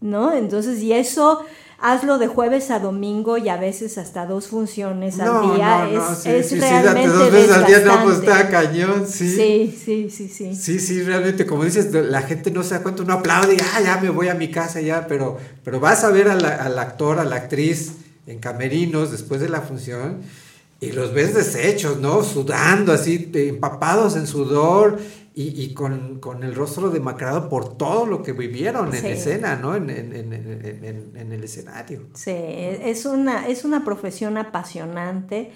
[0.00, 0.32] ¿no?
[0.32, 1.44] Entonces, y eso
[1.84, 5.86] hazlo de jueves a domingo y a veces hasta dos funciones al día.
[5.90, 9.28] es, es realmente dos veces al día no, pues está cañón, sí.
[9.28, 10.56] Sí, sí, sí, sí.
[10.56, 13.98] Sí, sí, realmente, como dices, la gente no se da cuenta, no aplaude, ah, ya
[13.98, 17.36] me voy a mi casa ya, pero, pero vas a ver al actor, a la
[17.36, 17.92] actriz
[18.26, 20.22] en camerinos después de la función
[20.80, 22.22] y los ves deshechos, ¿no?
[22.22, 24.98] Sudando así, empapados en sudor
[25.36, 29.74] y, con, el rostro demacrado por todo lo que vivieron en escena, ¿no?
[29.74, 32.02] En, el escenario.
[32.14, 35.50] Sí, es una, es una profesión apasionante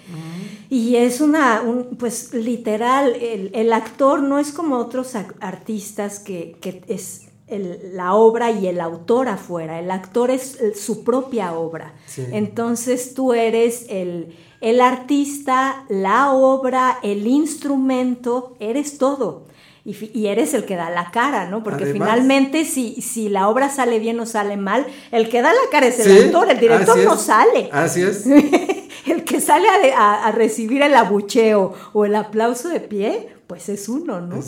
[0.68, 1.62] y es una,
[1.96, 6.56] pues literal, el, actor no es como otros artistas que,
[6.88, 11.94] es la obra y el autor afuera, el actor es su propia obra.
[12.32, 19.46] Entonces tú eres el, el artista, la obra, el instrumento, eres todo
[19.88, 21.62] y, eres el que da la cara, ¿no?
[21.62, 25.70] Porque finalmente si, si la obra sale bien o sale mal, el que da la
[25.70, 27.70] cara es el autor, el director no sale.
[27.72, 28.26] Así es.
[29.06, 29.66] el que sale
[29.96, 34.40] a, recibir el abucheo o el aplauso de pie, pues es uno, ¿no?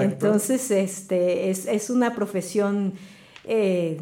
[0.00, 2.94] Entonces, este, es, una profesión
[3.44, 4.00] eh,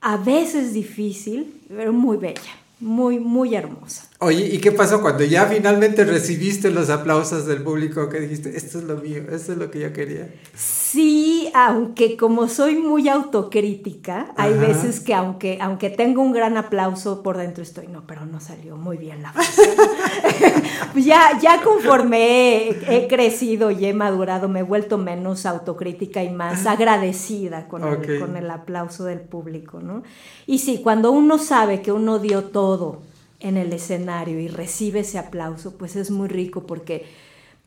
[0.00, 2.40] a veces difícil, pero muy bella,
[2.78, 4.08] muy, muy hermosa.
[4.18, 8.78] Oye, ¿y qué pasó cuando ya finalmente recibiste los aplausos del público que dijiste, esto
[8.78, 10.30] es lo mío, esto es lo que yo quería?
[10.54, 17.22] Sí, aunque como soy muy autocrítica, hay veces que aunque, aunque tengo un gran aplauso
[17.22, 19.34] por dentro estoy, no, pero no salió muy bien la
[20.94, 26.64] ya, ya conforme he, crecido y he madurado, me he vuelto menos autocrítica y más
[26.64, 30.04] agradecida con, el, con el aplauso del público, ¿no?
[30.46, 33.02] Y sí, cuando uno sabe que uno dio todo,
[33.40, 37.06] en el escenario y recibe ese aplauso, pues es muy rico porque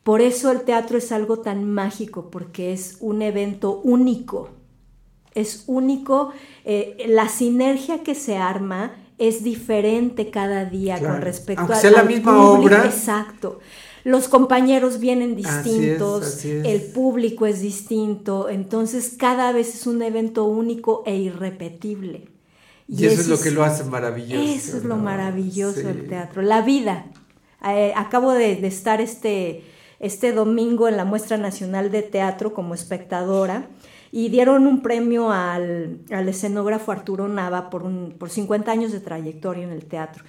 [0.03, 4.49] por eso el teatro es algo tan mágico, porque es un evento único.
[5.36, 6.32] Es único,
[6.65, 12.03] eh, la sinergia que se arma es diferente cada día con respecto a sea la
[12.03, 12.86] misma obra.
[12.86, 13.59] Exacto.
[14.05, 21.03] Los compañeros vienen distintos, el público es distinto, entonces cada vez es un evento único
[21.05, 22.30] e irrepetible.
[22.89, 24.41] Y, eso, es lo que lo hace maravilloso.
[24.41, 27.05] Eso es lo maravilloso del teatro, la vida.
[27.63, 29.63] Eh, acabo de, estar este,
[29.99, 33.67] este domingo en la Muestra Nacional de Teatro como espectadora
[34.11, 39.65] y dieron un premio al, escenógrafo Arturo Nava por, un, por 50 años de trayectoria
[39.65, 40.23] en el teatro.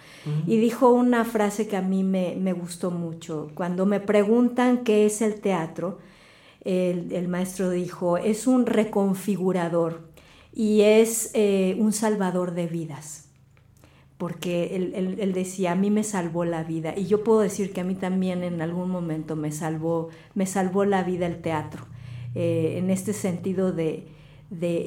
[0.46, 3.50] Y dijo una frase que a mí me, gustó mucho.
[3.54, 5.98] Cuando me preguntan qué es el teatro,
[6.62, 10.09] el, el maestro dijo, es un reconfigurador
[10.52, 13.28] y es eh, un salvador de vidas,
[14.18, 17.84] porque él, decía, a mí me salvó la vida, y yo puedo decir que a
[17.84, 21.86] mí también en algún momento me salvó, me salvó la vida el teatro,
[22.34, 24.08] eh, en este sentido de,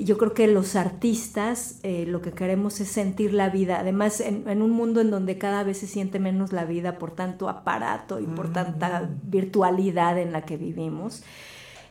[0.03, 4.61] yo creo que los artistas eh, lo que queremos es sentir la vida, además en,
[4.61, 8.25] un mundo en donde cada vez se siente menos la vida por tanto aparato y
[8.25, 11.23] por tanta virtualidad en la que vivimos,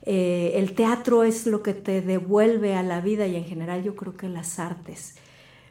[0.04, 3.94] eh, el teatro es lo que te devuelve a la vida y en general yo
[3.94, 5.14] creo que las artes.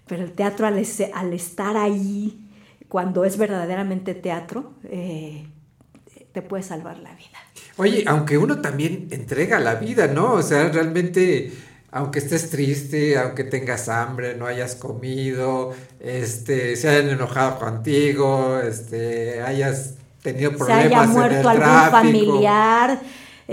[0.07, 2.39] Pero el teatro al, estar ahí,
[2.87, 5.47] cuando es verdaderamente teatro, eh,
[6.31, 7.37] te puede salvar la vida.
[7.77, 10.33] Oye, aunque uno también entrega la vida, ¿no?
[10.33, 11.51] O sea, realmente,
[11.91, 19.41] aunque estés triste, aunque tengas hambre, no hayas comido, este, se hayan enojado contigo, este,
[19.41, 20.83] hayas tenido problemas.
[20.83, 23.01] Se haya muerto algún familiar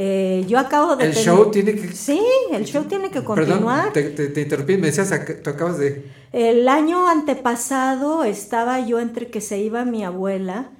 [0.01, 1.07] eh, yo acabo de...
[1.07, 1.93] El show tiene que...
[1.93, 2.23] Sí,
[2.53, 3.93] el show tiene que continuar.
[3.93, 6.05] Perdón, te, te, interrumpí, me decías, tú acabas de...
[6.33, 10.71] El año antepasado estaba yo entre que se iba mi abuela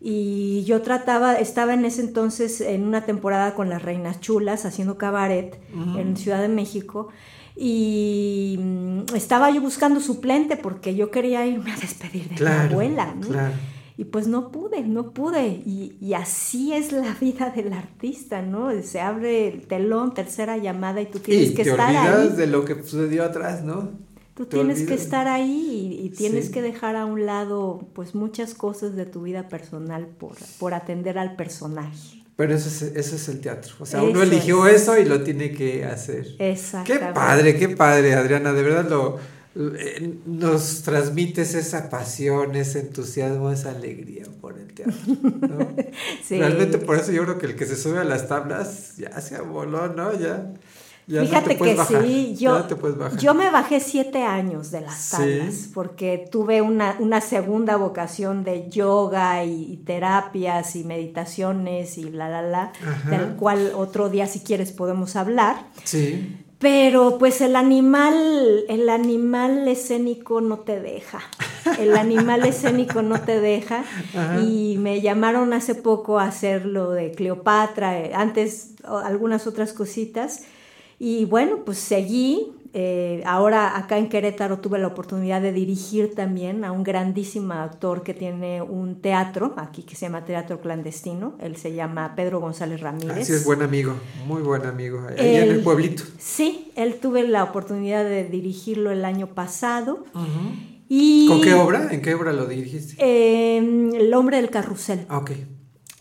[0.00, 4.96] y yo trataba, estaba en ese entonces en una temporada con las Reinas Chulas haciendo
[4.96, 5.60] cabaret
[5.98, 7.08] en Ciudad de México
[7.54, 13.14] y mm, estaba yo buscando suplente porque yo quería irme a despedir de mi abuela.
[13.20, 13.28] ¿no?
[13.28, 13.52] Claro
[13.96, 15.48] y pues no pude, no pude.
[15.48, 18.70] Y, así es la vida del artista, ¿no?
[18.82, 21.96] Se abre el telón, tercera llamada y tú tienes que estar ahí.
[21.96, 23.90] te olvidas de lo que sucedió atrás, ¿no?
[24.34, 28.96] Tú tienes que estar ahí y, tienes que dejar a un lado pues muchas cosas
[28.96, 32.22] de tu vida personal por, por atender al personaje.
[32.36, 33.74] Pero eso es, eso es el teatro.
[33.78, 36.26] O sea, uno eligió eso y lo tiene que hacer.
[36.38, 36.92] Exacto.
[36.92, 38.54] Qué padre, qué padre, Adriana.
[38.54, 39.18] De verdad lo,
[39.54, 44.94] nos transmites esa pasión, ese entusiasmo, esa alegría por el teatro.
[46.30, 49.40] Realmente por eso yo creo que el que se sube a las tablas ya se
[49.40, 50.18] voló, ¿no?
[50.18, 50.52] Ya.
[51.06, 52.64] Fíjate que sí, yo,
[53.18, 58.70] yo me bajé siete años de las tablas porque tuve una, una, segunda vocación de
[58.70, 62.72] yoga y, terapias y meditaciones y la, la, la,
[63.10, 65.66] del cual otro día si quieres podemos hablar.
[65.82, 66.41] Sí.
[66.62, 71.20] Pero pues el animal, el animal escénico no te deja.
[71.80, 73.84] El animal escénico no te deja.
[74.46, 80.44] Y me llamaron hace poco a hacer lo de Cleopatra, eh, antes algunas otras cositas.
[81.00, 82.52] Y bueno, pues seguí.
[82.74, 88.02] Eh, ahora acá en Querétaro tuve la oportunidad de dirigir también a un grandísimo actor
[88.02, 91.36] que tiene un teatro aquí que se llama Teatro Clandestino.
[91.38, 93.18] Él se llama Pedro González Ramírez.
[93.18, 93.94] Así es, buen amigo,
[94.26, 95.06] muy buen amigo.
[95.06, 96.02] Ahí en el pueblito.
[96.18, 100.04] Sí, él tuve la oportunidad de dirigirlo el año pasado.
[100.88, 101.88] y, ¿Con qué obra?
[101.90, 102.96] ¿En qué obra lo dirigiste?
[102.98, 105.06] el hombre del carrusel.
[105.10, 105.32] Ok.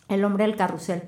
[0.08, 1.04] El hombre del carrusel.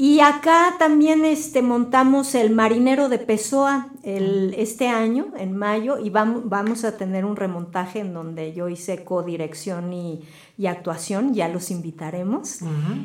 [0.00, 6.08] Y acá también este, montamos el Marinero de Pessoa el, este año, en mayo, y
[6.08, 10.22] vamos, vamos a tener un remontaje en donde yo hice codirección y,
[10.56, 12.60] y actuación, ya los invitaremos,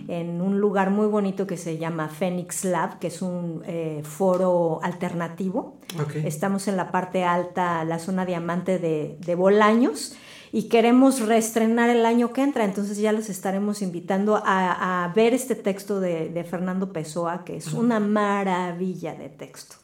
[0.07, 4.79] en un lugar muy bonito que se llama Phoenix Lab, que es un eh, foro
[4.83, 5.79] alternativo.
[6.23, 10.15] Estamos en la parte alta, la zona diamante de, de Bolaños
[10.55, 15.55] y queremos reestrenar el año que entra, entonces ya los estaremos invitando a, ver este
[15.55, 19.77] texto de, Fernando Pessoa, que es una maravilla de texto.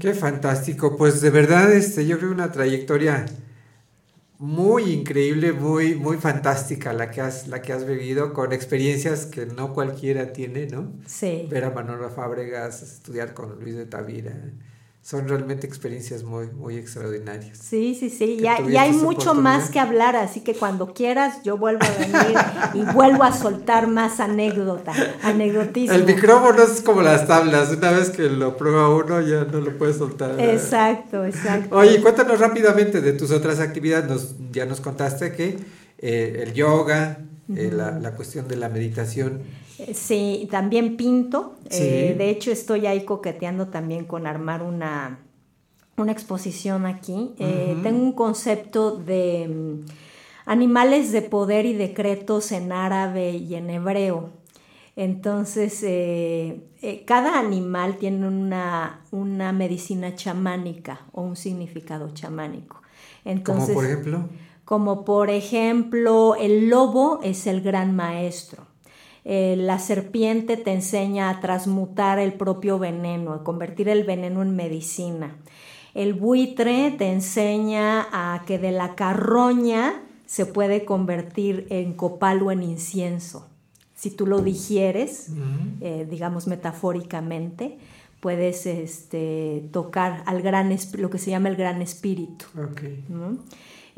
[0.00, 3.26] Qué fantástico, pues de verdad este, yo creo una trayectoria
[4.38, 9.46] muy increíble, muy, muy fantástica la que has, la que has vivido, con experiencias que
[9.46, 10.92] no cualquiera tiene, ¿no?
[11.06, 11.46] Sí.
[11.48, 14.34] Ver a Manolo Fábregas, estudiar con Luis de Tavira,
[15.08, 17.56] son realmente experiencias muy, muy extraordinarias.
[17.56, 21.80] Sí, sí, sí, y, hay mucho más que hablar, así que cuando quieras yo vuelvo
[21.82, 22.38] a venir
[22.74, 24.92] y vuelvo a soltar más anécdota,
[25.22, 25.94] anecdotismo.
[25.94, 29.78] El micrófono es como las tablas, una vez que lo prueba uno ya no lo
[29.78, 30.38] puede soltar.
[30.38, 31.74] Exacto, exacto.
[31.74, 35.56] Oye, cuéntanos rápidamente de tus otras actividades, nos, ya nos contaste que
[35.96, 37.20] eh, el yoga,
[37.56, 39.40] eh, la, la cuestión de la meditación
[39.94, 41.56] Sí, también pinto.
[41.70, 45.20] Eh, de hecho, estoy ahí coqueteando también con armar una,
[45.96, 47.34] una exposición aquí.
[47.38, 49.86] Eh, tengo un concepto de mm,
[50.46, 54.30] animales de poder y decretos en árabe y en hebreo.
[54.96, 62.82] Entonces, eh, cada animal tiene una, una, medicina chamánica o un significado chamánico.
[63.24, 64.28] Entonces, ¿Como por ejemplo?
[64.64, 68.67] Como por ejemplo, el lobo es el gran maestro.
[69.24, 74.54] Eh, la serpiente te enseña a transmutar el propio veneno, a convertir el veneno en
[74.56, 75.36] medicina.
[75.94, 82.52] El buitre te enseña a que de la carroña se puede convertir en copal o
[82.52, 83.48] en incienso.
[83.94, 85.30] Si tú lo digieres,
[85.80, 87.78] eh, digamos metafóricamente,
[88.20, 92.46] puedes este, tocar al gran, lo que se llama el gran espíritu.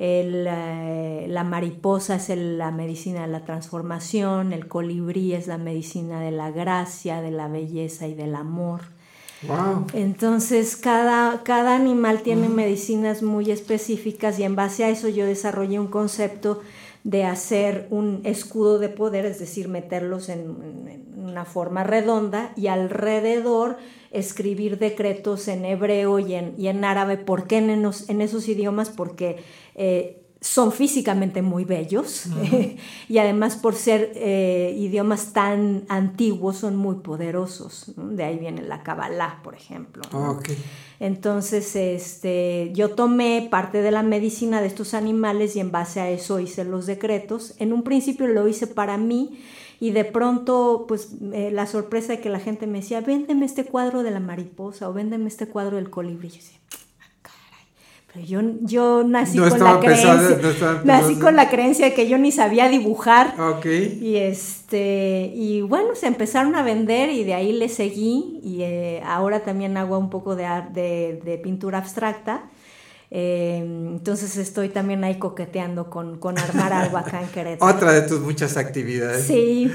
[0.03, 6.30] Eh, la mariposa es la medicina de la transformación, el colibrí es la medicina de
[6.30, 8.80] la gracia, de la belleza y del amor.
[9.92, 15.78] Entonces, cada, cada animal tiene medicinas muy específicas y en base a eso yo desarrollé
[15.78, 16.62] un concepto
[17.05, 23.76] de hacer un escudo de poder, es decir, meterlos en, una forma redonda y alrededor
[24.11, 27.16] escribir decretos en hebreo y en, y en árabe.
[27.18, 28.90] ¿Por qué en, en esos idiomas?
[28.90, 29.36] Porque
[29.76, 32.24] eh, son físicamente muy bellos
[33.09, 37.93] y además por ser eh, idiomas tan antiguos son muy poderosos.
[37.97, 40.03] De ahí viene la Kabbalah, por ejemplo.
[40.99, 46.09] Entonces, este, yo tomé parte de la medicina de estos animales y en base a
[46.09, 47.55] eso hice los decretos.
[47.59, 49.41] En un principio lo hice para mí
[49.78, 53.64] y de pronto, pues eh, la sorpresa de que la gente me decía, véndeme este
[53.64, 56.32] cuadro de la mariposa o véndeme este cuadro del colibrí.
[58.13, 60.39] Pero yo, yo nací con la creencia,
[60.85, 63.35] nací con la creencia de que yo ni sabía dibujar.
[64.01, 68.41] Y este, y bueno, se empezaron a vender y de ahí le seguí.
[68.43, 72.51] Y eh, ahora también hago un poco de, de, de pintura abstracta.
[73.13, 77.77] Eh, entonces estoy también ahí coqueteando con, con armar algo acá en Querétaro.
[77.77, 79.25] Otra de tus muchas actividades.
[79.27, 79.71] Sí.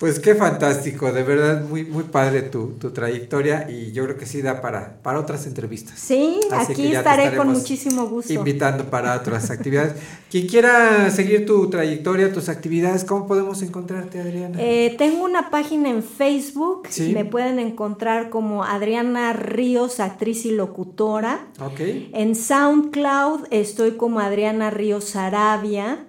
[0.00, 4.24] Pues qué fantástico, de verdad muy, muy padre tu, tu trayectoria y yo creo que
[4.24, 6.00] sí da para, para otras entrevistas.
[6.00, 8.32] Sí, aquí estaré con muchísimo gusto.
[8.32, 9.96] Invitando para otras actividades.
[10.30, 14.56] Quien quiera seguir tu trayectoria, tus actividades, ¿cómo podemos encontrarte, Adriana?
[14.58, 21.48] Eh, tengo una página en Facebook, me pueden encontrar como Adriana Ríos, actriz y locutora.
[21.60, 22.10] Okay.
[22.14, 26.06] En SoundCloud estoy como Adriana Ríos Arabia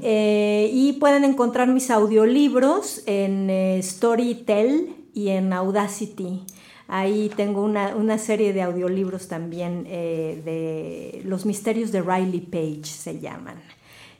[0.00, 6.42] eh, y pueden encontrar mis audiolibros en eh, Storytel y en Audacity.
[6.88, 13.18] Ahí tengo una, serie de audiolibros también eh, de Los misterios de Riley Page, se
[13.18, 13.56] llaman.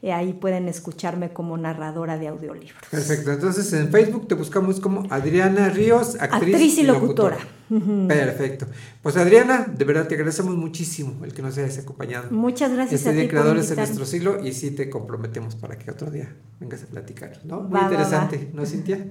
[0.03, 2.83] Eh, ahí pueden escucharme como narradora de audiolibros.
[2.91, 7.39] Perfecto, entonces en Facebook te buscamos como Adriana Ríos, actriz, y locutora.
[8.07, 8.67] Perfecto.
[9.03, 12.31] Pues Adriana, de verdad te agradecemos muchísimo el que nos hayas acompañado.
[12.31, 15.91] Muchas gracias este a ti Creadores de nuestro siglo y sí te comprometemos para que
[15.91, 17.63] otro día vengas a platicar, ¿no?
[17.63, 19.05] Muy interesante, ¿no, Cintia?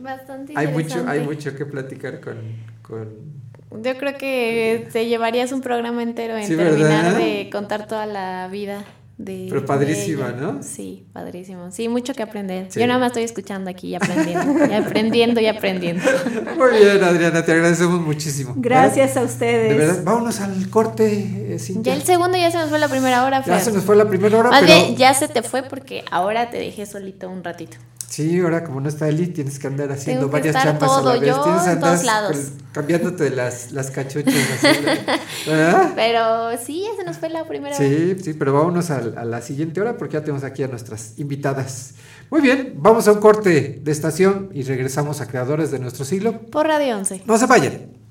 [0.00, 2.36] Bastante hay mucho Hay mucho que platicar con,
[2.82, 7.18] con Yo creo que te llevarías un programa entero en Sí, terminar ¿verdad?
[7.18, 8.84] de contar toda la vida
[9.16, 9.46] de.
[9.48, 10.40] Pero padrísima, de.
[10.40, 10.62] ¿no?
[10.62, 11.70] Sí, padrísimo.
[11.70, 12.66] Sí, mucho que aprender.
[12.70, 12.80] Sí.
[12.80, 14.66] Yo nada más estoy escuchando aquí y aprendiendo.
[14.66, 16.02] y aprendiendo y aprendiendo.
[16.56, 18.54] Muy bien, Adriana, te agradecemos muchísimo.
[18.56, 19.70] Gracias a ustedes.
[19.70, 21.92] De verdad, vámonos al corte, eh, Cintia.
[21.94, 23.60] Ya el segundo ya se nos fue la primera hora, Ya Fer.
[23.60, 26.50] se nos fue la primera hora, Más pero bien, ya se te fue porque ahora
[26.50, 27.76] te dejé solito un ratito.
[28.14, 30.96] Sí, ahora como no está Eli, tienes que andar haciendo que varias estar chambas a
[30.96, 31.28] la todo, vez.
[31.28, 32.36] yo tienes en todos lados.
[32.72, 34.34] cambiándote las, las cachuchas
[35.46, 35.92] ¿verdad?
[35.96, 37.84] Pero sí, ya se nos fue la primera hora.
[37.84, 41.94] Sí, sí, pero vámonos a, la siguiente hora porque ya tenemos aquí a nuestras invitadas.
[42.30, 46.40] Muy bien, vamos a un corte de estación y regresamos a Creadores de nuestro siglo.
[46.40, 47.22] Por Radio 11.
[47.26, 48.04] No se vayan.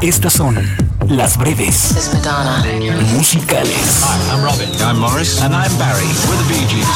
[0.00, 0.56] Estas son
[1.08, 2.10] las breves
[3.14, 4.02] musicales.
[4.02, 4.68] Hi, I'm Robin.
[4.80, 5.40] I'm Morris.
[5.40, 6.06] And I'm Barry.
[6.28, 6.86] We're the Bee Gees.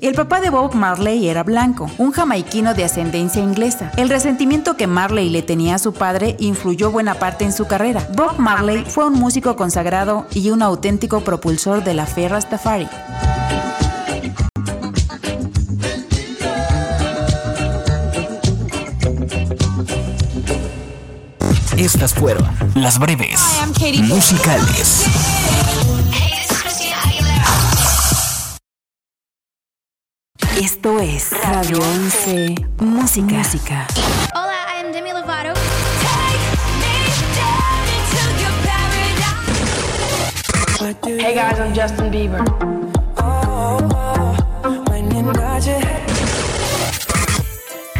[0.00, 3.92] El papá de Bob Marley era blanco, un jamaiquino de ascendencia inglesa.
[3.96, 8.08] El resentimiento que Marley le tenía a su padre influyó buena parte en su carrera.
[8.16, 12.88] Bob Marley fue un músico consagrado y un auténtico propulsor de la fe Rastafari.
[21.78, 23.40] Estas fueron las breves
[24.08, 25.04] musicales.
[30.60, 33.36] Esto es Radio 11 Música.
[33.36, 33.86] Música.
[34.34, 35.54] Hola, I am Demi Lovato.
[41.04, 42.42] Hey guys, I'm Justin Bieber.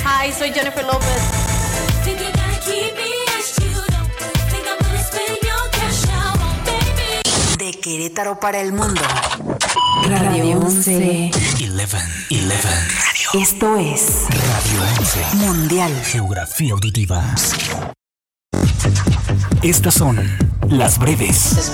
[0.04, 1.47] Hi, soy Jennifer Lopez.
[7.68, 9.02] De Querétaro para el mundo.
[10.08, 11.30] Radio 11.
[11.34, 11.98] 11, 11.
[13.34, 15.36] Esto es Radio 11.
[15.36, 16.02] Mundial.
[16.06, 17.22] Geografía auditiva.
[19.60, 20.16] Estas son
[20.70, 21.70] las breves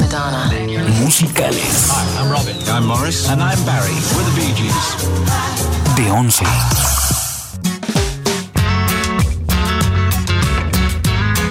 [1.00, 2.56] musicales Hi, I'm Robin.
[2.66, 3.28] I'm Morris.
[3.28, 3.94] And I'm Barry.
[4.16, 5.94] We're the Bee Gees.
[5.94, 6.44] de 11.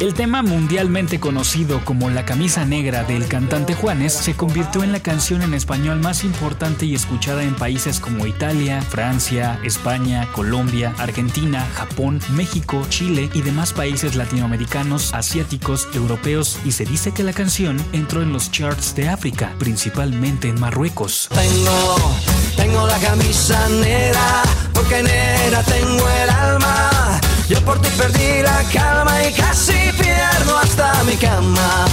[0.04, 5.00] El tema mundialmente conocido como La camisa negra del cantante Juanes se convirtió en la
[5.00, 11.66] canción en español más importante y escuchada en países como Italia, Francia, España, Colombia, Argentina,
[11.74, 17.78] Japón, México, Chile y demás países latinoamericanos, asiáticos, europeos y se dice que la canción
[17.94, 21.30] entró en los charts de África, principalmente en Marruecos.
[21.34, 22.18] Tengo,
[22.58, 24.44] tengo la camisa negra,
[24.74, 27.22] porque negra tengo el alma.
[27.50, 31.86] Yo por ti perdí la calma y casi pierdo hasta mi cama.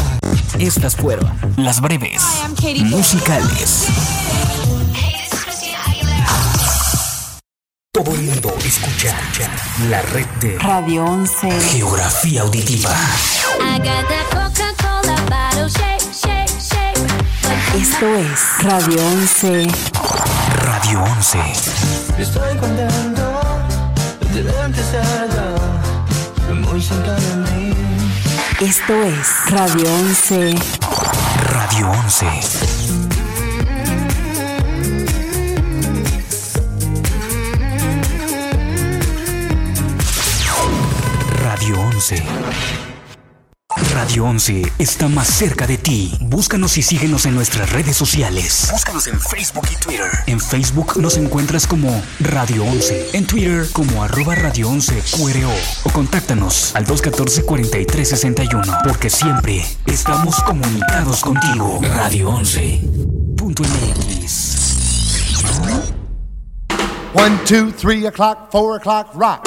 [0.59, 2.22] Estas fueron las breves
[2.84, 3.86] musicales.
[7.92, 9.14] Todo el mundo escucha
[9.88, 11.61] la red de Radio 11.
[11.72, 12.94] Geografía Auditiva.
[17.76, 19.68] Esto es Radio 11
[20.62, 21.38] Radio 11.
[22.18, 23.20] Estoy contento
[24.33, 27.74] de verte cerca, muy cerca de mí.
[28.61, 30.55] Esto es Radio 11
[31.53, 32.26] Radio 11.
[41.43, 42.80] Radio 11.
[43.77, 46.12] Radio 11 está más cerca de ti.
[46.21, 48.68] Búscanos y síguenos en nuestras redes sociales.
[48.73, 50.11] Búscanos en Facebook y Twitter.
[50.27, 53.11] En Facebook nos encuentras como Radio 11.
[53.12, 55.53] En Twitter como arroba Radio 11 QRO.
[55.85, 58.83] O contáctanos al 214-4361.
[58.85, 61.81] Porque siempre estamos comunicados contigo.
[61.95, 62.83] Radio 11.
[63.37, 64.61] Punto MX.
[67.12, 69.47] One, two, three o'clock, four o'clock, rock.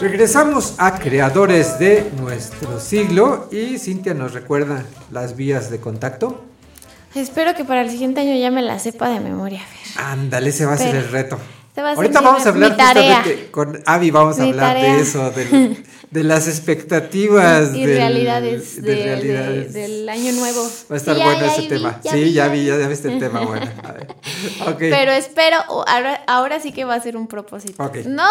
[0.00, 6.44] Regresamos a Creadores de nuestro siglo y Cintia nos recuerda las vías de contacto.
[7.14, 9.62] Espero que para el siguiente año ya me la sepa de memoria.
[9.96, 11.38] Ándale, ese va a ser Pero- el reto.
[11.74, 14.94] Ser Ahorita vamos a hablar justamente con Avi, vamos a Mi hablar tarea.
[14.96, 15.30] de eso,
[16.10, 17.74] de, las expectativas.
[17.74, 19.72] y del- realidades, de de- realidades.
[19.74, 20.62] de- del año nuevo.
[20.90, 22.00] Va a estar Sí, bueno ya ese vi, tema.
[22.02, 22.66] ya sí, vi, ya vi, vi.
[22.66, 23.40] ya viste el tema.
[23.46, 24.06] Bueno, a ver.
[24.68, 24.78] Ok.
[24.78, 27.90] Pero espero, ahora, ahora sí que va a ser un propósito.
[28.06, 28.26] No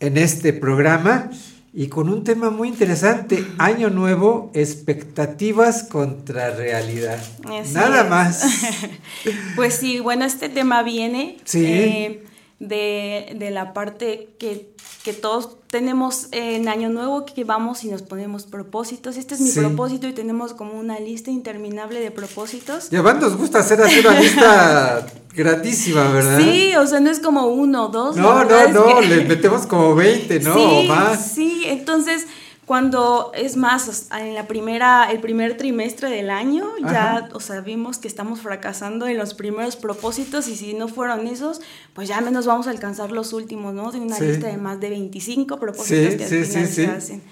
[0.00, 1.30] en este programa
[1.72, 7.18] y con un tema muy interesante, Año Nuevo, expectativas contra realidad.
[7.44, 8.10] Así Nada es.
[8.10, 8.44] más.
[9.56, 11.64] Pues sí, bueno, este tema viene Sí.
[11.66, 12.24] eh,
[12.60, 14.70] de, de la parte que,
[15.04, 19.16] que todos tenemos en Año Nuevo, que vamos y nos ponemos propósitos.
[19.16, 19.60] Este es mi Sí.
[19.60, 22.88] propósito y tenemos como una lista interminable de propósitos.
[22.92, 26.40] Y además nos gusta hacer así una lista grandísima, ¿verdad?
[26.40, 28.16] Sí, o sea, no es como uno o dos.
[28.16, 30.54] No, no, no, que- le metemos como 20, ¿no?
[30.58, 31.32] Sí, o más.
[31.32, 32.26] Sí, entonces
[32.68, 37.28] cuando es más, en la primera, el primer trimestre del año, ya, Ajá.
[37.32, 41.62] o sea, vimos que estamos fracasando en los primeros propósitos y si no fueron esos,
[41.94, 43.90] pues ya menos vamos a alcanzar los últimos, ¿no?
[43.90, 44.26] Tengo una Sí.
[44.26, 46.90] lista de más de 25 propósitos Sí, que al sí, final sí, se sí.
[46.90, 47.22] hacen.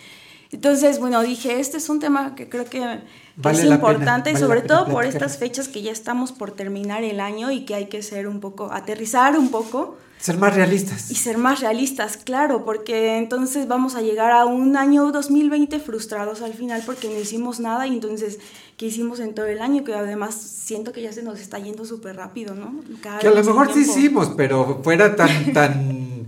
[0.53, 3.01] Entonces, bueno, dije, este es un tema que creo que, que
[3.37, 7.05] Vale es pena, importante y sobre todo por estas fechas que ya estamos por terminar
[7.05, 11.11] el año y que hay que ser un poco, aterrizar un poco Ser más realistas.
[11.11, 16.43] y ser más realistas, claro, porque entonces vamos a llegar a un año 2020 frustrados
[16.43, 18.39] al final porque no hicimos nada y entonces,
[18.77, 19.85] ¿qué hicimos en todo el año?
[19.85, 22.83] Que además siento que ya se nos está yendo súper rápido, ¿no?
[23.01, 26.27] Cada Que a lo mejor sí hicimos, pero fuera tan, tan,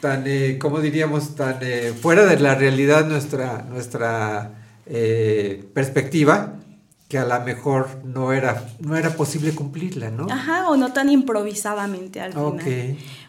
[0.00, 1.36] tan, eh, ¿cómo diríamos?
[1.36, 4.54] Tan eh, fuera de la realidad nuestra, nuestra
[4.86, 6.54] eh, perspectiva,
[7.08, 10.26] que a lo mejor no era, no era posible cumplirla, ¿no?
[10.28, 12.46] Ajá, o no tan improvisadamente al final.
[12.46, 12.62] Ok.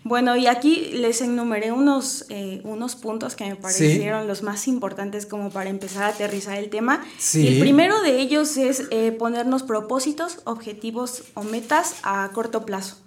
[0.04, 5.28] Bueno, y aquí les enumeré unos, eh, unos puntos que me parecieron los más importantes
[5.28, 7.06] como para empezar a aterrizar el tema.
[7.20, 7.42] Sí.
[7.42, 12.98] Y el primero de ellos es eh, ponernos propósitos, objetivos o metas a corto plazo.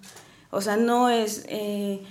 [0.51, 2.01] O sea, no es eh,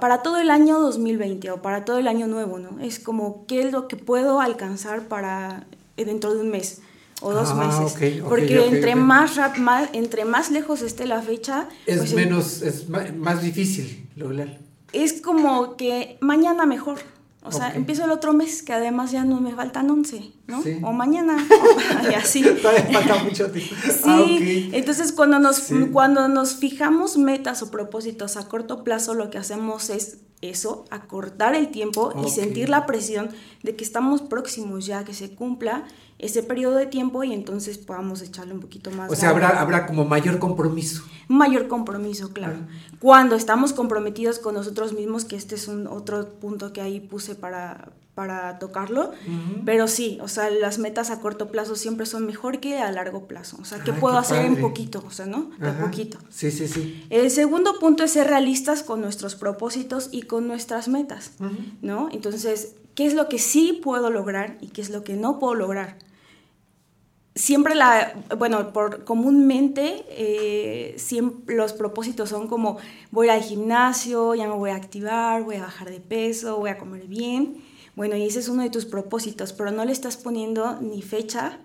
[0.00, 2.78] para todo el año 2020 o para todo el año nuevo, ¿no?
[2.80, 6.80] Es como qué es lo que puedo alcanzar para eh, dentro de un mes
[7.20, 7.94] o dos Ah, meses.
[7.94, 8.94] ok, ok, Porque ok, entre.
[8.96, 13.42] Más, rap- más, entre más lejos esté la fecha, Es pues, menos, es ma- más,
[13.42, 14.58] difícil lograr.
[14.92, 16.98] es como que mañana mejor.
[17.46, 20.62] O sea, empiezo el otro mes, que además ya no me faltan 11, ¿no?
[20.62, 20.78] Sí.
[20.82, 22.42] O mañana, o- y así.
[22.42, 23.74] Todavía falta mucho tiempo.
[23.84, 25.74] Sí, Ah, entonces cuando nos, Sí.
[25.92, 31.54] cuando nos fijamos metas o propósitos a corto plazo, lo que hacemos es eso, acortar
[31.54, 33.28] el tiempo y sentir la presión
[33.62, 35.84] de que estamos próximos ya a que se cumpla
[36.18, 39.10] ese periodo de tiempo y entonces podamos echarle un poquito más.
[39.10, 41.02] O sea, habrá, habrá como mayor compromiso.
[41.28, 42.58] Mayor compromiso, claro.
[43.00, 47.34] Cuando estamos comprometidos con nosotros mismos, que este es un otro punto que ahí puse
[47.34, 49.12] para, para tocarlo,
[49.64, 53.26] pero sí, o sea, las metas a corto plazo siempre son mejor que a largo
[53.26, 53.58] plazo.
[53.60, 55.02] O sea, ¿qué Ay, puedo qué hacer en poquito?
[55.06, 55.50] O sea, ¿no?
[55.58, 56.18] De poquito.
[56.30, 57.04] Sí, sí, sí.
[57.10, 61.32] El segundo punto es ser realistas con nuestros propósitos y con nuestras metas,
[61.82, 62.08] ¿no?
[62.12, 65.54] Entonces, ¿qué es lo que sí puedo lograr y qué es lo que no puedo
[65.54, 65.96] lograr?
[67.34, 70.96] Siempre la, bueno, por comúnmente eh,
[71.48, 72.78] los propósitos son como
[73.10, 76.78] voy al gimnasio, ya me voy a activar, voy a bajar de peso, voy a
[76.78, 77.62] comer bien.
[77.96, 81.58] Bueno, y ese es uno de tus propósitos, pero no le estás poniendo ni fecha,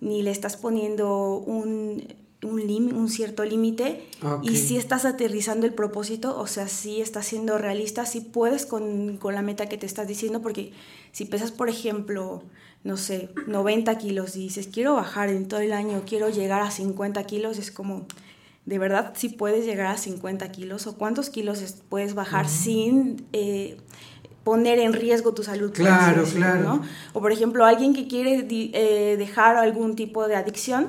[0.00, 2.02] ni le estás poniendo un,
[2.42, 4.44] un, lim- un cierto límite Ok.
[4.44, 9.16] y si estás aterrizando el propósito, o sea, si estás siendo realista, si puedes con,
[9.18, 10.72] con la meta que te estás diciendo, porque
[11.12, 12.42] si pesas, por ejemplo,
[12.82, 16.70] no sé, 90 kilos y dices, quiero bajar en todo el año, quiero llegar a
[16.70, 18.06] 50 kilos, es como,
[18.64, 20.86] ¿de verdad si puedes llegar a 50 kilos?
[20.86, 23.26] ¿O cuántos kilos es- puedes bajar sin...
[23.32, 23.76] eh,
[24.44, 25.70] poner en riesgo tu salud.
[25.70, 26.62] Claro, claro.
[26.62, 26.82] ¿no?
[27.12, 30.86] O por ejemplo, alguien que quiere eh, dejar algún tipo de adicción,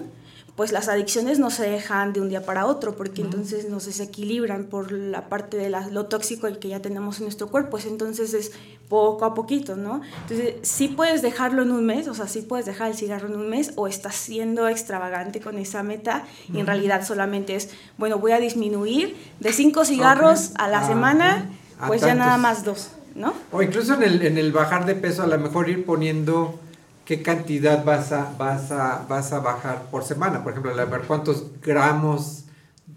[0.56, 4.66] pues las adicciones no se dejan de un día para otro, porque entonces nos desequilibran
[4.66, 8.34] por la parte de la- lo tóxico que ya tenemos en nuestro cuerpo, pues entonces
[8.34, 8.52] es
[8.90, 10.02] poco a poquito, ¿no?
[10.24, 13.36] Entonces, sí puedes dejarlo en un mes, o sea, sí puedes dejar el cigarro en
[13.38, 18.18] un mes, o estás siendo extravagante con esa meta, y en realidad solamente es, bueno,
[18.20, 21.50] voy a disminuir de cinco cigarros a la Ah, semana,
[21.80, 23.34] a pues ya nada más dos, ¿no?
[23.54, 26.60] O incluso en el, en el bajar de peso, a lo mejor ir poniendo
[27.06, 30.44] qué cantidad vas a, vas a, vas a bajar por semana.
[30.44, 32.46] Por ejemplo, a ver cuántos gramos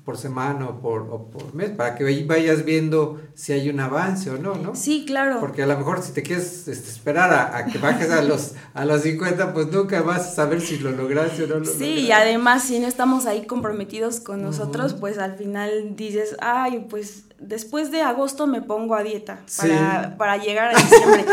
[0.04, 4.28] por semana o por, o por mes, para que vayas viendo si hay un avance
[4.30, 4.74] o no, ¿no?
[4.74, 5.40] Sí, claro.
[5.40, 8.52] Porque a lo mejor si te quieres este, esperar a, a que bajes a los,
[8.74, 11.70] a los 50, pues nunca vas a saber si lo lograste o no lo Sí,
[11.72, 12.00] lograste.
[12.00, 17.24] y además si no estamos ahí comprometidos con nosotros, pues al final dices, ay, pues
[17.46, 20.14] después de agosto me pongo a dieta para, Sí.
[20.18, 21.24] para llegar a diciembre.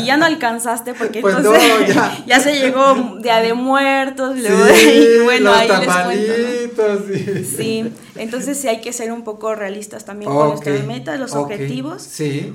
[0.00, 2.22] y ya no alcanzaste porque Pues entonces no, ya.
[2.26, 2.40] ya.
[2.40, 7.44] se llegó Día de Muertos, luego, y bueno, los ahí les cuento, sí.
[7.56, 11.42] Sí, entonces sí hay que ser un poco realistas también con nuestras metas, los ok.
[11.52, 12.08] objetivos.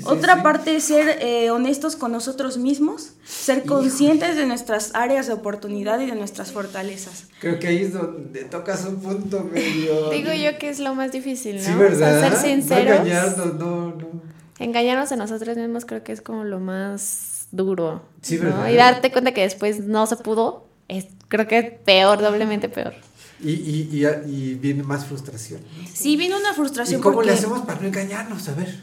[0.05, 5.33] Otra parte es ser eh, honestos con nosotros mismos, ser conscientes de nuestras áreas de
[5.33, 7.25] oportunidad y de nuestras fortalezas.
[7.41, 10.09] Creo que ahí es donde tocas un punto medio...
[10.11, 11.61] Digo yo que es lo más difícil, ¿no?
[11.63, 12.19] Sí, O ¿verdad?
[12.21, 12.99] sea, ser No sinceros.
[12.99, 14.21] engañarnos, no, no.
[14.59, 18.01] Engañarnos a nosotros mismos creo que es como lo más duro.
[18.21, 18.43] Sí, ¿no?
[18.45, 18.69] ¿verdad?
[18.69, 22.93] Y darte cuenta que después no se pudo, es creo que peor, doblemente peor.
[23.39, 25.61] Y, y, y, y viene más frustración.
[25.61, 25.87] ¿no?
[25.93, 28.47] Sí, viene una ¿Y frustración cómo porque le hacemos para no engañarnos?
[28.49, 28.73] A ver.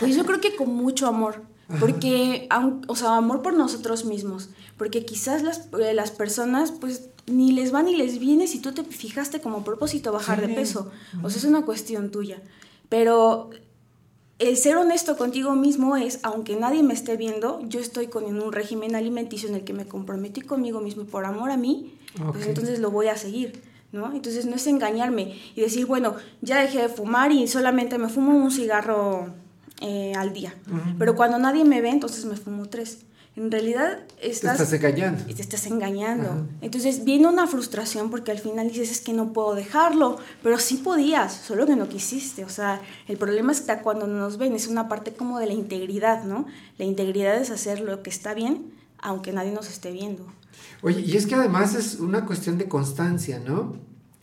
[0.00, 1.42] pues yo creo que con mucho amor.
[1.80, 7.08] Porque aun- o sea, amor por nosotros mismos, porque quizás las, eh, las personas pues
[7.26, 10.46] ni les va ni les viene si tú te fijaste como propósito bajar Sí.
[10.46, 10.90] de peso,
[11.22, 12.42] o sea, es una cuestión tuya,
[12.88, 13.50] pero
[14.38, 18.52] el ser honesto contigo mismo es, aunque nadie me esté viendo, yo estoy con un
[18.52, 21.94] régimen alimenticio en el que me comprometí conmigo mismo por amor a mí,
[22.32, 23.62] pues entonces lo voy a seguir,
[23.92, 24.12] ¿no?
[24.12, 28.36] Entonces no es engañarme y decir, bueno, ya dejé de fumar y solamente me fumo
[28.36, 29.28] un cigarro
[29.80, 30.54] eh, al día,
[30.98, 32.98] pero cuando nadie me ve, entonces me fumo tres.
[33.36, 34.60] En realidad Te estás...
[34.60, 35.24] estás engañando.
[35.28, 36.28] y te estás engañando.
[36.30, 36.46] Ajá.
[36.60, 40.76] Entonces viene una frustración porque al final dices es que no puedo dejarlo, pero sí
[40.76, 42.44] podías, solo que no quisiste.
[42.44, 45.52] O sea, el problema está cuando no nos ven, es una parte como de la
[45.52, 46.46] integridad, ¿no?
[46.78, 50.24] La integridad es hacer lo que está bien, aunque nadie nos esté viendo.
[50.82, 53.74] Oye, y es que además es una cuestión de constancia, ¿no?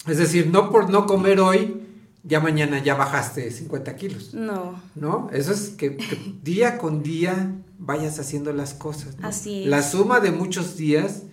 [0.08, 1.80] Es decir, no por no comer hoy,
[2.24, 4.82] ya mañana ya bajaste 50 kilos, No.
[4.95, 5.30] ¿no?
[5.34, 9.17] Eso es que, que día con día vayas haciendo las cosas.
[9.17, 9.28] ¿no?
[9.28, 9.67] Así es.
[9.67, 11.24] La suma de muchos días,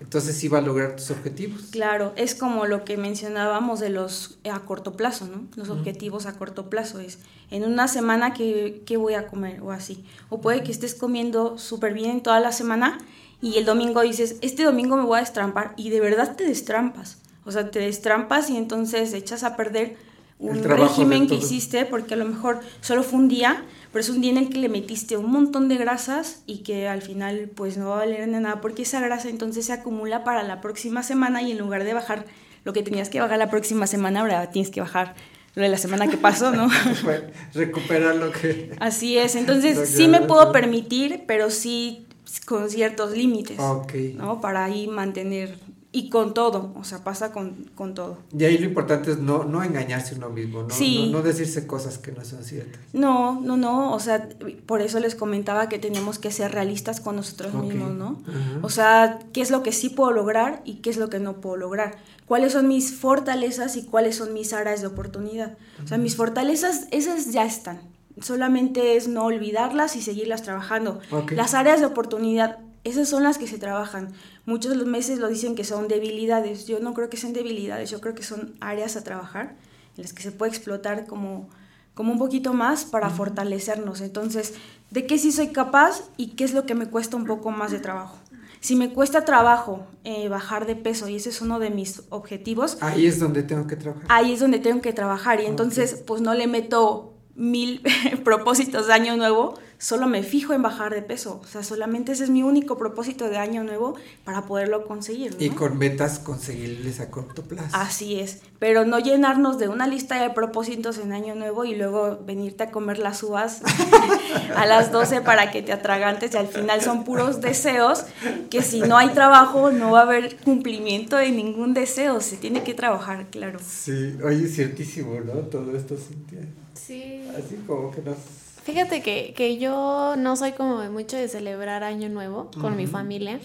[0.00, 1.62] entonces sí va a lograr tus objetivos.
[1.72, 5.48] Claro, es como lo que mencionábamos de los a corto plazo, ¿no?
[5.56, 7.18] Los objetivos a corto plazo es
[7.50, 10.04] en una semana que, voy a comer o así.
[10.28, 12.98] O puede que estés comiendo súper bien toda la semana
[13.42, 17.18] y el domingo dices, este domingo me voy a destrampar y de verdad te destrampas.
[17.44, 19.96] O sea, te destrampas y entonces echas a perder
[20.38, 24.20] un régimen que hiciste porque a lo mejor solo fue un día, pero es un
[24.20, 27.76] día en el que le metiste un montón de grasas y que al final pues
[27.76, 31.02] no va a valer de nada porque esa grasa entonces se acumula para la próxima
[31.02, 32.24] semana y en lugar de bajar
[32.64, 35.14] lo que tenías que bajar la próxima semana, ahora tienes que bajar
[35.54, 36.68] lo de la semana que pasó, ¿no?
[37.54, 38.72] Recuperar lo que...
[38.78, 42.06] Así es, entonces sí me puedo permitir, pero sí
[42.46, 43.94] con ciertos límites, Ok.
[44.14, 44.40] ¿no?
[44.40, 45.56] Para ahí mantener,
[45.90, 48.18] y con todo, o sea, pasa con, con todo.
[48.38, 51.06] Y ahí lo importante es no, no engañarse uno mismo, no, Sí.
[51.10, 52.78] no, no decirse cosas que no son ciertas.
[52.92, 54.28] No, no, no, o sea,
[54.66, 58.22] por eso les comentaba que tenemos que ser realistas con nosotros mismos, ¿no?
[58.62, 61.40] O sea, qué es lo que sí puedo lograr y qué es lo que no
[61.40, 61.96] puedo lograr.
[62.26, 65.56] Cuáles son mis fortalezas y cuáles son mis áreas de oportunidad.
[65.82, 67.80] O sea, mis fortalezas, esas ya están.
[68.20, 71.00] Solamente es no olvidarlas y seguirlas trabajando.
[71.30, 72.58] Las áreas de oportunidad,
[72.88, 74.12] esas son las que se trabajan.
[74.46, 76.66] Muchos de los meses lo dicen que son debilidades.
[76.66, 79.56] Yo no creo que sean debilidades, yo creo que son áreas a trabajar
[79.96, 81.48] en las que se puede explotar como,
[81.94, 84.00] como un poquito más para fortalecernos.
[84.00, 84.54] Entonces,
[84.90, 87.70] ¿de qué sí soy capaz y qué es lo que me cuesta un poco más
[87.72, 88.16] de trabajo?
[88.60, 92.76] Si me cuesta trabajo eh, bajar de peso y ese es uno de mis objetivos,
[92.80, 94.06] Ahí es donde tengo que trabajar.
[94.08, 97.82] ahí es donde tengo que trabajar y entonces pues no le meto mil
[98.24, 102.24] propósitos de año nuevo, solo me fijo en bajar de peso, o sea, solamente ese
[102.24, 105.36] es mi único propósito de año nuevo para poderlo conseguir.
[105.36, 105.44] ¿no?
[105.44, 107.76] Y con metas conseguirles a corto plazo.
[107.76, 112.18] Así es, pero no llenarnos de una lista de propósitos en año nuevo y luego
[112.26, 113.62] venirte a comer las uvas
[114.56, 118.04] a las 12 para que te atragantes y al final son puros deseos
[118.50, 122.64] que si no hay trabajo no va a haber cumplimiento de ningún deseo, se tiene
[122.64, 123.60] que trabajar, claro.
[123.64, 125.34] Sí, oye, es ciertísimo, ¿no?
[125.42, 126.40] Todo esto, Cintia.
[126.86, 127.22] Sí.
[127.36, 128.16] Así como que nos...
[128.64, 132.86] Fíjate que, que yo no soy como de mucho de celebrar Año Nuevo con mi
[132.86, 133.40] familia,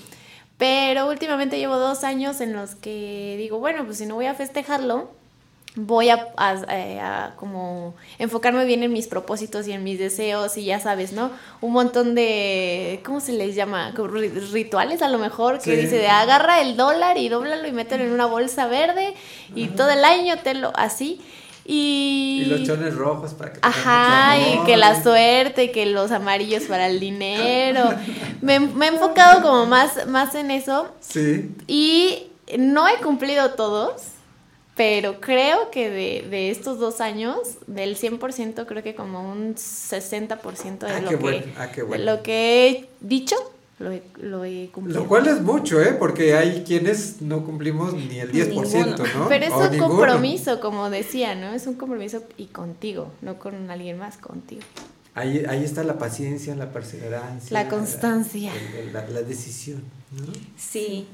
[0.58, 4.34] pero últimamente llevo dos años en los que digo, bueno, pues si no voy a
[4.36, 5.10] festejarlo,
[5.76, 10.58] voy a, a- eh, a como enfocarme bien en mis propósitos y en mis deseos
[10.58, 11.32] y ya sabes, ¿no?
[11.62, 13.94] Un montón de, ¿cómo se les llama?
[14.52, 15.82] Rituales a lo mejor, que Sí.
[15.84, 19.14] dice de agarra el dólar y dóblalo y mételo en una bolsa verde
[19.56, 21.22] y todo el año te lo así.
[21.66, 26.12] Y, Y los chones rojos para que tengan Ajá, y que la suerte, que los
[26.12, 27.90] amarillos para el dinero.
[28.42, 31.52] Me, me he enfocado como más, más en eso Sí.
[31.68, 32.28] y
[32.58, 34.02] no he cumplido todos,
[34.76, 37.38] pero creo que de, de estos dos años,
[37.68, 42.04] del 100%, creo que como un 60% de, Ah, lo, que, bueno, ah, de bueno.
[42.04, 43.36] lo que he dicho,
[43.80, 45.02] lo he, lo he cumplido.
[45.02, 45.94] Lo cual es mucho, ¿eh?
[45.98, 49.28] Porque hay quienes no cumplimos ni el 10%, ¿no?
[49.30, 49.90] Pero es O un ninguno.
[49.90, 51.54] compromiso, como decía, ¿no?
[51.54, 54.62] Es un compromiso y contigo, no con alguien más, contigo.
[55.16, 57.52] Ahí, ahí está la paciencia, la perseverancia.
[57.52, 58.52] La constancia.
[58.92, 60.34] La, la- la decisión, ¿no?
[60.58, 61.06] Sí,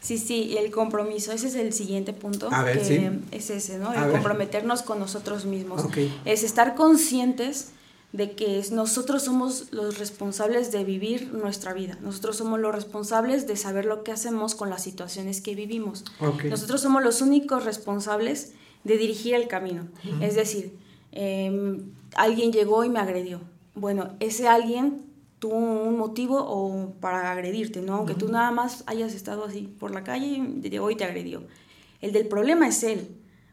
[0.00, 2.48] sí, sí, y el compromiso, ese es el siguiente punto.
[2.52, 3.10] A ver, que sí.
[3.30, 3.90] Es ese, ¿no?
[3.90, 4.12] A El ver.
[4.12, 5.84] comprometernos con nosotros mismos.
[5.84, 5.98] Ok.
[6.24, 7.68] Es estar conscientes
[8.14, 11.98] de que nosotros somos los responsables de vivir nuestra vida.
[12.00, 16.04] Nosotros somos los responsables de saber lo que hacemos con las situaciones que vivimos.
[16.48, 18.52] Nosotros somos los únicos responsables
[18.84, 19.88] de dirigir el camino.
[20.20, 20.78] Es decir,
[21.10, 23.40] em, alguien llegó y me agredió.
[23.74, 25.02] Bueno, ese alguien
[25.40, 27.96] tuvo un motivo o para agredirte, ¿no?
[27.96, 31.42] Aunque tú nada más hayas estado así por la calle y llegó y te agredió.
[32.00, 33.08] El del problema es él,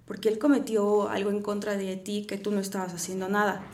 [0.05, 3.65] porque él cometió algo en contra de ti que tú no estabas haciendo nada.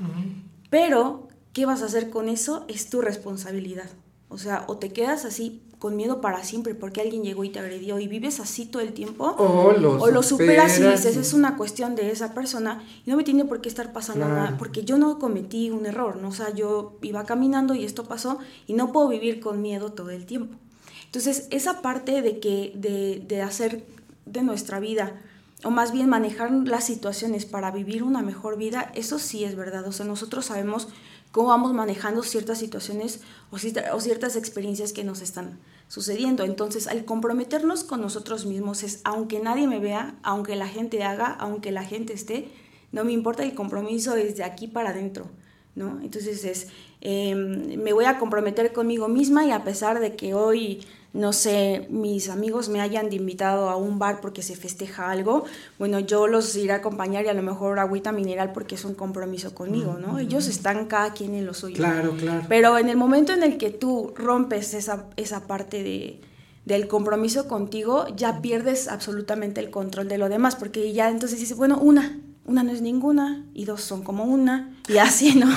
[0.69, 2.65] Pero, ¿qué vas a hacer con eso?
[2.67, 3.89] Es tu responsabilidad.
[4.29, 7.59] O sea, o te quedas así con miedo para siempre porque alguien llegó y te
[7.59, 9.25] agredió y vives así todo el tiempo.
[9.37, 13.15] O lo o lo superas y dices, es una cuestión de esa persona y no
[13.15, 14.41] me tiene por qué estar pasando Claro.
[14.41, 16.29] nada porque yo no cometí un error, ¿no?
[16.29, 20.09] O sea, yo iba caminando y esto pasó y no puedo vivir con miedo todo
[20.09, 20.57] el tiempo.
[21.05, 23.85] Entonces, esa parte de que de, de hacer
[24.25, 25.21] de nuestra vida
[25.63, 29.87] o más bien manejar las situaciones para vivir una mejor vida, eso sí es verdad.
[29.87, 30.87] O sea, nosotros sabemos
[31.31, 33.21] cómo vamos manejando ciertas situaciones
[33.51, 35.57] o, cierta- o ciertas experiencias que nos están
[35.87, 36.43] sucediendo.
[36.43, 41.27] Entonces, al comprometernos con nosotros mismos es, aunque nadie me vea, aunque la gente haga,
[41.27, 42.49] aunque la gente esté,
[42.91, 45.27] no me importa el compromiso desde aquí para adentro.
[45.75, 45.99] ¿no?
[46.01, 46.67] Entonces es,
[47.01, 51.87] eh, me voy a comprometer conmigo misma y a pesar de que hoy, no sé,
[51.89, 55.45] mis amigos me hayan invitado a un bar porque se festeja algo,
[55.79, 58.93] bueno, yo los iré a acompañar y a lo mejor agüita mineral porque es un
[58.93, 60.19] compromiso conmigo, ¿no?
[60.19, 61.77] Ellos están cada quien en lo suyo.
[61.77, 62.45] Claro, claro.
[62.47, 66.21] Pero en el momento en el que tú rompes esa, esa parte de,
[66.65, 71.57] del compromiso contigo, ya pierdes absolutamente el control de lo demás, porque ya entonces dices,
[71.57, 75.47] bueno, una, una no es ninguna, y dos son como una, y así, ¿no?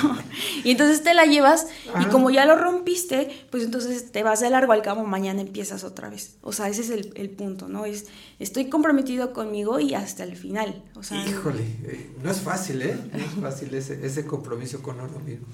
[0.63, 2.09] Y entonces te la llevas, y Ajá.
[2.09, 6.09] como ya lo rompiste, pues entonces te vas de largo al cabo, mañana empiezas otra
[6.09, 6.35] vez.
[6.41, 7.85] O sea, ese es el, el punto, ¿no?
[7.85, 8.07] Es,
[8.39, 10.83] estoy comprometido conmigo y hasta el final.
[10.95, 12.97] O sea, Híjole, eh, no es fácil, ¿eh?
[13.13, 15.47] No es fácil ese, ese compromiso con uno mismo.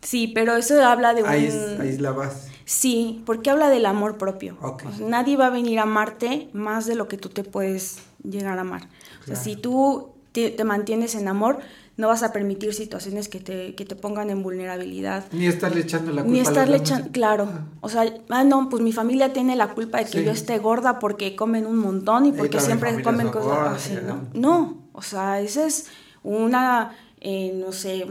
[0.00, 1.28] sí, pero eso habla de un...
[1.28, 2.48] Ahí es, ahí es la base.
[2.64, 4.56] Sí, porque habla del amor propio.
[4.60, 4.84] Ok.
[4.86, 7.98] O sea, nadie va a venir a amarte más de lo que tú te puedes
[8.22, 8.88] llegar a amar.
[9.22, 10.14] O sea, si tú
[10.56, 11.58] te, mantienes en amor,
[11.96, 15.24] no vas a permitir situaciones que te, que te pongan en vulnerabilidad.
[15.32, 17.48] Ni estarle echando la culpa Ni estarle echando, claro.
[17.80, 20.24] O sea, ah, no, pues mi familia tiene la culpa de que Sí.
[20.24, 24.20] yo esté gorda porque comen un montón y porque siempre comen cosas así, sí, ¿no?
[24.32, 25.86] No, o sea, esa es
[26.22, 28.06] una, eh, no sé,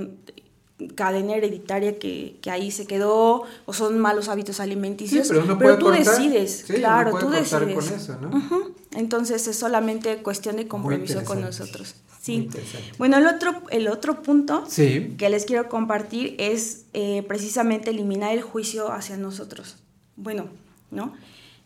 [0.96, 5.28] cadena hereditaria que, que ahí se quedó o son malos hábitos alimenticios.
[5.28, 6.06] Sí, pero uno puede tú cortar.
[6.06, 7.74] decides, Sí, uno claro, puede tú decides.
[7.74, 8.38] con eso, ¿no?
[8.38, 8.76] Ujú.
[8.92, 11.96] Entonces es solamente cuestión de compromiso con nosotros.
[12.28, 12.50] Sí.
[12.98, 15.16] Bueno, el otro, el otro punto Sí.
[15.18, 19.78] que les quiero compartir es eh, precisamente eliminar el juicio hacia nosotros.
[20.16, 20.50] Bueno,
[20.92, 21.14] ¿no?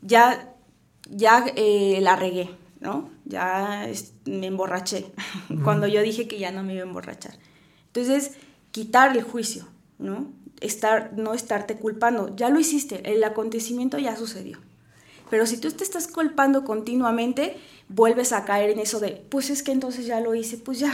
[0.02, 0.54] Ya,
[1.10, 3.10] ya eh, la regué, ¿no?
[3.26, 5.06] Ya es- me emborraché
[5.64, 7.34] cuando yo dije que ya no me iba a emborrachar.
[7.88, 8.34] Entonces,
[8.72, 9.68] quitar el juicio,
[10.00, 10.32] ¿no?
[10.60, 12.36] Estar, no estarte culpando.
[12.36, 14.60] Ya lo hiciste, el acontecimiento ya sucedió.
[15.32, 17.58] Pero si tú te estás culpando continuamente,
[17.94, 20.94] vuelves a caer en eso de, pues es que entonces ya lo hice, pues ya,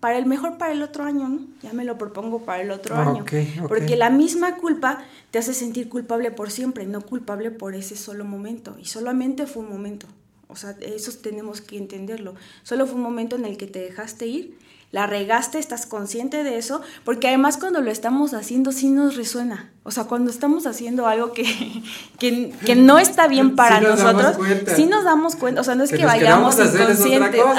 [0.00, 1.46] para el mejor para el otro año, ¿no?
[1.62, 3.24] Ya me lo propongo para el otro año.
[3.68, 8.24] Porque la misma culpa te hace sentir culpable por siempre, no culpable por ese solo
[8.24, 8.76] momento.
[8.80, 10.08] Y solamente fue un momento.
[10.48, 12.34] O sea, eso tenemos que entenderlo.
[12.64, 14.58] Solo fue un momento en el que te dejaste ir,
[14.92, 19.72] la regaste, estás consciente de eso, porque además cuando lo estamos haciendo sí nos resuena.
[19.84, 21.44] O sea, cuando estamos haciendo algo que,
[22.18, 24.36] que, que no está bien para Sí nosotros,
[24.76, 25.62] sí nos damos cuenta.
[25.62, 27.40] O sea, no es Que vayamos inconscientes.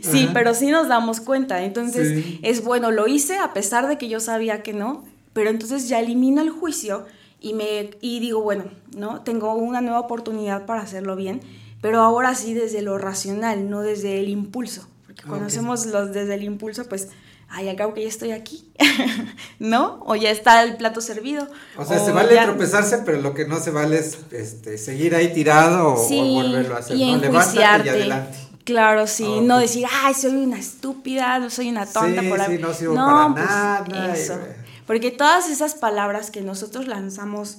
[0.00, 0.30] Sí, Ajá.
[0.32, 1.62] pero sí nos damos cuenta.
[1.62, 2.40] Entonces, Sí.
[2.42, 5.04] es bueno, lo hice a pesar de que yo sabía que no,
[5.34, 7.04] pero entonces ya elimino el juicio
[7.38, 8.64] y, me, y digo, bueno,
[8.96, 9.20] ¿no?
[9.20, 11.42] Tengo una nueva oportunidad para hacerlo bien,
[11.82, 14.88] pero ahora sí desde lo racional, no desde el impulso.
[15.14, 15.52] Porque cuando Ok.
[15.52, 17.08] hacemos los desde el impulso, pues,
[17.48, 18.72] ay, al cabo que ya estoy aquí,
[19.58, 20.00] ¿no?
[20.06, 21.46] O ya está el plato servido.
[21.76, 25.14] O sea, se vale ya- tropezarse, pero lo que no se vale es este, seguir
[25.14, 26.96] ahí tirado o, Sí, o volverlo a hacer.
[26.96, 27.18] y ¿no?
[27.18, 28.38] Levántate y adelante.
[28.64, 32.38] Claro, sí, Ah, no decir, ay, soy una estúpida, no soy una tonta Sí, por
[32.38, 32.60] sí, haber-".
[32.60, 34.38] no sirvo para nada, y- Eso.
[34.86, 37.58] Porque todas esas palabras que nosotros lanzamos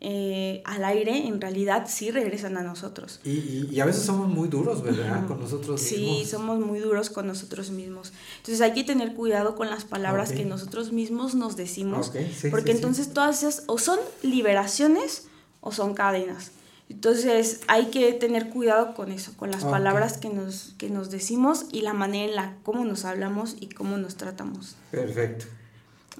[0.00, 3.20] eh, al aire, en realidad sí regresan a nosotros.
[3.24, 5.26] Y, y- y a veces somos muy duros, ¿verdad?
[5.26, 6.28] Con nosotros Sí, mismos.
[6.28, 8.12] somos muy duros con nosotros mismos.
[8.38, 12.50] Entonces hay que tener cuidado con las palabras que nosotros mismos nos decimos, Ok, sí,
[12.50, 12.76] porque sí, sí.
[12.76, 15.28] entonces todas esas o son liberaciones
[15.60, 16.52] o son cadenas.
[16.88, 21.64] Entonces hay que tener cuidado con eso, con las palabras que nos, que nos decimos
[21.72, 24.76] y la manera en la cómo nos hablamos y cómo nos tratamos.
[24.92, 25.46] Perfecto.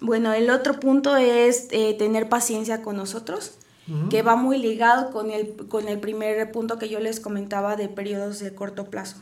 [0.01, 3.53] Bueno, el otro punto es eh, tener paciencia con nosotros,
[4.11, 7.89] Que va muy ligado con el, con el primer punto que yo les comentaba de
[7.89, 9.19] periodos de corto plazo.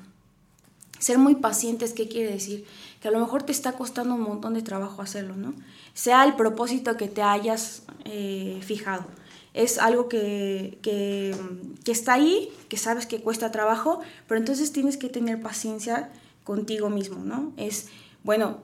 [0.98, 2.64] Ser muy pacientes, ¿qué quiere decir?
[3.02, 5.52] Que a lo mejor te está costando un montón de trabajo hacerlo, ¿no?
[5.92, 9.04] Sea el propósito que te hayas eh, fijado.
[9.52, 11.36] Es algo que, que,
[11.84, 16.10] que está ahí, que sabes que cuesta trabajo, pero entonces tienes que tener paciencia
[16.42, 17.52] contigo mismo, ¿no?
[17.58, 17.88] Es,
[18.22, 18.60] bueno,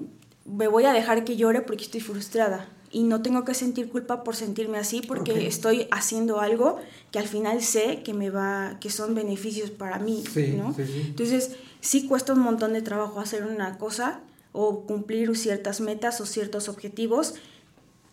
[0.46, 4.24] me voy a dejar que llore porque estoy frustrada y no tengo que sentir culpa
[4.24, 6.78] por sentirme así porque estoy haciendo algo
[7.12, 10.74] que al final sé que me va que son beneficios para mí, Sí, ¿no?
[10.74, 11.04] sí, sí.
[11.08, 14.20] Entonces, sí cuesta un montón de trabajo hacer una cosa
[14.52, 17.34] o cumplir ciertas metas o ciertos objetivos.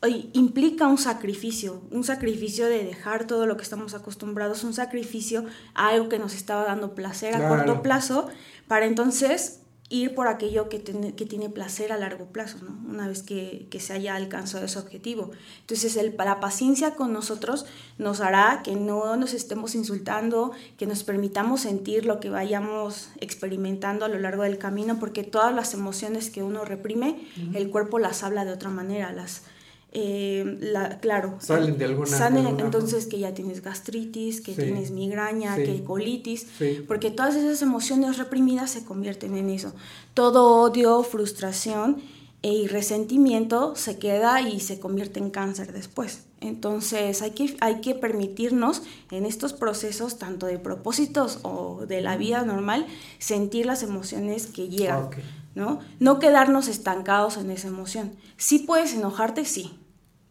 [0.08, 5.44] Y implica un sacrificio, un sacrificio de dejar todo lo que estamos acostumbrados, un sacrificio
[5.74, 7.56] a algo que nos estaba dando placer a Claro.
[7.66, 8.28] corto plazo,
[8.68, 12.78] para entonces ir por aquello que, tiene- que tiene placer a largo plazo, ¿no?
[12.90, 15.32] una vez que, que se haya alcanzado ese objetivo.
[15.62, 17.66] Entonces el, la paciencia con nosotros
[17.98, 24.04] nos hará que no nos estemos insultando, que nos permitamos sentir lo que vayamos experimentando
[24.04, 28.24] a lo largo del camino, porque todas las emociones que uno reprime, el cuerpo las
[28.24, 29.44] habla de otra manera, las...
[29.94, 34.54] eh, la- claro, Salen de alguna- de salen alguna entonces que ya tienes gastritis, que
[34.54, 34.62] Sí.
[34.64, 35.64] tienes migraña, Sí.
[35.64, 36.84] que colitis, Sí.
[36.88, 39.74] porque todas esas emociones reprimidas se convierten en eso.
[40.14, 41.98] Todo odio, frustración
[42.44, 46.24] e y resentimiento se queda y se convierte en cáncer después.
[46.40, 52.16] Entonces hay que, hay que permitirnos en estos procesos, tanto de propósitos o de la
[52.16, 52.86] vida normal,
[53.18, 55.10] sentir las emociones que llegan.
[55.58, 55.80] ¿No?
[56.00, 58.14] No quedarnos estancados en esa emoción.
[58.38, 59.78] Sí puedes enojarte, sí,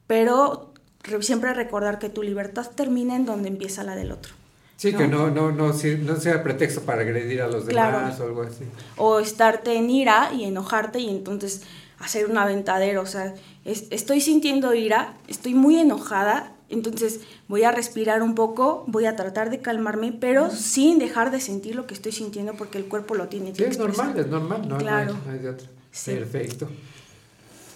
[0.07, 0.73] pero
[1.03, 4.33] re- siempre recordar que tu libertad termina en donde empieza la del otro.
[4.77, 7.99] Sí, que no, no, no, no sea pretexto para agredir a los Claro.
[7.99, 8.65] demás o algo así.
[8.99, 11.63] O estarte en ira y enojarte y entonces
[11.99, 13.01] hacer un aventadero.
[13.03, 13.35] O sea,
[13.65, 19.15] es- estoy sintiendo ira, estoy muy enojada, entonces voy a respirar un poco, voy a
[19.17, 23.15] tratar de calmarme, pero sin dejar de sentir lo que estoy sintiendo porque el cuerpo
[23.15, 25.17] lo tiene que Sí, es normal, es normal, no, no hay- Claro.
[25.27, 25.69] no hay de otra.
[25.91, 26.13] Sí.
[26.13, 26.69] Perfecto.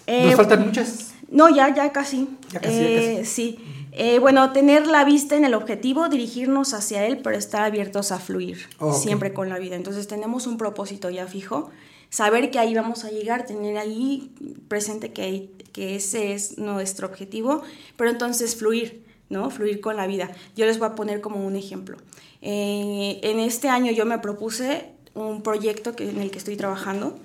[0.06, 1.12] Eh, Nos faltan muchas.
[1.30, 2.28] No, ya, ya casi.
[2.52, 3.30] Ya casi, ya Eh, casi.
[3.30, 3.58] Sí.
[3.92, 8.18] Eh, bueno, tener la vista en el objetivo, dirigirnos hacia él, pero estar abiertos a
[8.18, 9.76] fluir siempre con la vida.
[9.76, 11.70] Entonces tenemos un propósito ya fijo,
[12.08, 14.32] saber que ahí vamos a llegar, tener ahí
[14.68, 17.62] presente que, que ese es nuestro objetivo,
[17.96, 19.48] pero entonces fluir, ¿no?
[19.50, 20.30] Fluir con la vida.
[20.56, 21.96] Yo les voy a poner como un ejemplo.
[22.42, 27.18] Eh, en este año yo me propuse un proyecto que, en el que estoy trabajando.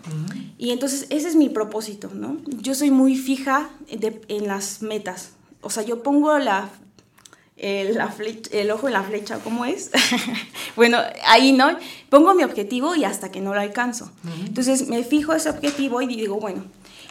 [0.57, 2.37] Y entonces ese es mi propósito, ¿no?
[2.61, 5.31] Yo soy muy fija de- en las metas.
[5.61, 6.69] O sea, yo pongo la,
[7.57, 9.91] el, la flech- el ojo en la flecha, ¿cómo es?
[10.75, 11.77] bueno, ahí, ¿no?
[12.09, 14.11] Pongo mi objetivo y hasta que no lo alcanzo.
[14.45, 16.65] Entonces me fijo ese objetivo y digo, bueno,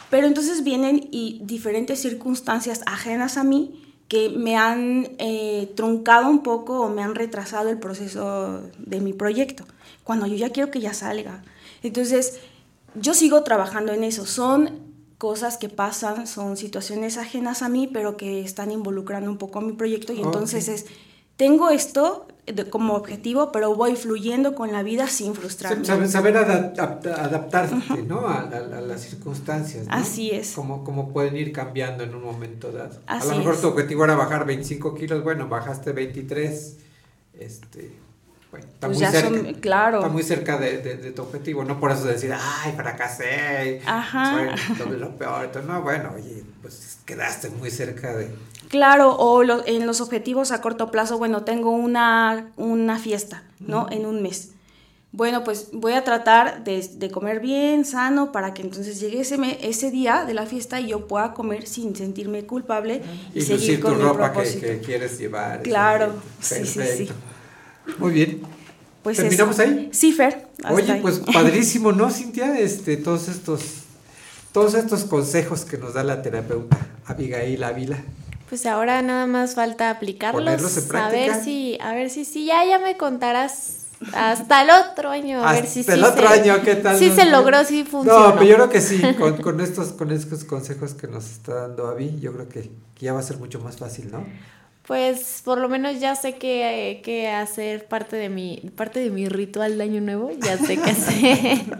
[0.09, 6.43] pero entonces vienen y diferentes circunstancias ajenas a mí que me han eh, truncado un
[6.43, 9.65] poco o me han retrasado el proceso de mi proyecto,
[10.03, 11.43] cuando yo ya quiero que ya salga.
[11.81, 12.39] Entonces,
[12.95, 14.25] yo sigo trabajando en eso.
[14.25, 14.79] Son
[15.17, 19.61] cosas que pasan, son situaciones ajenas a mí, pero que están involucrando un poco a
[19.61, 20.85] mi proyecto y entonces es,
[21.37, 25.83] tengo esto de- como objetivo, pero voy fluyendo con la vida sin frustrarme.
[25.85, 28.27] Saber, saber adap- adap- adaptarte, ¿no?
[28.27, 29.93] A, a- a las circunstancias, ¿no?
[29.93, 30.51] Así es.
[30.53, 32.99] Como, como pueden ir cambiando en un momento dado.
[33.07, 33.61] a Así lo mejor es.
[33.61, 36.77] tu objetivo era bajar 25 kilos, bueno, bajaste 23,
[37.39, 37.91] este...
[38.51, 39.27] Bueno, está Pues muy cerca.
[39.29, 39.97] son- claro.
[39.97, 44.55] Está muy cerca de, de- de tu objetivo, no por eso decir, ay, fracasé, Ajá.
[44.77, 45.45] soy lo, lo peor.
[45.45, 48.29] Entonces, no, bueno, oye, pues quedaste muy cerca de...
[48.75, 53.87] Claro, o lo- en los objetivos a corto plazo, bueno, tengo una, una fiesta, ¿no?
[53.89, 54.49] En un mes.
[55.13, 59.37] Bueno, pues voy a tratar de, de comer bien, sano, para que entonces llegue ese,
[59.37, 63.01] me- ese día de la fiesta y yo pueda comer sin sentirme culpable
[63.33, 64.61] y, Y seguir lucir tu con mi ropa que, propósito.
[64.67, 65.61] que quieres llevar.
[65.61, 67.09] Claro, sí, sí, sí.
[67.97, 68.41] Muy bien.
[69.03, 69.69] Pues ¿Terminamos eso.
[69.71, 69.89] ahí?
[69.93, 70.47] Sí, Fer.
[70.69, 71.01] Oye, ahí.
[71.01, 72.59] pues padrísimo, ¿no, Cintia?
[72.59, 73.61] Este, todos estos,
[74.51, 78.03] todos estos consejos que nos da la terapeuta Abigail Ávila.
[78.49, 81.19] Pues ahora nada más falta aplicarlos, Ponerlos en a práctica.
[81.33, 85.53] ver si, a ver si, si ya, ya me contarás hasta el otro año, a
[85.53, 86.97] ver Hasta si sí el otro se, año, ¿qué tal?
[86.99, 88.29] Sí se logró, sí funcionó.
[88.29, 91.53] No, pero yo creo que sí, con, con estos, con estos consejos que nos está
[91.55, 92.61] dando Avi, yo creo que,
[92.93, 94.25] que ya va a ser mucho más fácil, ¿no?
[94.87, 99.27] Pues por lo menos ya sé qué, qué hacer parte de mi parte de mi
[99.27, 101.79] ritual de año nuevo, ya sé qué hacer.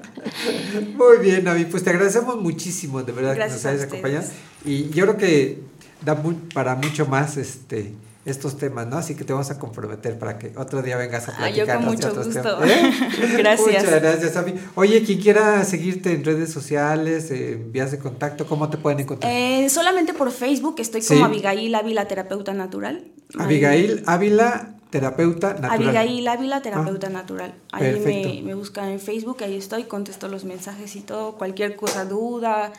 [0.98, 4.28] Muy bien, Avi, pues te agradecemos muchísimo, de verdad, Gracias que nos hayas acompañado.
[4.66, 5.60] Y yo creo que
[6.06, 7.94] da mu- para mucho más este
[8.26, 8.98] estos temas, ¿no?
[8.98, 11.76] Así que te vamos a comprometer para que otro día vengas a Ah, yo platicar.
[11.78, 12.64] con mucho gusto.
[12.66, 12.92] ¿Eh?
[13.38, 13.84] Gracias.
[13.84, 14.56] Muchas gracias, Avi.
[14.74, 19.32] Oye, quien quiera seguirte en redes sociales, eh, vías de contacto, ¿cómo te pueden encontrar?
[19.32, 21.14] Eh, solamente por Facebook estoy Sí.
[21.14, 23.04] como Abigail Ávila, terapeuta natural.
[23.38, 25.72] Abigail Ávila, terapeuta natural.
[25.72, 27.54] Abigail Ávila, terapeuta natural.
[27.72, 32.06] Ahí me, me buscan en Facebook, ahí estoy, contesto los mensajes y todo, cualquier cosa,
[32.06, 32.74] duda,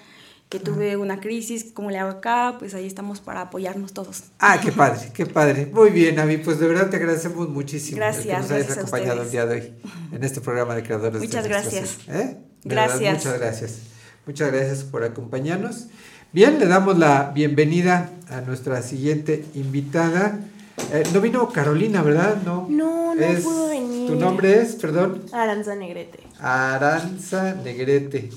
[0.49, 4.25] que tuve una crisis, cómo le hago acá, pues ahí estamos para apoyarnos todos.
[4.39, 5.67] Ah, qué padre, qué padre.
[5.73, 8.79] Muy bien, Avi, pues de verdad te agradecemos muchísimo el que Gracias, nos hayas gracias
[8.79, 9.75] acompañado el día de hoy
[10.13, 11.15] en este programa de creadores.
[11.21, 12.07] de Muchas Nuestras gracias.
[12.07, 12.21] Vidas.
[12.21, 12.37] ¿Eh?
[12.63, 13.15] De verdad, Gracias.
[13.25, 13.79] muchas gracias.
[14.27, 15.87] Muchas gracias por acompañarnos.
[16.33, 20.39] Bien, le damos la bienvenida a nuestra siguiente invitada.
[20.93, 22.37] Eh, no vino Carolina, ¿verdad?
[22.45, 22.67] No.
[22.69, 24.09] No, no Es- pudo venir.
[24.11, 26.21] Tu nombre es, perdón, Aranza Negrete.
[26.39, 28.31] Aranza Negrete.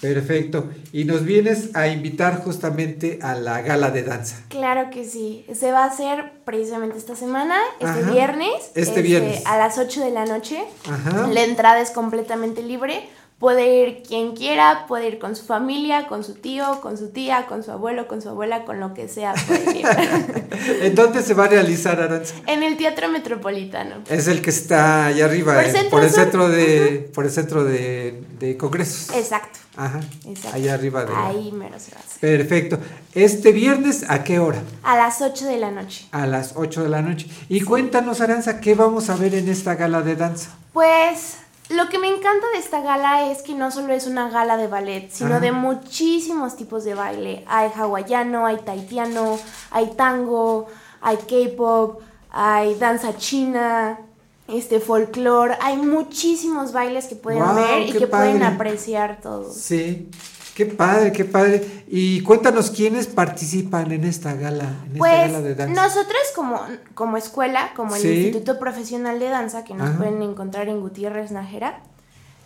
[0.00, 0.68] Perfecto.
[0.92, 4.36] Y nos vienes a invitar justamente a la gala de danza.
[4.48, 5.44] Claro que sí.
[5.54, 8.10] Se va a hacer precisamente esta semana, este Ajá.
[8.12, 8.70] viernes.
[8.74, 9.42] Este viernes.
[9.44, 10.62] A las 8 de la noche.
[10.88, 11.26] Ajá.
[11.28, 13.08] La entrada es completamente libre.
[13.38, 17.46] Puede ir quien quiera, puede ir con su familia, con su tío, con su tía,
[17.46, 19.32] con su abuelo, con su abuela, con lo que sea.
[19.46, 19.86] puede ir.
[20.82, 22.34] ¿En dónde se va a realizar, Aranza?
[22.48, 23.96] en el Teatro Metropolitano.
[24.10, 25.54] Es el que está allá arriba,
[25.88, 29.14] Por eh, el centro de, por el centro de, de congresos.
[29.16, 29.57] Exacto.
[29.78, 30.00] Ajá.
[30.26, 30.56] Exacto.
[30.56, 31.14] Allá arriba de.
[31.14, 32.18] Ahí mero se va a hacer.
[32.20, 32.78] Perfecto.
[33.14, 34.60] Este viernes, ¿a qué hora?
[34.82, 36.08] A las 8 de la noche.
[36.10, 37.28] A las 8 de la noche.
[37.48, 40.50] Y cuéntanos, Aranza, ¿qué vamos a ver en esta gala de danza?
[40.72, 41.36] Pues
[41.68, 44.66] lo que me encanta de esta gala es que no solo es una gala de
[44.66, 45.40] ballet, sino Ajá.
[45.40, 47.44] de muchísimos tipos de baile.
[47.46, 49.38] Hay hawaiano, hay taitiano,
[49.70, 50.66] hay tango,
[51.00, 52.00] hay K-pop,
[52.30, 54.00] hay danza china,
[54.48, 55.56] este folclore.
[55.60, 59.54] Hay muchísimos bailes que pueden ver y que pueden apreciar todos.
[59.54, 60.08] Sí.
[60.54, 61.84] Qué padre, qué padre.
[61.86, 65.82] Y cuéntanos quiénes participan en esta gala, en esta Pues gala de danza.
[65.82, 66.60] nosotros como,
[66.94, 68.08] como escuela, como el Sí.
[68.08, 69.98] Instituto Profesional de Danza, que nos Ajá.
[69.98, 71.80] pueden encontrar en Gutiérrez Nájera,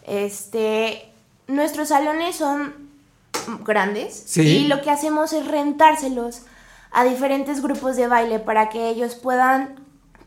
[0.06, 1.10] este,
[1.48, 2.74] nuestros salones son
[3.64, 4.42] grandes Sí.
[4.42, 6.42] y lo que hacemos es rentárselos
[6.90, 9.76] a diferentes grupos de baile para que ellos puedan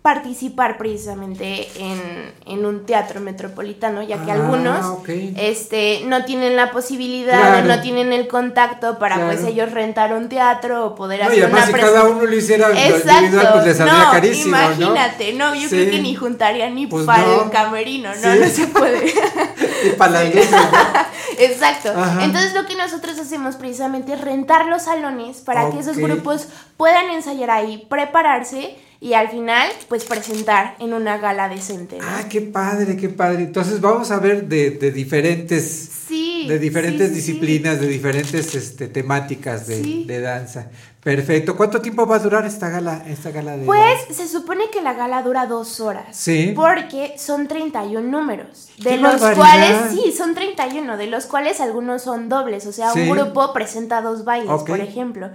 [0.05, 4.99] participar precisamente en, en un teatro metropolitano, ya que Ah, algunos
[5.35, 7.63] este, no tienen la posibilidad Claro.
[7.65, 9.31] o no tienen el contacto para Claro.
[9.31, 12.21] pues ellos rentar un teatro o poder No, y hacer además, una si cada uno
[12.23, 14.55] lo hiciera individual, pues le saldría no, carísimo.
[14.57, 15.55] Imagínate, ¿no?
[15.55, 15.69] Yo Sí.
[15.69, 17.43] creo que ni juntaría ni Pues para no.
[17.45, 18.31] el camerino, ¿no?
[18.33, 18.39] Sí.
[18.41, 19.11] No se puede.
[19.85, 20.57] Y para la iglesia,
[21.39, 21.89] Exacto.
[21.95, 22.23] Ajá.
[22.23, 27.09] Entonces lo que nosotros hacemos precisamente es rentar los salones para que esos grupos puedan
[27.09, 31.99] ensayar ahí, prepararse y al final pues presentar en una gala decente.
[31.99, 32.05] ¿no?
[32.07, 33.43] Ah, qué padre, qué padre.
[33.43, 37.31] Entonces vamos a ver de, de diferentes, Sí, de diferentes sí, sí, sí.
[37.33, 40.69] disciplinas, de diferentes este, temáticas de, de danza.
[41.03, 41.55] Perfecto.
[41.55, 44.23] ¿Cuánto tiempo va a durar esta gala, esta gala de Pues danza?
[44.23, 46.07] se supone que la gala dura dos horas.
[46.17, 46.53] Sí.
[46.55, 48.69] Porque son 31 números.
[48.79, 49.35] De ¡Qué los barbaridad!
[49.35, 52.65] cuales, sí, son 31, de los cuales algunos son dobles.
[52.65, 55.29] O sea, un grupo presenta dos bailes, por ejemplo.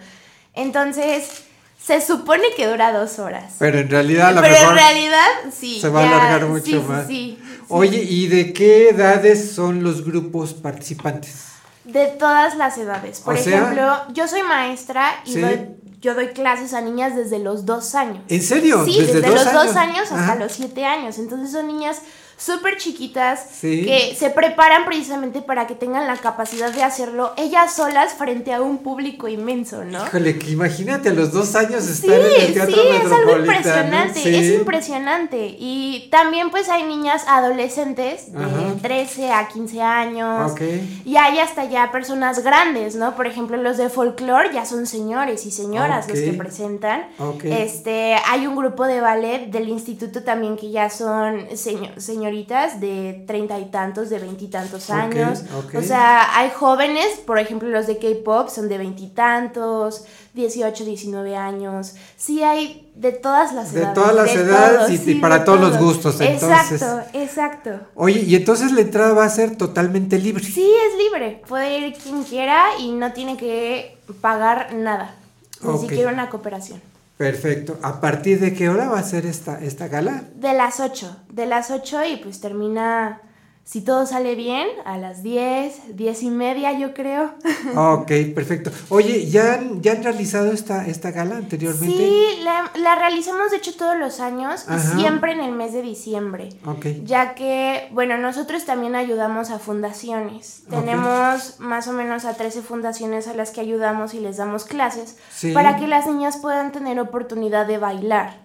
[0.55, 1.45] Entonces,
[1.91, 3.55] se supone que dura dos horas.
[3.59, 5.81] Pero en realidad a lo Pero mejor en realidad, sí.
[5.81, 7.07] se va ya- a alargar mucho sí, más.
[7.09, 7.45] sí, sí.
[7.69, 11.47] Oye, ¿y de qué edades son los grupos participantes?
[11.85, 13.21] De todas las edades.
[13.21, 15.67] Por O sea- ejemplo, yo soy maestra y doy-
[16.01, 18.23] yo doy clases a niñas desde los dos años.
[18.29, 18.85] ¿En serio?
[18.85, 19.97] Sí, ¿Desde desde, dos los dos años?
[19.99, 20.35] años hasta Ajá.
[20.37, 21.19] los siete años.
[21.19, 21.99] Entonces son niñas
[22.41, 23.85] súper chiquitas Sí.
[23.85, 28.63] que se preparan precisamente para que tengan la capacidad de hacerlo ellas solas frente a
[28.63, 30.07] un público inmenso, ¿no?
[30.07, 33.37] Híjole, que imagínate a los dos años Sí, estar en el teatro sí, es algo
[33.39, 34.35] impresionante, Sí.
[34.35, 35.55] es impresionante.
[35.59, 38.75] Y también pues hay niñas adolescentes de Ajá.
[38.81, 40.53] 13 a 15 años.
[40.53, 40.63] Ok.
[41.05, 43.15] Y hay hasta ya personas grandes, ¿no?
[43.17, 47.07] Por ejemplo, los de folclore ya son señores y señoras los que presentan.
[47.19, 47.45] Ok.
[47.45, 51.93] Este, hay un grupo de ballet del instituto también que ya son seño-
[52.35, 55.43] señoritas de treinta y tantos, de veintitantos años.
[55.77, 60.05] O sea, hay jóvenes, por ejemplo, los de K-pop son de veintitantos,
[60.35, 61.95] 18, 19 años.
[62.17, 63.95] Sí, hay de todas las De edades.
[63.95, 66.73] todas las de edades todos, y- para todos los gustos, entonces.
[66.83, 67.71] Exacto, exacto.
[67.95, 70.45] Oye, y entonces la entrada va a ser totalmente libre.
[70.45, 71.43] Sí, es libre.
[71.49, 75.17] Puede ir quien quiera y no tiene que pagar nada.
[75.63, 75.81] Ni Ok.
[75.81, 76.81] siquiera una cooperación.
[77.21, 77.79] Perfecto.
[77.83, 80.25] ¿A partir de qué hora va a ser esta, esta gala?
[80.37, 83.21] De las 8, de las 8 y pues termina,
[83.65, 87.35] si todo sale bien, a las 10, 10 y media yo creo.
[87.77, 88.73] Ok, perfecto.
[88.89, 91.97] Oye, ¿ya han, ya han realizado esta, esta gala anteriormente?
[91.97, 95.83] Sí, la, la realizamos de hecho todos los años y siempre en el mes de
[95.83, 96.49] diciembre.
[96.67, 96.87] Ok.
[97.05, 100.65] Ya que, bueno, nosotros también ayudamos a fundaciones.
[100.69, 105.17] Tenemos más o menos a 13 fundaciones a las que ayudamos y les damos clases
[105.33, 105.53] Sí.
[105.53, 108.41] para que las niñas puedan tener oportunidad de bailar.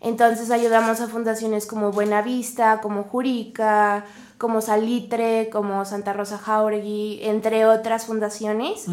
[0.00, 4.06] Entonces ayudamos a fundaciones como Buenavista, como Jurica,
[4.40, 8.86] como Salitre, como Santa Rosa Jauregui, entre otras fundaciones.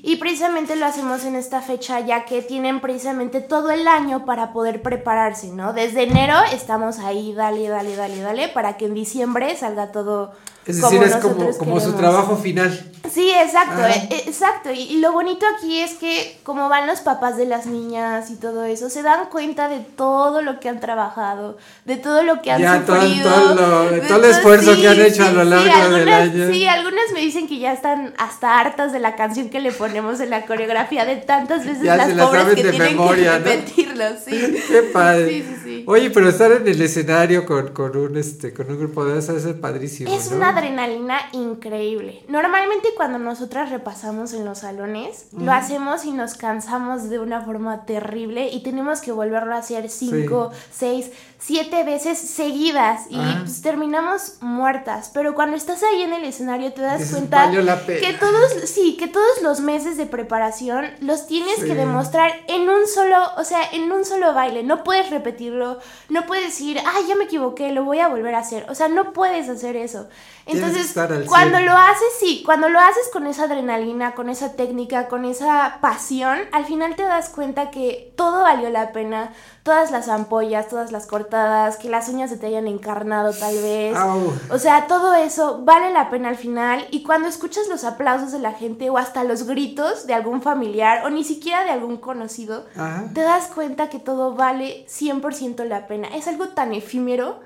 [0.00, 4.52] Y precisamente lo hacemos en esta fecha ya que tienen precisamente todo el año para
[4.52, 5.72] poder prepararse, ¿no?
[5.72, 10.34] Desde enero estamos ahí, dale, dale, dale, dale, para que en diciembre salga todo
[10.66, 12.88] Es decir, es como, como su trabajo final.
[13.12, 14.70] Sí, exacto, eh, exacto.
[14.70, 18.36] Y, y lo bonito aquí es que como van los papás de las niñas y
[18.36, 22.52] todo eso, se dan cuenta de todo lo que han trabajado, de todo lo que
[22.52, 23.30] han Ya, todo- sufrido.
[23.32, 26.52] todo lo- de todo el esfuerzo que han hecho a lo largo del algunas- año.
[26.52, 30.20] Sí, algunas me dicen que ya están hasta hartas de la canción que le ponemos
[30.20, 32.96] en la coreografía, de tantas veces Ya las se la pobres saben que de tienen
[32.96, 33.44] memoria, que ¿no?
[33.46, 34.62] repetirlo, sí.
[34.68, 35.44] Qué padre.
[35.82, 35.90] Sí, sí, sí.
[35.90, 39.44] Oye, pero estar en el escenario con, con un este con un grupo de esas
[39.44, 40.14] es padrísimo.
[40.14, 40.36] Es ¿no?
[40.36, 42.24] una adrenalina increíble.
[42.28, 47.84] Normalmente cuando nosotras repasamos en los salones, lo hacemos y nos cansamos de una forma
[47.84, 51.10] terrible y tenemos que volverlo a hacer cinco, seis,
[51.44, 53.40] siete veces seguidas y Ajá.
[53.40, 55.10] pues, terminamos muertas.
[55.12, 58.00] Pero cuando estás ahí en el escenario te das Dices, cuenta "Valió la pena".
[58.00, 61.62] que todos, sí, que todos los meses de preparación los tienes Sí.
[61.66, 64.62] que demostrar en un solo, o sea, en un solo baile.
[64.62, 65.78] No puedes repetirlo,
[66.08, 68.64] no puedes decir, ay, ya me equivoqué, lo voy a volver a hacer.
[68.70, 70.08] O sea, no puedes hacer eso.
[70.46, 70.92] Entonces,
[71.28, 71.66] cuando 100.
[71.66, 76.38] lo haces, sí, cuando lo haces con esa adrenalina, con esa técnica, con esa pasión,
[76.52, 79.32] al final te das cuenta que todo valió la pena,
[79.62, 83.96] todas las ampollas, todas las cortadas, que las uñas se te hayan encarnado tal vez.
[83.96, 84.32] Au.
[84.50, 88.40] O sea, todo eso vale la pena al final y cuando escuchas los aplausos de
[88.40, 92.66] la gente o hasta los gritos de algún familiar o ni siquiera de algún conocido,
[92.76, 93.04] Ajá.
[93.14, 96.08] te das cuenta que todo vale 100% la pena.
[96.08, 97.40] Es algo tan efímero,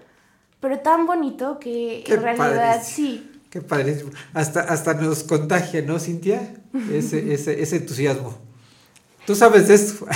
[0.61, 3.31] pero tan bonito que Qué en realidad sí.
[3.51, 4.11] Qué padrísimo.
[4.33, 6.55] Hasta, hasta nos contagia, ¿no, Cintia?
[6.91, 8.45] Ese, ese, ese entusiasmo.
[9.27, 10.07] Tú sabes de esto.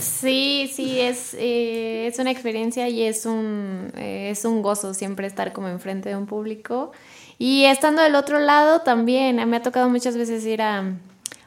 [0.00, 5.26] Sí, sí, es, eh, es una experiencia y es un, eh, es un gozo siempre
[5.26, 6.92] estar como enfrente de un público.
[7.38, 10.94] Y estando del otro lado también, me ha tocado muchas veces ir a,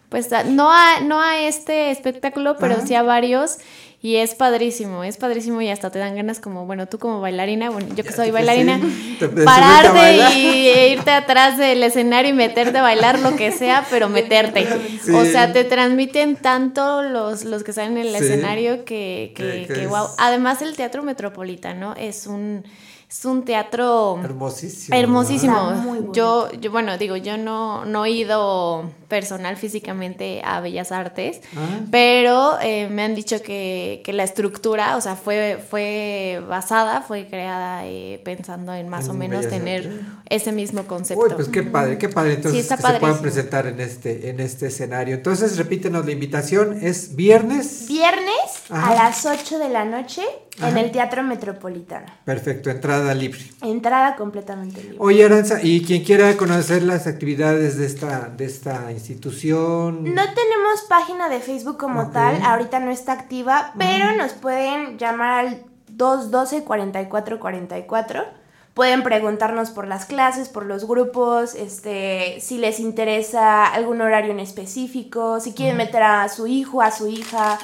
[0.10, 2.86] pues, a- no, a, no a este espectáculo, pero Ajá.
[2.88, 3.58] sí a varios.
[4.04, 7.70] Y es padrísimo, es padrísimo y hasta te dan ganas como, bueno, tú como bailarina,
[7.70, 10.34] bueno, yo que soy bailarina, sí, pararte bailar.
[10.36, 14.68] y irte atrás del escenario y meterte a bailar lo que sea, pero meterte.
[15.04, 15.12] Sí.
[15.12, 18.24] O sea, te transmiten tanto los, los que salen en el Sí.
[18.26, 20.08] escenario que, que, Que- que que es- wow.
[20.18, 22.64] Además, el Teatro Metropolitano es un,
[23.12, 24.96] es un teatro Hermosísimo.
[24.98, 26.12] hermosísimo.
[26.14, 31.82] Yo, yo, bueno, digo, yo no, no he ido personal físicamente a Bellas Artes, Ah.
[31.92, 37.28] pero eh, me han dicho que, que la estructura, o sea, fue, fue basada, fue
[37.28, 40.02] creada eh, pensando en más En o menos Bellas tener Artes.
[40.30, 41.26] ese mismo concepto.
[41.26, 42.36] Uy, pues qué padre, qué padre.
[42.36, 45.16] Entonces que se puedan presentar en este, en este escenario.
[45.16, 46.80] Entonces, repítenos la invitación.
[46.82, 47.88] Es viernes.
[47.90, 48.36] Viernes
[48.70, 48.92] Ajá.
[48.92, 50.22] a las 8 de la noche
[50.60, 52.08] en el Teatro Metropolitano.
[52.26, 53.42] Perfecto, entrada libre.
[53.62, 54.98] Entrada completamente libre.
[55.00, 60.04] Oye, Aranza, y quien quiera conocer las actividades de esta, de esta institución.
[60.04, 65.46] No tenemos página de Facebook como tal, ahorita no está activa, pero nos pueden llamar
[65.46, 65.64] al
[65.98, 68.26] 212-4444.
[68.74, 74.40] Pueden preguntarnos por las clases, por los grupos, este, si les interesa algún horario en
[74.40, 77.60] específico, si quieren meter a su hijo, a su hija,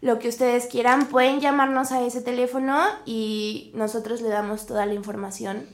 [0.00, 4.94] lo que ustedes quieran, pueden llamarnos a ese teléfono y nosotros le damos toda la
[4.94, 5.64] información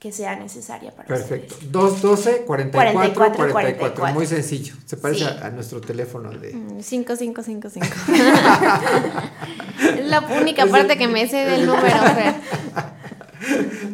[0.00, 1.54] que sea necesaria para Perfecto.
[1.70, 4.14] 212 44 44, 44.
[4.14, 4.74] Muy sencillo.
[4.86, 5.30] Se parece Sí.
[5.42, 6.54] a, a nuestro teléfono de.
[6.54, 7.86] Mm, 5555.
[9.98, 11.96] es la única parte que me sé del número.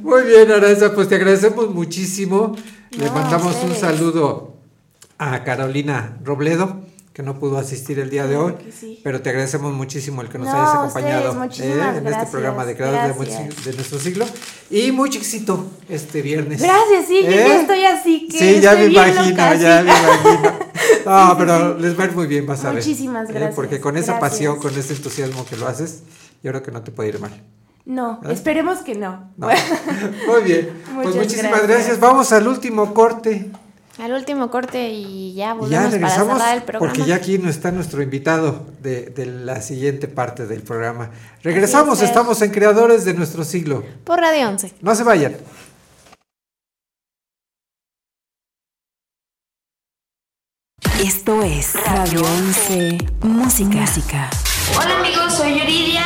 [0.03, 2.55] Muy bien, Aranza, pues te agradecemos muchísimo.
[2.93, 3.79] Le No, mandamos un ustedes.
[3.81, 4.55] saludo
[5.19, 6.83] a Carolina Robledo,
[7.17, 9.01] que no pudo asistir el día de hoy, sí.
[9.03, 12.27] pero te agradecemos muchísimo el que nos No, hayas ustedes, acompañado eh, muchísimas en este
[12.27, 14.27] programa de Creadores de, nuestro siglo.
[14.69, 16.61] Y mucho éxito este viernes.
[16.61, 17.45] Gracias, sí, yo ¿Eh?
[17.49, 18.39] ya estoy así que.
[18.39, 19.87] Sí, ya me imagino, ya sí.
[19.87, 20.59] me imagino.
[21.07, 22.83] No, pero les va a ir muy bien, vas a ver.
[22.83, 23.33] Muchísimas ¿Eh?
[23.33, 24.31] gracias, Porque con esa gracias.
[24.33, 26.03] pasión, con ese entusiasmo que lo haces,
[26.43, 27.33] yo creo que no te puede ir mal.
[27.87, 28.33] No, ¿Eh?
[28.35, 29.33] esperemos que no.
[29.39, 29.49] No.
[30.29, 30.83] Muy bien.
[31.03, 31.67] pues muchísimas gracias.
[31.67, 31.99] gracias.
[31.99, 33.51] Vamos al último corte.
[33.99, 36.93] Al último corte y ya volvemos ya para regresamos cerrar el programa.
[36.93, 41.11] porque ya aquí no está nuestro invitado de, de la siguiente parte del programa.
[41.43, 43.83] Regresamos, estamos en Creadores de nuestro siglo.
[44.05, 44.75] Por Radio 11.
[44.83, 45.37] No se vayan.
[51.01, 53.69] Esto es Radio 11 Música.
[53.81, 54.31] Música.
[54.77, 56.05] Hola amigos, soy Yuridia.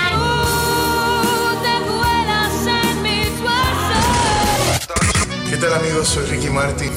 [5.49, 6.09] ¿Qué tal amigos?
[6.09, 6.91] Soy Ricky Martin.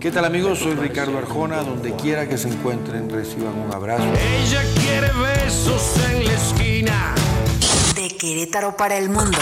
[0.00, 0.60] ¿Qué tal amigos?
[0.60, 4.02] Soy Ricardo Arjona, donde quiera que se encuentren reciban un abrazo.
[4.02, 7.14] Ella quiere besos en la esquina.
[7.94, 9.36] De Querétaro para el mundo.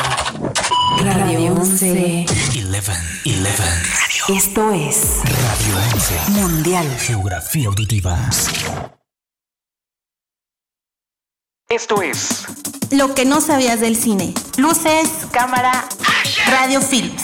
[1.05, 2.27] Radio 11.
[2.27, 4.37] 11, 11.
[4.37, 6.31] Esto es Radio 11.
[6.33, 6.97] Mundial.
[6.99, 8.19] Geografía auditiva.
[11.69, 12.47] Esto es
[12.91, 14.35] Lo que no sabías del cine.
[14.57, 15.89] Luces, cámara,
[16.51, 17.23] radio films.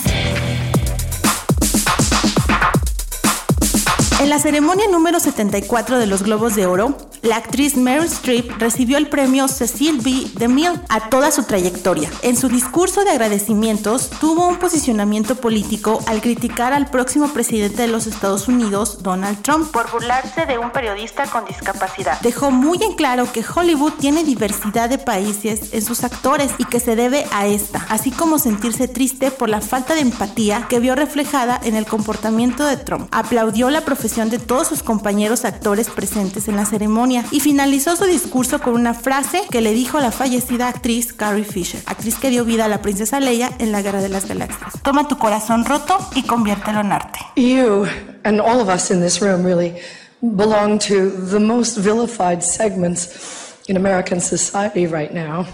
[4.25, 8.97] En la ceremonia número 74 de los Globos de Oro, la actriz Meryl Streep recibió
[8.97, 10.31] el premio Cecil B.
[10.39, 12.11] DeMille a toda su trayectoria.
[12.23, 17.89] En su discurso de agradecimientos, tuvo un posicionamiento político al criticar al próximo presidente de
[17.89, 22.19] los Estados Unidos, Donald Trump, por burlarse de un periodista con discapacidad.
[22.23, 26.81] Dejó muy en claro que Hollywood tiene diversidad de países en sus actores y que
[26.81, 30.95] se debe a esta, así como sentirse triste por la falta de empatía que vio
[30.95, 33.09] reflejada en el comportamiento de Trump.
[33.11, 38.05] Aplaudió la profesión de todos sus compañeros actores presentes en la ceremonia y finalizó su
[38.05, 42.45] discurso con una frase que le dijo la fallecida actriz Carrie Fisher, actriz que dio
[42.45, 44.75] vida a la princesa Leia en la Guerra de las Galaxias.
[44.85, 47.19] Toma tu corazón roto y conviértelo en arte.
[47.35, 47.87] You
[48.23, 49.75] and all of us in this room really
[50.23, 55.45] belong to the most vilified segments in American society right now.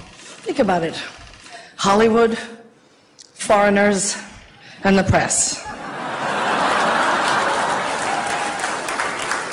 [0.44, 0.96] Think about it
[1.76, 2.36] Hollywood,
[3.32, 4.18] foreigners,
[4.84, 5.69] and the press.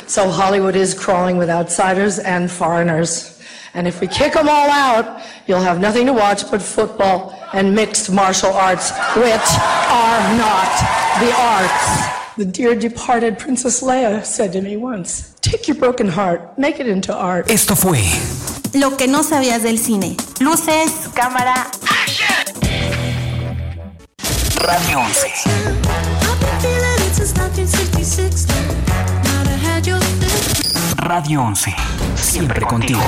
[0.08, 3.42] So Hollywood is crawling with outsiders and foreigners.
[3.74, 7.76] And if we kick them all out, you'll have nothing to watch but football and
[7.76, 9.48] mixed martial arts, which
[9.92, 10.72] are not
[11.20, 12.36] the arts.
[12.38, 16.88] The dear departed Princess Leia said to me once, take your broken heart, make it
[16.88, 17.50] into art.
[17.52, 18.00] Esto fue
[18.74, 20.16] Lo que no sabías del cine.
[20.40, 21.68] Luces, cámara,
[24.62, 25.48] Radio 11.
[31.08, 31.74] Radio 11.
[32.16, 33.00] Siempre contigo.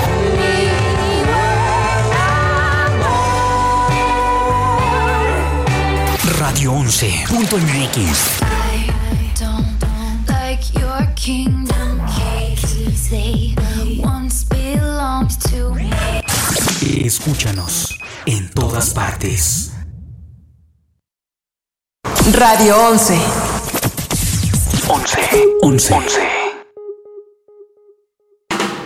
[6.39, 8.39] Radio 11.mx.
[10.29, 13.53] Like your kingdom keys, they
[14.01, 15.91] once belonged to me.
[17.05, 19.73] Escúchanos en todas partes.
[22.31, 23.19] Radio 11.
[24.87, 25.19] 11.
[25.61, 25.95] 11.
[25.95, 26.38] 11.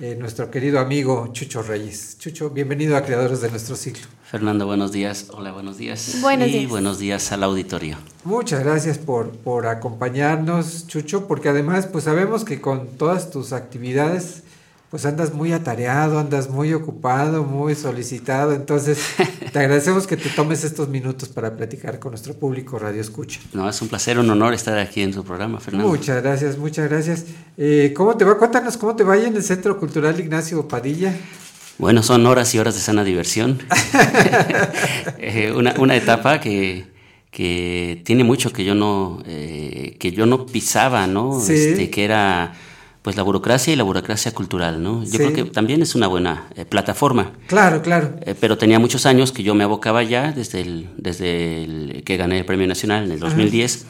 [0.00, 2.16] eh, nuestro querido amigo Chucho Reyes.
[2.18, 4.06] Chucho, bienvenido a Creadores de Nuestro Siglo.
[4.30, 5.26] Fernando, buenos días.
[5.32, 6.18] Hola, buenos días.
[6.20, 6.70] Buenos y días.
[6.70, 7.96] buenos días al auditorio.
[8.24, 14.44] Muchas gracias por, por acompañarnos, Chucho, porque además pues sabemos que con todas tus actividades
[14.90, 18.98] pues andas muy atareado, andas muy ocupado, muy solicitado, entonces
[19.52, 23.40] te agradecemos que te tomes estos minutos para platicar con nuestro público Radio Escucha.
[23.52, 25.88] No, es un placer, un honor estar aquí en su programa, Fernando.
[25.88, 27.26] Muchas gracias, muchas gracias.
[27.58, 28.38] Eh, ¿Cómo te va?
[28.38, 31.14] Cuéntanos cómo te va ahí en el Centro Cultural Ignacio Padilla.
[31.76, 33.58] Bueno, son horas y horas de sana diversión.
[35.20, 36.86] Eh, una, una etapa que,
[37.30, 41.38] que tiene mucho que yo no, eh, que yo no pisaba, ¿no?
[41.40, 41.52] Sí.
[41.52, 42.54] Este, que era
[43.02, 45.02] pues la burocracia y la burocracia cultural, ¿no?
[45.04, 45.16] Yo Sí.
[45.18, 47.32] creo que también es una buena eh, plataforma.
[47.46, 48.16] Claro, claro.
[48.22, 52.16] Eh, pero tenía muchos años que yo me abocaba ya desde el, desde el que
[52.16, 53.86] gané el Premio Nacional en el 2010,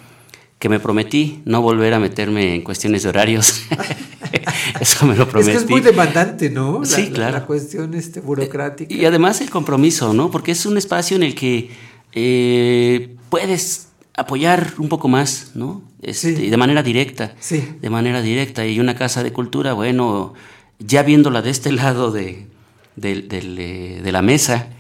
[0.59, 3.63] que me prometí no volver a meterme en cuestiones de horarios.
[4.81, 5.53] Eso me lo Es prometí.
[5.53, 6.81] que es muy demandante, ¿no?
[6.81, 7.33] La- Sí, la- claro.
[7.39, 8.93] La cuestión este, burocrática.
[8.93, 10.31] Y además el compromiso, ¿no?
[10.31, 11.71] Porque es un espacio en el que
[12.13, 13.88] eh, puedes
[14.19, 15.81] apoyar un poco más, ¿no?
[16.03, 17.35] Este, de manera directa.
[17.39, 17.77] Sí.
[17.81, 18.67] De manera directa.
[18.67, 20.35] Y una casa de cultura, bueno,
[20.79, 22.47] ya viéndola de este lado de,
[23.01, 24.71] eh, de la mesa,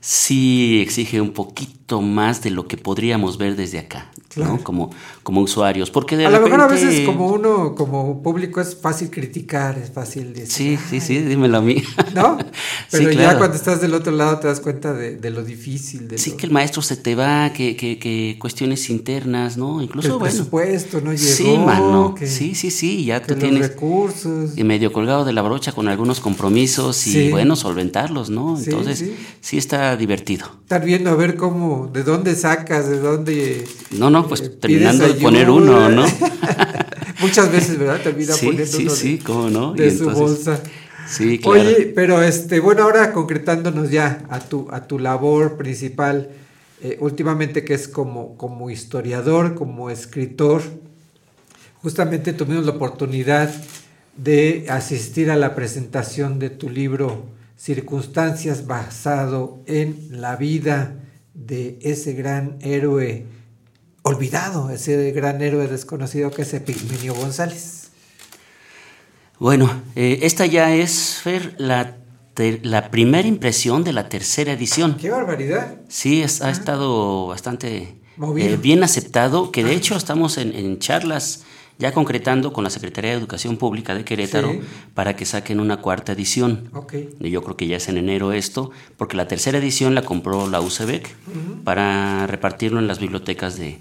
[0.00, 4.54] sí exige un poquito más de lo que podríamos ver desde acá, Claro.
[4.54, 4.64] ¿no?
[4.64, 4.90] Como,
[5.22, 5.90] como usuarios.
[5.90, 9.90] Porque de a lo mejor a veces como uno, como público, es fácil criticar, es
[9.90, 10.48] fácil decir.
[10.48, 11.82] Sí, sí, sí, dímelo a mí.
[12.14, 12.38] ¿No?
[12.90, 16.08] Sí, Pero ya cuando estás del otro lado te das cuenta de, de lo difícil,
[16.08, 19.82] de Sí, lo- que el maestro se te va, que, que, que cuestiones internas, ¿no?
[19.82, 20.24] Incluso, el bueno.
[20.34, 21.18] presupuesto no llegó.
[21.34, 22.14] sí, mano.
[22.14, 23.68] que- sí, sí, sí, ya que tú los tienes.
[23.68, 24.56] recursos.
[24.56, 27.30] Y medio colgado de la brocha con algunos compromisos y, Sí.
[27.30, 28.58] bueno, solventarlos, ¿no?
[28.58, 29.14] Entonces, sí.
[29.40, 29.58] sí.
[29.58, 30.46] está divertido.
[30.62, 33.64] Estar viendo a ver cómo, de dónde sacas, de dónde.
[33.90, 36.04] No, no, pues eh, terminando de poner uno, ¿no?
[37.20, 38.00] Muchas veces, ¿verdad?
[38.02, 39.72] Termina Sí, poniendo sí, uno sí, de, cómo no.
[39.74, 40.62] de Y su entonces- bolsa.
[41.08, 41.60] Sí, claro.
[41.60, 46.28] Oye, pero este, bueno, ahora concretándonos ya a tu, a tu labor principal,
[46.82, 50.60] eh, últimamente que es como, como historiador, como escritor,
[51.82, 53.50] justamente tuvimos la oportunidad
[54.18, 57.24] de asistir a la presentación de tu libro
[57.56, 60.94] Circunstancias basado en la vida
[61.34, 63.24] de ese gran héroe
[64.22, 67.90] olvidado, ese gran héroe desconocido que es Epigmenio González.
[69.38, 71.94] Bueno, eh, esta ya es, Fer, la,
[72.90, 74.96] primera impresión de la tercera edición.
[74.96, 75.76] ¡Qué barbaridad!
[75.88, 77.94] Sí, es- ha estado bastante
[78.36, 81.44] eh, bien aceptado, que de hecho estamos en, en charlas
[81.78, 84.60] ya concretando con la Secretaría de Educación Pública de Querétaro Sí.
[84.94, 86.70] para que saquen una cuarta edición.
[86.74, 86.94] Ok.
[87.20, 90.48] Y Yo creo que ya es en enero esto, porque la tercera edición la compró
[90.48, 91.14] la UCEBEC
[91.62, 93.78] para repartirlo en las bibliotecas de,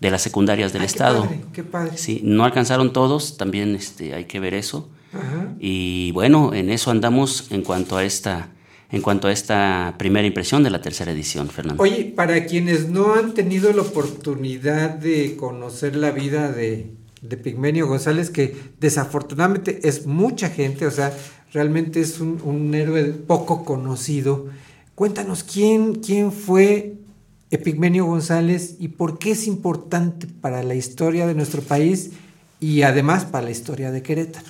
[0.00, 1.22] de las secundarias del Ay, qué Estado.
[1.24, 1.98] padre, qué padre.
[1.98, 4.88] Sí, no alcanzaron todos, también este, hay que ver eso.
[5.12, 5.54] Ajá.
[5.58, 8.50] Y bueno, en eso andamos en cuanto a esta,
[8.90, 11.82] en cuanto a esta primera impresión de la tercera edición, Fernando.
[11.82, 17.86] Oye, para quienes no han tenido la oportunidad de conocer la vida de, de Pigmenio
[17.86, 21.12] González, que desafortunadamente es mucha gente, o sea,
[21.52, 24.46] realmente es un, un héroe poco conocido.
[24.94, 26.99] Cuéntanos quién, quién fue
[27.50, 32.12] Epigmenio González y por qué es importante para la historia de nuestro país
[32.60, 34.46] y además para la historia de Querétaro.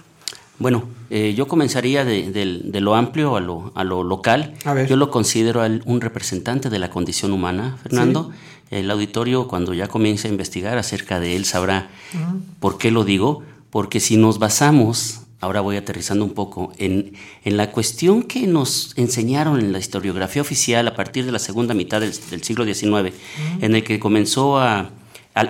[0.59, 4.53] Bueno, eh, yo comenzaría de, lo amplio a lo, a lo local.
[4.65, 4.87] A ver.
[4.87, 8.31] Yo lo considero un representante de la condición humana, Fernando.
[8.71, 11.89] El auditorio, cuando ya comience a investigar acerca de él, sabrá
[12.61, 13.43] ¿Por qué lo digo?
[13.71, 17.15] Porque si nos basamos, ahora voy aterrizando un poco, en,
[17.45, 21.75] en la cuestión que nos enseñaron en la historiografía oficial a partir de la segunda
[21.75, 23.15] mitad del, del siglo XIX,
[23.61, 24.91] en el que comenzó a,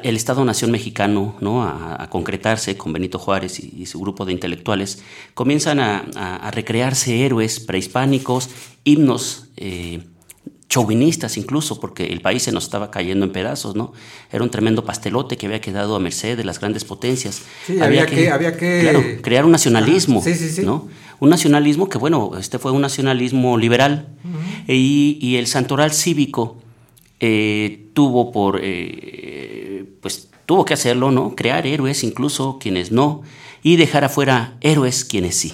[0.02, 1.64] el Estado-Nación mexicano ¿no?
[1.64, 5.02] a, a concretarse con Benito Juárez y, y su grupo de intelectuales,
[5.34, 8.50] comienzan a recrearse héroes prehispánicos,
[8.84, 9.48] himnos.
[9.56, 10.00] eh,
[10.70, 13.92] chauvinistas incluso, porque el país se nos estaba cayendo en pedazos, ¿no?
[14.32, 17.42] Era un tremendo pastelote que había quedado a merced de las grandes potencias.
[17.66, 20.62] Sí, había que- había que- claro, crear un nacionalismo, sí, sí, sí.
[20.62, 20.88] ¿no?
[21.18, 24.08] Un nacionalismo que, bueno, este fue un nacionalismo liberal
[24.68, 26.56] y, y el santoral cívico
[27.18, 31.34] eh, tuvo por, eh, pues tuvo que hacerlo, ¿no?
[31.34, 33.22] Crear héroes incluso quienes no
[33.62, 35.52] y dejar afuera héroes quienes sí.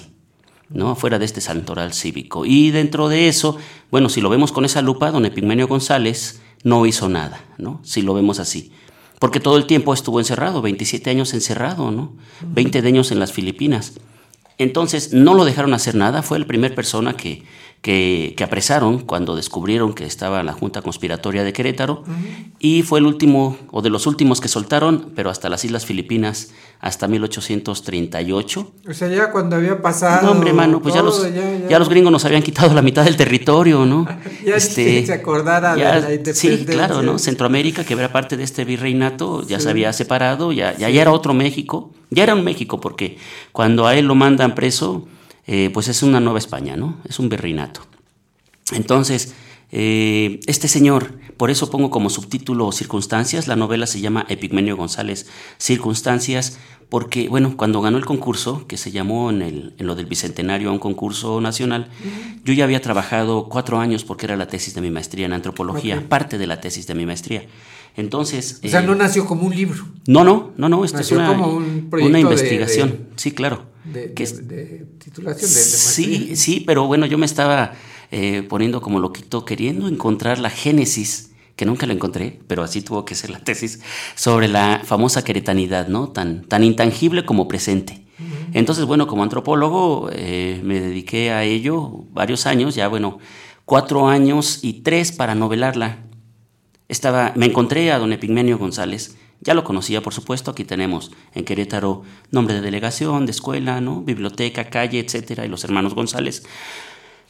[0.69, 0.95] ¿No?
[0.95, 2.45] Fuera de este santoral cívico.
[2.45, 3.57] Y dentro de eso,
[3.91, 7.79] bueno, si lo vemos con esa lupa, don Epigmenio González no hizo nada, ¿no?
[7.83, 8.71] Si lo vemos así.
[9.19, 12.13] Porque todo el tiempo estuvo encerrado, 27 años encerrado, ¿no?
[12.41, 13.93] 20 años en las Filipinas.
[14.59, 17.43] Entonces no lo dejaron hacer nada, fue la primera persona que,
[17.81, 22.03] que, que, apresaron cuando descubrieron que estaba la Junta Conspiratoria de Querétaro
[22.59, 26.51] y fue el último o de los últimos que soltaron, pero hasta las Islas Filipinas
[26.79, 28.71] hasta 1838.
[28.89, 30.25] O sea, ya cuando había pasado.
[30.25, 31.67] No, hombre, mano, pues ya, los, ya, ya.
[31.69, 34.07] ya los gringos nos habían quitado la mitad del territorio, ¿no?
[34.45, 36.57] ya este, se acordara de la independencia.
[36.57, 37.17] Sí, claro, ¿no?
[37.19, 39.63] Centroamérica, que era parte de este virreinato, ya Sí.
[39.63, 40.93] se había separado, ya, ya, Sí.
[40.93, 41.91] ya era otro México.
[42.09, 43.17] Ya era un México, porque
[43.51, 45.07] cuando a él lo mandan preso,
[45.47, 46.97] eh, pues es una nueva España, ¿no?
[47.07, 47.81] Es un virreinato.
[48.71, 49.33] Entonces,
[49.71, 55.27] eh, este señor, por eso pongo como subtítulo Circunstancias, la novela se llama Epigmenio González,
[55.57, 56.57] Circunstancias,
[56.89, 60.69] porque, bueno, cuando ganó el concurso, que se llamó en, el, en lo del Bicentenario
[60.69, 61.89] a un concurso nacional,
[62.45, 66.07] yo ya había trabajado cuatro años porque era la tesis de mi maestría en antropología,
[66.07, 67.45] parte de la tesis de mi maestría.
[67.97, 68.61] Entonces...
[68.63, 69.85] O sea, eh, no nació como un libro.
[70.07, 73.31] no, no, no, no, esto es Nació una, como un proyecto una investigación, de- sí,
[73.31, 73.65] claro.
[73.83, 76.35] De, que de- es- titulación, Sí, maestría.
[76.37, 77.73] sí, pero bueno, yo me estaba
[78.11, 83.03] eh, poniendo como loquito queriendo encontrar la génesis, que nunca la encontré, pero así tuvo
[83.03, 83.81] que ser la tesis,
[84.15, 86.09] sobre la famosa queretanidad, ¿no?
[86.09, 88.05] Tan, tan intangible como presente.
[88.53, 93.19] Entonces, bueno, como antropólogo eh, me dediqué a ello varios años, ya bueno,
[93.65, 95.99] cuatro años y tres para novelarla.
[96.87, 101.45] Estaba, me encontré a don Epigmenio González, ya lo conocía, por supuesto, aquí tenemos en
[101.45, 104.01] Querétaro nombre de delegación, de escuela, ¿no?
[104.01, 106.43] biblioteca, calle, etcétera, y los hermanos González.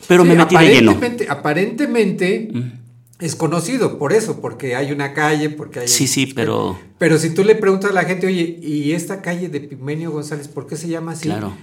[0.07, 0.91] Pero Sí, me metí de lleno.
[0.91, 2.51] aparentemente- Aparentemente
[3.19, 5.87] es conocido por eso, porque hay una calle, porque hay...
[5.87, 9.49] Sí, sí, pero Pero si tú le preguntas a la gente, oye, ¿y esta calle
[9.49, 11.27] de Pigmenio González, por qué se llama así?
[11.29, 11.53] claro.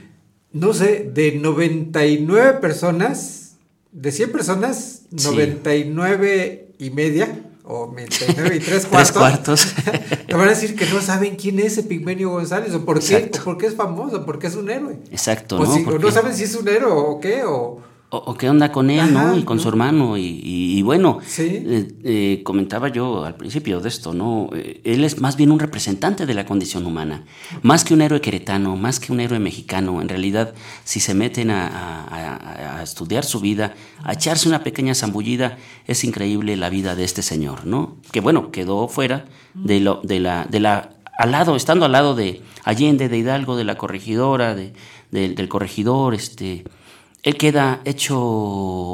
[0.52, 3.56] No sé, de 99 personas,
[3.92, 5.26] de 100 personas, Sí.
[5.26, 9.66] 99 y media, o 99 y tres Tres cuartos, cuartos.
[10.28, 13.44] te van a decir que no saben quién es Epigmenio González, o por qué, o
[13.44, 14.96] por qué es famoso, por qué es un héroe.
[15.10, 15.74] Exacto, O ¿no?
[15.74, 17.80] si- o no saben si es un héroe o qué, o...
[18.10, 19.38] o, o qué onda con él, Ajá, ¿no?
[19.38, 19.62] Y con ¿no?
[19.62, 20.16] su hermano.
[20.16, 21.42] Y, y- y bueno, Sí.
[21.42, 24.50] eh, eh, comentaba yo al principio de esto, ¿no?
[24.54, 27.24] Eh, él es más bien un representante de la condición humana.
[27.62, 30.00] Más que un héroe queretano, más que un héroe mexicano.
[30.00, 30.54] En realidad,
[30.84, 32.06] si se meten a, a-
[32.36, 33.74] a- a estudiar su vida,
[34.04, 37.96] a echarse una pequeña zambullida, es increíble la vida de este señor, ¿no?
[38.12, 39.24] Que bueno, quedó fuera
[39.54, 40.44] de, lo, de la...
[40.46, 44.72] De la al lado, estando al lado de Allende, de Hidalgo, de la corregidora, de,
[45.12, 46.64] del- del corregidor, este,
[47.24, 48.14] él queda hecho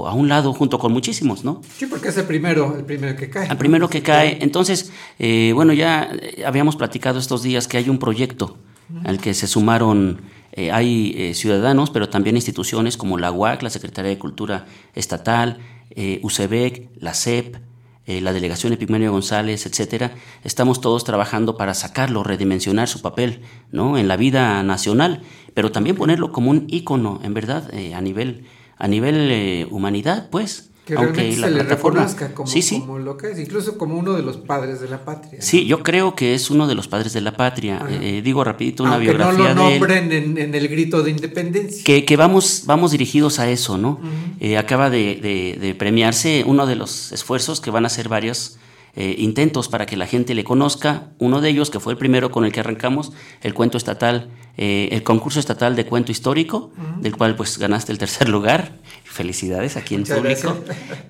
[0.07, 1.61] a un lado junto con muchísimos, ¿no?
[1.77, 3.49] Sí, porque es el primero, el primero que cae.
[3.49, 4.39] Al primero que cae.
[4.41, 8.57] Entonces, eh, bueno, ya eh, habíamos platicado estos días que hay un proyecto
[9.05, 10.21] al que se sumaron,
[10.53, 15.59] eh, hay eh, ciudadanos, pero también instituciones como la UAC, la Secretaría de Cultura Estatal,
[15.91, 17.57] eh, UCEBEC, la CEP,
[18.07, 20.13] eh, la Delegación Epigmenio González, etcétera.
[20.43, 23.99] Estamos todos trabajando para sacarlo, redimensionar su papel, ¿no?
[23.99, 25.23] En la vida nacional,
[25.55, 28.47] pero también ponerlo como un ícono, en verdad, eh, a nivel,
[28.77, 30.70] a nivel eh, humanidad, pues.
[30.85, 32.81] Que Aunque la se le plataforma- reconozca como, sí, sí.
[32.81, 35.41] como lo que es, incluso como uno de los padres de la patria.
[35.41, 37.87] Sí, yo creo que es uno de los padres de la patria.
[37.89, 39.79] Eh, digo rapidito una Aunque no biografía lo de él.
[39.81, 41.85] nombren en, en el grito de independencia.
[41.85, 44.01] Que, que vamos, vamos dirigidos a eso, ¿no?
[44.41, 48.57] Eh, acaba de, de- de premiarse uno de los esfuerzos que van a hacer varios
[48.97, 51.11] eh, intentos para que la gente le conozca.
[51.21, 53.13] Uno de ellos, que fue el primero con el que arrancamos,
[53.43, 57.99] el cuento estatal, eh, el concurso estatal de cuento histórico, del cual pues ganaste el
[57.99, 58.73] tercer lugar.
[59.13, 60.57] Felicidades aquí en Muchas público.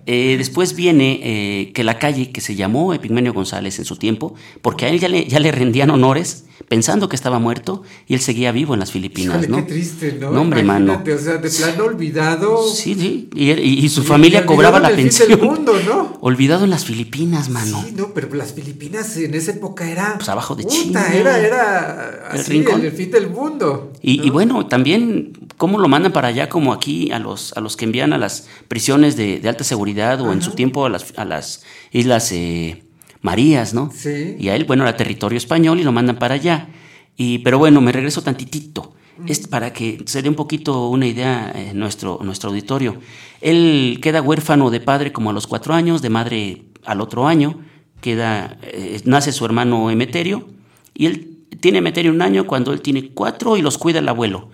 [0.07, 4.35] Eh, después viene eh, que la calle que se llamó Epigmenio González en su tiempo,
[4.63, 8.21] porque a él ya le, ya le rendían honores pensando que estaba muerto y él
[8.21, 9.57] seguía vivo en las Filipinas, Híjole, ¿no?
[9.59, 10.31] qué triste, ¿no?
[10.31, 11.03] No, hombre, mano.
[11.03, 12.67] O sea, de plano olvidado.
[12.69, 13.29] Sí, sí.
[13.35, 15.29] Y, él- y- y su familia y cobraba la el pensión.
[15.29, 16.17] del mundo, ¿no?
[16.23, 17.83] Olvidado en las Filipinas, mano.
[17.87, 20.15] Sí, no, pero las Filipinas en esa época era.
[20.17, 21.07] Pues abajo de puta, China.
[21.15, 22.29] Era, era.
[22.33, 22.83] El Así, rincón.
[22.85, 23.93] el fin del mundo.
[24.03, 27.85] Y bueno, también cómo lo mandan para allá, como aquí, a los, a los que
[27.85, 31.27] envían a las prisiones de, de alta seguridad o en su tiempo a las, a
[31.27, 32.83] las Islas eh,
[33.21, 33.91] Marías, ¿no?
[33.95, 34.37] Sí.
[34.39, 36.69] Y a él, bueno, era territorio español y lo mandan para allá.
[37.15, 38.95] Y, pero bueno, me regreso tantitito.
[39.27, 42.97] Es para que se dé un poquito una idea en nuestro, nuestro auditorio.
[43.43, 47.61] Él queda huérfano de padre como a los cuatro años, de madre al otro año.
[48.01, 50.49] Queda, eh, nace su hermano Emeterio
[50.95, 54.49] y él tiene Emeterio un año cuando él tiene cuatro y los cuida el abuelo.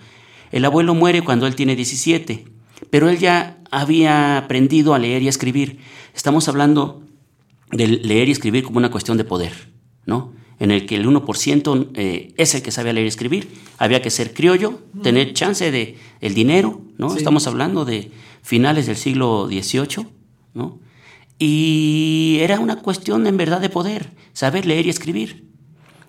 [0.52, 2.44] El abuelo muere cuando él tiene 17,
[2.90, 5.78] pero él ya había aprendido a leer y a escribir.
[6.14, 7.02] Estamos hablando
[7.70, 9.52] de leer y escribir como una cuestión de poder,
[10.04, 10.32] ¿no?
[10.58, 13.48] En el que el 1% eh, es el que sabe leer y escribir.
[13.76, 17.10] Había que ser criollo, tener chance de el dinero, ¿no?
[17.10, 17.18] Sí.
[17.18, 18.10] Estamos hablando de
[18.42, 20.06] finales del siglo XVIII,
[20.54, 20.78] ¿no?
[21.38, 25.45] Y era una cuestión en verdad de poder, saber leer y escribir.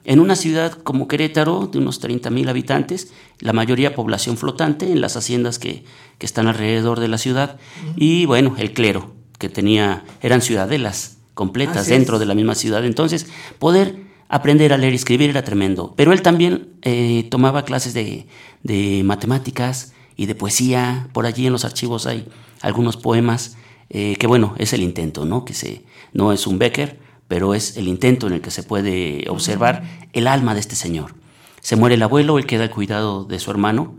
[0.07, 5.17] En una ciudad como Querétaro, de unos 30.000 habitantes, la mayoría población flotante en las
[5.17, 5.83] haciendas que,
[6.17, 7.57] que están alrededor de la ciudad,
[7.97, 12.21] y bueno, el clero, que tenía, eran ciudadelas completas Así dentro es.
[12.21, 12.85] de la misma ciudad.
[12.85, 13.27] Entonces,
[13.59, 13.97] poder
[14.29, 15.93] aprender a leer y escribir era tremendo.
[15.97, 18.27] Pero él también eh, tomaba clases de,
[18.63, 21.09] de matemáticas y de poesía.
[21.11, 22.25] Por allí en los archivos hay
[22.61, 23.57] algunos poemas
[23.89, 25.43] eh, que, bueno, es el intento, ¿no?
[25.43, 26.97] Que se, no es un Becker,
[27.27, 29.83] pero es el intento en el que se puede observar
[30.13, 31.15] el alma de este señor.
[31.61, 33.95] Se muere el abuelo, él queda al cuidado de su hermano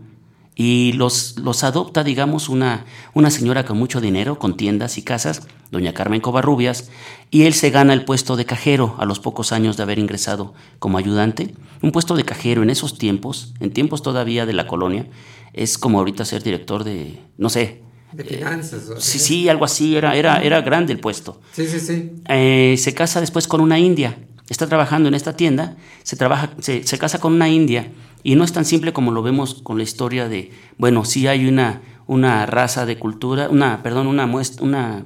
[0.55, 5.47] y los, los adopta, digamos, una, una señora con mucho dinero, con tiendas y casas,
[5.71, 6.91] doña Carmen Covarrubias,
[7.31, 10.53] y él se gana el puesto de cajero a los pocos años de haber ingresado
[10.79, 11.55] como ayudante.
[11.81, 15.07] Un puesto de cajero en esos tiempos, en tiempos todavía de la colonia,
[15.53, 17.81] es como ahorita ser director de, no sé,
[18.11, 18.89] De finanzas.
[18.89, 21.41] o sí, sí, algo así, era, era, era grande el puesto.
[21.53, 22.11] Sí, sí, sí.
[22.27, 24.17] Eh, se casa después con una india.
[24.49, 27.91] Está trabajando en esta tienda, se, trabaja, se, se casa con una india
[28.23, 31.45] y no es tan simple como lo vemos con la historia de, bueno, sí hay
[31.45, 35.05] una, una raza de cultura, una, perdón, una, muest- una,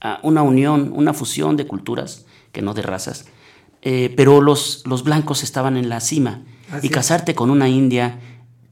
[0.00, 3.24] ah, una unión, una fusión de culturas, que no de razas,
[3.82, 6.92] eh, pero los, los blancos estaban en la cima Así y es.
[6.94, 8.20] casarte con una india,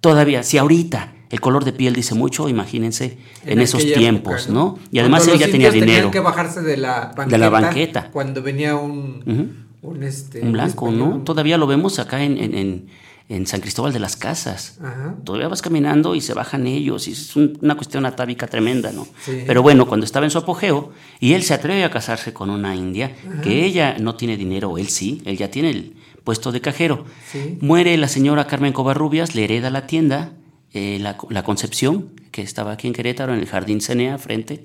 [0.01, 4.79] todavía, si ahorita el color de piel dice mucho, imagínense en, esos tiempos, época, ¿no?
[4.93, 6.11] Y además él ya tenía dinero.
[6.11, 7.27] que bajarse de la banqueta.
[7.27, 8.11] De la banqueta.
[8.13, 10.91] Cuando venía un, un, este, Un blanco.
[10.91, 11.23] ¿no?
[11.25, 12.87] Todavía lo vemos acá en, en- en-
[13.29, 14.79] en San Cristóbal de las Casas.
[14.81, 15.17] Ajá.
[15.25, 19.05] Todavía vas caminando y se bajan ellos, y es un- una cuestión atávica tremenda, ¿no?
[19.25, 19.43] Sí.
[19.45, 22.77] Pero bueno, cuando estaba en su apogeo, y él se atreve a casarse con una
[22.77, 23.41] india, Ajá.
[23.43, 27.05] que ella no tiene dinero, él sí, él ya tiene el puesto de cajero.
[27.33, 27.59] Sí.
[27.61, 30.31] Muere la señora Carmen Covarrubias, le hereda la tienda,
[30.73, 34.65] eh, la, la Concepción, que estaba aquí en Querétaro, en el Jardín Cenea, frente,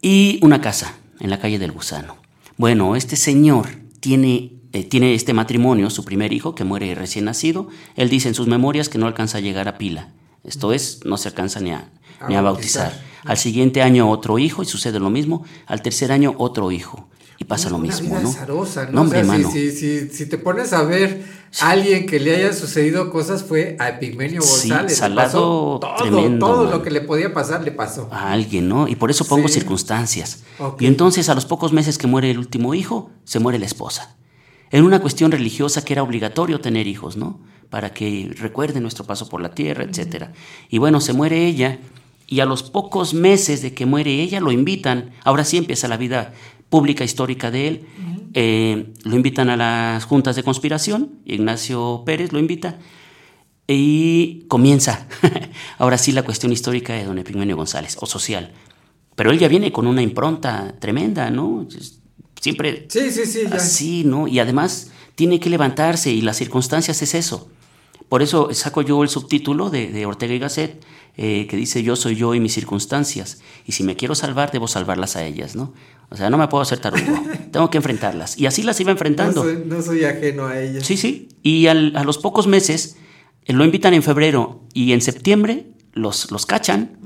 [0.00, 2.16] y una casa en la calle del Gusano.
[2.56, 3.68] Bueno, este señor
[4.00, 7.68] tiene, eh, tiene este matrimonio, su primer hijo, que muere recién nacido.
[7.96, 10.12] Él dice en sus memorias que no alcanza a llegar a pila.
[10.44, 11.90] Esto es, no se alcanza ni a,
[12.20, 12.90] A ni a bautizar.
[12.90, 13.06] bautizar.
[13.24, 15.44] Al siguiente año otro hijo y sucede lo mismo.
[15.66, 17.08] Al tercer año otro hijo
[17.38, 18.28] y pasa lo mismo, vida ¿no?
[18.30, 18.92] azarosa, ¿no?
[18.92, 19.52] No, hombre, o sea, si- mano.
[19.52, 21.22] si, si, si te pones a ver
[21.60, 24.92] a alguien que le haya sucedido cosas fue a Epigmenio Sí, González.
[24.92, 25.38] Le salado pasó
[25.80, 28.08] todo, tremendo, todo lo que le podía pasar le pasó.
[28.10, 28.88] a alguien, ¿no?
[28.88, 29.54] Y por eso pongo Sí.
[29.54, 30.44] circunstancias.
[30.80, 34.16] Y entonces a los pocos meses que muere el último hijo, se muere la esposa.
[34.70, 37.40] En una cuestión religiosa que era obligatorio tener hijos, ¿no?
[37.70, 40.32] Para que recuerden nuestro paso por la tierra, etcétera.
[40.70, 41.78] Y bueno, se muere ella
[42.26, 45.10] y a los pocos meses de que muere ella lo invitan.
[45.22, 46.34] Ahora sí empieza la vida
[46.68, 47.86] pública histórica de él.
[48.34, 51.10] Eh, lo invitan a las juntas de conspiración.
[51.24, 52.78] Ignacio Pérez lo invita.
[53.68, 55.08] Y comienza,
[55.78, 58.52] ahora sí, la cuestión histórica de don Epigmenio González, o social.
[59.16, 61.66] Pero él ya viene con una impronta tremenda, ¿no?
[62.40, 63.56] Siempre Sí, sí, sí, ya.
[63.56, 64.28] así, ¿no?
[64.28, 67.48] Y además tiene que levantarse y las circunstancias es eso.
[68.08, 70.84] Por eso saco yo el subtítulo de, de Ortega y Gasset,
[71.16, 73.40] eh, que dice yo soy yo y mis circunstancias.
[73.64, 75.72] Y si me quiero salvar, debo salvarlas a ellas, ¿no?
[76.10, 77.20] O sea, no me puedo hacer tarugo,
[77.52, 78.38] tengo que enfrentarlas.
[78.38, 79.42] Y así las iba No enfrentando.
[79.42, 80.80] soy, no soy ajeno a ella.
[80.82, 81.28] Sí, sí.
[81.42, 82.96] Y al- a los pocos meses
[83.44, 86.98] eh, lo invitan en febrero y en septiembre los, los cachan.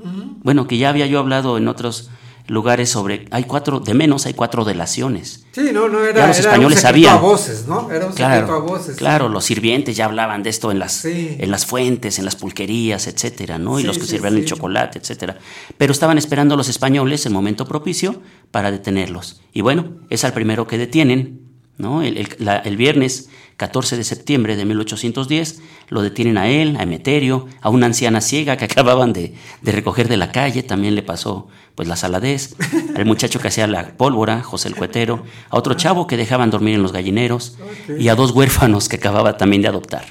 [0.43, 2.09] Bueno, que ya había yo hablado en otros
[2.47, 5.45] lugares sobre, hay cuatro, de menos hay cuatro delaciones.
[5.51, 7.17] Sí, no, no era, Ya los era españoles un sabían.
[7.17, 7.89] a voces, ¿no?
[7.91, 8.95] Era un Claro, secreto a voces.
[8.97, 11.35] claro, los sirvientes ya hablaban de esto en las, Sí.
[11.39, 13.79] en las fuentes, en las pulquerías, etcétera, ¿no?
[13.79, 15.37] Y Sí, los que sirvían el chocolate, etcétera.
[15.77, 19.41] Pero estaban esperando los españoles el momento propicio para detenerlos.
[19.53, 21.41] Y bueno, es al primero que detienen,
[21.77, 22.01] ¿no?
[22.01, 23.29] El, el- la- el viernes
[23.61, 28.57] 14 de septiembre de 1810 lo detienen a él, a Emeterio, a una anciana ciega
[28.57, 32.55] que acababan de, de recoger de la calle, también le pasó pues la saladez,
[32.95, 36.73] al muchacho que hacía la pólvora, José el Cuetero, a otro chavo que dejaban dormir
[36.73, 37.59] en los gallineros
[37.99, 40.05] y a dos huérfanos que acababa también de adoptar.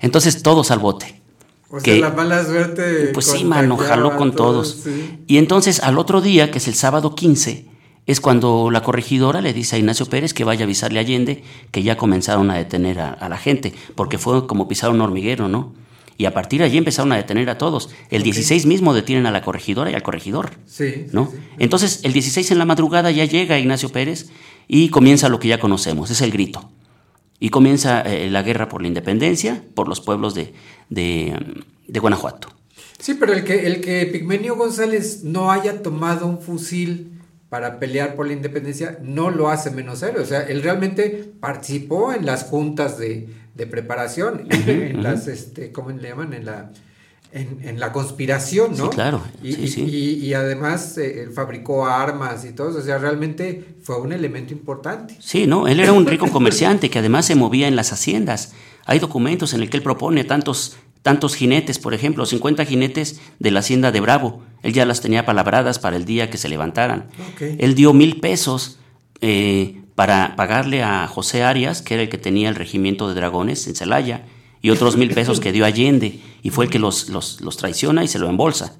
[0.00, 1.20] Entonces todos al bote.
[1.68, 3.10] O sea, la mala suerte.
[3.12, 4.80] Pues sí, mano, jaló con todos.
[4.84, 5.18] sí.
[5.26, 7.66] Y entonces al otro día, que es el sábado 15,
[8.06, 11.42] es cuando la corregidora le dice a Ignacio Pérez que vaya a avisarle a Allende
[11.70, 15.48] que ya comenzaron a detener a, a la gente, porque fue como pisar un hormiguero,
[15.48, 15.72] ¿no?
[16.16, 17.90] Y a partir de allí empezaron a detener a todos.
[18.08, 21.06] El 16 mismo detienen a la corregidora y al corregidor, Sí.
[21.12, 21.32] ¿no?
[21.58, 24.28] Entonces el 16 en la madrugada ya llega Ignacio Pérez
[24.68, 26.70] y comienza lo que ya conocemos, es el grito.
[27.40, 30.54] Y comienza eh, la guerra por la independencia, por los pueblos de,
[30.88, 31.34] de,
[31.88, 32.48] de Guanajuato.
[32.98, 37.13] Sí, pero el que, el que Pigmenio González no haya tomado un fusil
[37.54, 40.20] para pelear por la independencia no lo hace menos héroe.
[40.24, 45.90] O sea, él realmente participó en las juntas de, de preparación, en las, este, ¿cómo
[45.90, 46.32] le llaman?
[46.34, 46.72] En la,
[47.30, 48.86] en, en la conspiración, ¿no?
[48.86, 49.22] Sí, claro.
[49.40, 49.82] Y, Sí, y- sí.
[49.84, 54.52] y- y además eh, él fabricó armas y todo, o sea, realmente fue un elemento
[54.52, 55.16] importante.
[55.20, 58.52] Sí, no, él era un rico comerciante que además se movía en las haciendas.
[58.84, 63.50] Hay documentos en el que él propone tantos, tantos jinetes, por ejemplo, 50 jinetes de
[63.50, 64.42] la hacienda de Bravo.
[64.62, 67.10] Él ya las tenía palabradas para el día que se levantaran.
[67.38, 68.78] Él dio mil pesos
[69.20, 73.66] eh, para pagarle a José Arias, que era el que tenía el regimiento de dragones
[73.66, 74.24] en Celaya,
[74.62, 78.02] y otros mil pesos que dio Allende, y fue el que los, los, los traiciona
[78.02, 78.78] y se lo embolsa.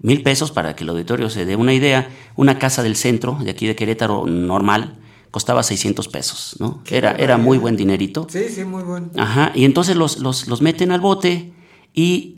[0.00, 3.50] Mil pesos, para que el auditorio se dé una idea, una casa del centro, de
[3.50, 4.96] aquí de Querétaro, normal,
[5.30, 6.82] costaba 600 pesos, ¿no?
[6.88, 8.26] Era, era muy buen dinerito.
[8.30, 9.10] Sí, sí, muy bueno.
[9.18, 11.57] Ajá, y entonces los, los, los meten al bote
[11.94, 12.34] y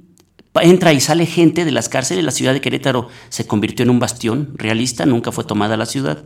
[0.62, 2.24] entra y sale gente de las cárceles.
[2.24, 6.24] La ciudad de Querétaro se convirtió en un bastión realista, nunca fue tomada la ciudad.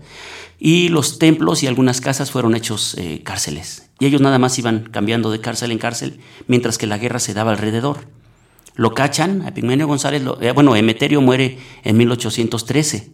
[0.59, 3.91] Y los templos y algunas casas fueron hechos eh, cárceles.
[3.99, 7.35] Y ellos nada más iban cambiando de cárcel en cárcel, mientras que la guerra se
[7.35, 8.07] daba alrededor.
[8.77, 13.13] Lo cachan, a Pigmenio González, lo- eh, bueno, Emeterio muere en 1813,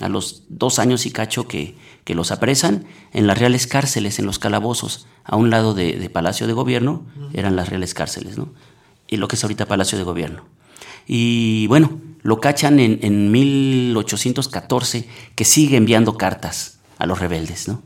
[0.00, 4.24] a los dos años y cacho que, que los apresan en las reales cárceles, en
[4.26, 8.54] los calabozos, a un lado de, de Palacio de Gobierno, eran las reales cárceles, ¿no?
[9.12, 10.46] Y lo que es ahorita Palacio de Gobierno.
[11.06, 17.82] Y bueno, lo cachan en, en 1814, que sigue enviando cartas a los rebeldes, ¿no?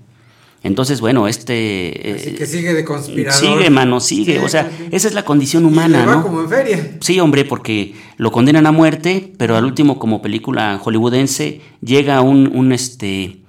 [0.63, 2.15] Entonces, bueno, este...
[2.17, 3.41] Así eh, que sigue de conspirador.
[3.41, 4.39] Sigue, mano, sigue.
[4.39, 6.23] O sea, esa es la condición Y humana, le va ¿no?
[6.23, 6.97] como en feria.
[7.01, 12.53] Sí, hombre, porque lo condenan a muerte, pero al último, como película hollywoodense, llega un,
[12.55, 13.43] un, este,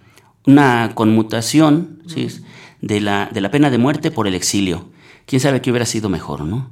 [0.47, 2.27] una conmutación ¿sí?
[2.81, 4.89] de, la, de la pena de muerte por el exilio.
[5.27, 6.71] Quién sabe qué hubiera sido mejor, ¿no?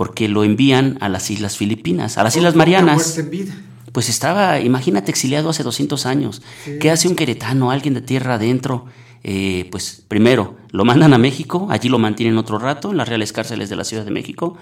[0.00, 2.94] Porque lo envían a las Islas Filipinas, a las Islas Una Marianas.
[2.94, 3.54] muerte en vida.
[3.92, 6.40] Pues estaba, imagínate, exiliado hace 200 años.
[6.64, 6.78] Sí.
[6.80, 8.86] ¿Qué hace un queretano, alguien de tierra adentro?
[9.24, 13.34] Eh, pues primero, lo mandan a México, allí lo mantienen otro rato, en las reales
[13.34, 14.56] cárceles de la Ciudad de México,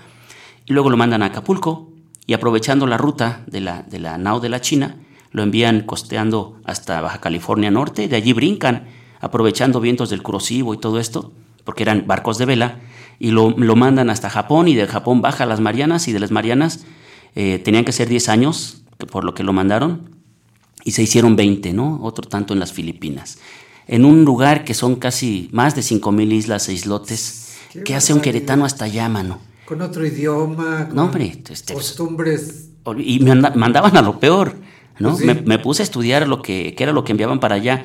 [0.67, 1.93] y luego lo mandan a Acapulco,
[2.27, 4.97] y aprovechando la ruta de la, de la nao de la China,
[5.31, 8.89] lo envían costeando hasta Baja California Norte, de allí brincan,
[9.21, 11.33] aprovechando vientos del Kurosivo y todo esto,
[11.63, 12.81] porque eran barcos de vela,
[13.19, 16.21] y lo, lo mandan hasta Japón, y de Japón baja a las Marianas, y de
[16.21, 16.85] las Marianas
[17.35, 20.11] eh, tenían que ser 10 años, por lo que lo mandaron,
[20.85, 21.99] y se hicieron 20, ¿no?
[22.03, 23.39] Otro tanto en las Filipinas.
[23.87, 28.15] En un lugar que son casi más de 5.000 islas e islotes, Qué ¿qué hace
[28.15, 29.39] un queretano hasta allá, mano?
[29.67, 32.71] Con otro idioma, con No, hombre, este, costumbres.
[32.97, 34.55] y me anda- mandaban a lo peor,
[34.99, 35.11] ¿no?
[35.11, 35.27] Pues sí.
[35.27, 37.85] me, me puse a estudiar lo que, qué era lo que enviaban para allá,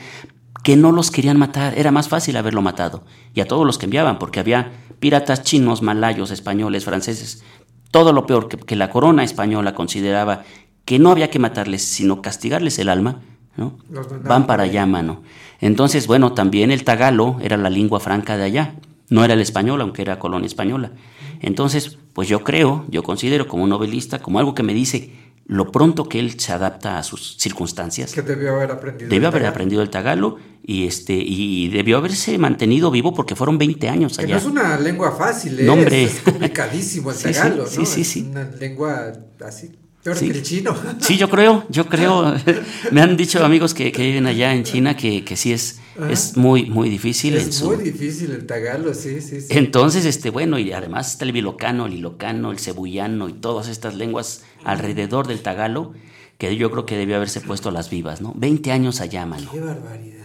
[0.63, 3.03] que no los querían matar, era más fácil haberlo matado,
[3.33, 7.43] y a todos los que enviaban, porque había piratas chinos, malayos, españoles, franceses,
[7.91, 10.43] todo lo peor que, que la corona española consideraba
[10.85, 13.21] que no había que matarles, sino castigarles el alma,
[13.55, 13.77] ¿no?
[14.23, 15.21] Van para allá, mano.
[15.59, 18.75] Entonces, bueno, también el tagalo era la lengua franca de allá,
[19.09, 20.91] no era el español, aunque era colonia española.
[21.39, 25.11] Entonces, pues yo creo, yo considero como un novelista, como algo que me dice
[25.45, 28.13] lo pronto que él se adapta a sus circunstancias.
[28.13, 29.09] Que debió haber aprendido.
[29.09, 29.53] Debió el haber tagalo.
[29.53, 34.23] aprendido el tagalo y este y debió haberse mantenido vivo porque fueron 20 años Que
[34.23, 34.35] allá.
[34.35, 35.63] no es una lengua fácil, ¿eh?
[35.63, 36.05] No, hombre.
[36.05, 37.85] Es complicadísimo el Sí, tagalo, sí, ¿no?
[37.85, 38.27] sí, Es sí.
[38.31, 39.11] una lengua
[39.45, 39.71] así,
[40.01, 40.27] peor Sí.
[40.31, 40.75] que el chino.
[41.01, 42.33] Sí, yo creo, yo creo.
[42.91, 46.11] Me han dicho amigos que, que viven allá en China que, que sí es, Ajá.
[46.11, 47.35] es muy, muy difícil.
[47.35, 49.47] en Es su- muy difícil el tagalo, sí, sí, sí.
[49.49, 53.95] Entonces, este, bueno, y además está el bilocano, el ilocano, el cebullano y todas estas
[53.95, 55.93] lenguas alrededor del tagalo,
[56.37, 58.33] que yo creo que debió haberse puesto a las vivas, ¿no?
[58.35, 59.49] 20 años allá, mano.
[59.51, 60.19] Qué barbaridad.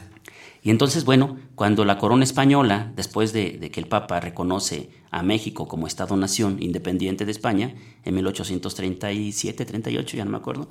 [0.62, 5.22] Y entonces, bueno, cuando la corona española, después de, de que el Papa reconoce a
[5.22, 7.74] México como Estado-nación independiente de España,
[8.04, 10.68] en 1837, 38, ya no me acuerdo,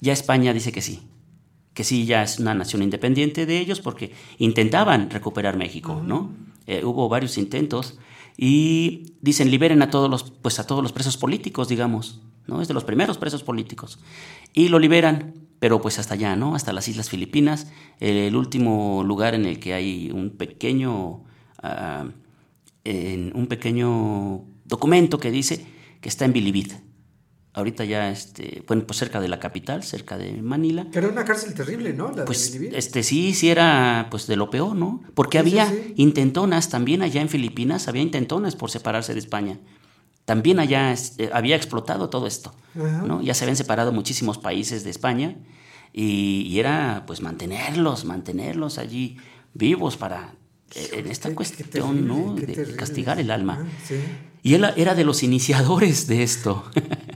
[0.00, 1.02] ya España dice que sí,
[1.78, 6.34] que sí, ya es una nación independiente de ellos porque intentaban recuperar México, ¿no?
[6.66, 8.00] Eh, hubo varios intentos
[8.36, 12.60] y dicen liberen a todos los, pues a todos los presos políticos, digamos, ¿no?
[12.60, 14.00] Es de los primeros presos políticos.
[14.52, 16.56] Y lo liberan, pero pues hasta allá, ¿no?
[16.56, 21.22] Hasta las Islas Filipinas, el último lugar en el que hay un pequeño,
[21.62, 22.08] ah,
[22.82, 25.64] en un pequeño documento que dice
[26.00, 26.72] que está en Bilibid.
[27.58, 30.86] Ahorita ya, este, bueno, pues cerca de la capital, cerca de Manila.
[30.92, 32.12] Que era una cárcel terrible, ¿no?
[32.12, 35.02] La Pues de este sí, sí era pues de lo peor, ¿no?
[35.14, 35.94] Porque Sí, había sí.
[35.96, 39.58] intentonas también allá en Filipinas, había intentonas por separarse de España.
[40.24, 43.02] También allá este, había explotado todo esto, Ajá.
[43.04, 43.22] ¿no?
[43.22, 45.36] Ya se habían separado muchísimos países de España
[45.92, 49.16] y, y era pues mantenerlos, mantenerlos allí
[49.54, 50.34] vivos para
[50.76, 52.34] eh, en esta cuestión, ¿no?
[52.34, 53.64] De castigar el alma.
[53.66, 53.96] Ah, sí.
[54.44, 56.62] Y él era de los iniciadores de esto.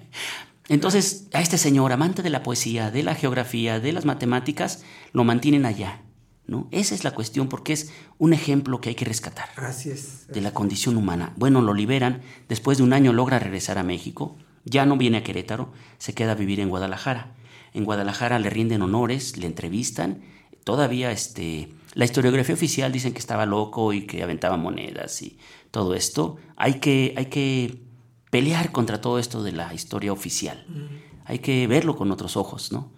[0.68, 5.24] Entonces, a este señor, amante de la poesía, de la geografía, de las matemáticas, lo
[5.24, 6.02] mantienen allá.
[6.46, 6.68] ¿no?
[6.70, 10.26] Esa es la cuestión porque es un ejemplo que hay que rescatar Así es.
[10.28, 11.34] de la condición humana.
[11.36, 15.24] Bueno, lo liberan, después de un año logra regresar a México, Ya no viene a
[15.24, 17.34] Querétaro, se queda a vivir en Guadalajara.
[17.74, 20.22] En Guadalajara le rinden honores, le entrevistan.
[20.62, 25.36] Todavía este, la historiografía oficial dicen que estaba loco y que aventaba monedas y
[25.72, 26.36] todo esto.
[26.56, 27.81] Hay que, hay que
[28.32, 30.64] pelear contra todo esto de la historia oficial.
[31.26, 32.90] Hay que verlo con otros ojos, ¿no?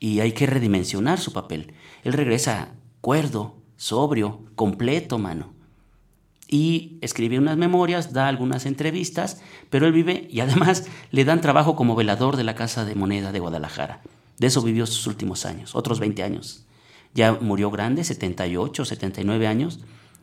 [0.00, 1.74] Y hay que redimensionar su papel.
[2.04, 2.70] Él regresa
[3.02, 5.52] cuerdo, sobrio, completo, mano.
[6.48, 11.76] Y escribe unas memorias, da algunas entrevistas, pero él vive y además le dan trabajo
[11.76, 14.00] como velador de la Casa de Moneda de Guadalajara.
[14.38, 16.64] De eso vivió sus últimos años, otros 20 años.
[17.12, 19.80] Ya murió grande, 78, 79 años,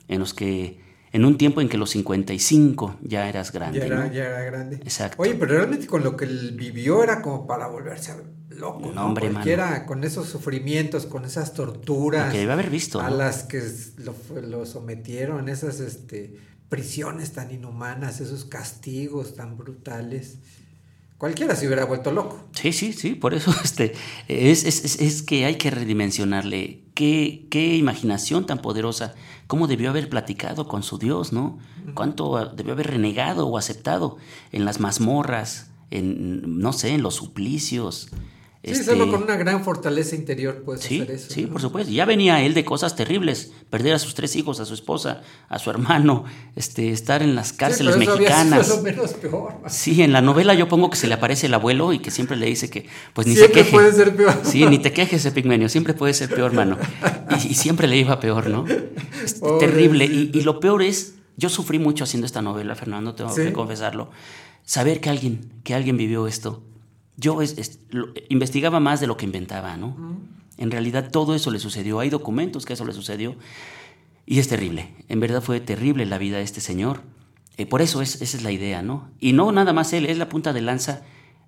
[0.07, 0.83] en los que
[1.15, 3.79] en un tiempo en que los 55 ya eras grande.
[3.79, 4.11] Ya era, ¿no?
[4.11, 4.75] ya era grande.
[4.83, 5.15] Exacto.
[5.21, 8.11] Oye, pero realmente con lo que él vivió era como para volverse
[8.49, 8.87] loco.
[8.87, 9.05] No, ¿no?
[9.05, 12.25] hombre, Cualquiera con esos sufrimientos, con esas torturas.
[12.25, 13.15] Lo que debe haber visto, A ¿no?
[13.15, 13.63] las que
[13.95, 16.35] lo, lo sometieron, esas este,
[16.67, 20.39] prisiones tan inhumanas, esos castigos tan brutales.
[21.17, 22.43] Cualquiera se hubiera vuelto loco.
[22.51, 23.93] Sí, sí, sí, por eso este,
[24.27, 29.15] es, es, es, que hay que redimensionarle qué, qué imaginación tan poderosa,
[29.47, 31.57] cómo debió haber platicado con su Dios, ¿no?
[31.93, 34.17] Cuánto debió haber renegado o aceptado
[34.51, 38.09] en las mazmorras, en, no sé, en los suplicios.
[38.65, 41.29] Sí, este, solo con una gran fortaleza interior puedes Sí, hacer eso.
[41.31, 41.49] sí, ¿no?
[41.53, 41.91] por supuesto.
[41.93, 45.59] Ya venía él de cosas terribles, perder a sus tres hijos, a su esposa, a
[45.59, 46.25] su hermano,
[46.55, 48.65] este, estar en las cárceles Sí, pero eso mexicanas.
[48.65, 49.53] sido lo menos peor.
[49.67, 52.37] Sí, en la novela yo pongo que se le aparece el abuelo y que siempre
[52.37, 53.71] le dice que pues ni Siempre se queje.
[53.71, 54.33] puede ser peor.
[54.43, 56.77] Sí, ni te quejes, Epigmenio, siempre puede ser peor, mano.
[57.43, 58.65] Y, y siempre le iba peor, ¿no?
[59.59, 60.05] Terrible.
[60.05, 63.43] Y, y lo peor es, yo sufrí mucho haciendo esta novela, Fernando, tengo Sí.
[63.43, 64.09] que confesarlo.
[64.63, 66.63] Saber que alguien, que alguien vivió esto.
[67.17, 69.95] Yo es- es- lo- investigaba más de lo que inventaba, ¿no?
[70.57, 71.99] En realidad todo eso le sucedió.
[71.99, 73.35] Hay documentos que eso le sucedió.
[74.25, 74.89] Y es terrible.
[75.09, 77.01] En verdad fue terrible la vida de este señor.
[77.57, 79.09] Eh, por eso es, esa es la idea, ¿no?
[79.19, 81.03] Y no nada más él, es la punta de lanza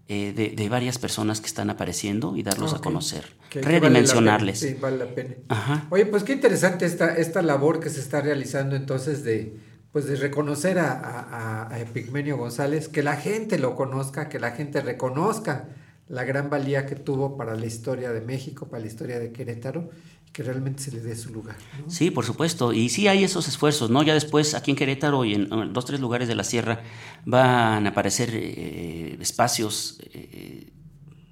[0.10, 3.26] eh, de, de varias personas que están apareciendo y darlos a conocer.
[3.50, 4.60] Que- que vale la pena, Redimensionarles.
[4.60, 5.36] Sí, vale la pena.
[5.50, 5.86] Ajá.
[5.90, 9.58] Oye, pues qué interesante esta, esta labor que se está realizando entonces de,
[9.98, 14.52] pues de reconocer a, a- a Epigmenio González, que la gente lo conozca, que la
[14.52, 15.70] gente reconozca
[16.08, 19.90] la gran valía que tuvo para la historia de México, para la historia de Querétaro,
[20.34, 21.56] que realmente se le dé su lugar.
[21.84, 21.90] ¿no?
[21.90, 22.74] Sí, por supuesto.
[22.74, 24.04] Y sí hay esos esfuerzos, ¿no?
[24.04, 26.84] Ya después aquí en Querétaro y en, en dos, tres lugares de la sierra
[27.26, 30.70] van a aparecer eh, espacios eh,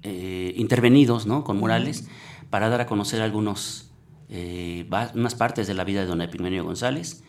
[0.02, 1.44] eh, intervenidos, ¿no?
[1.44, 2.08] Con murales
[2.50, 3.92] para dar a conocer algunos,
[5.14, 7.22] unas partes de la vida de don Epigmenio González.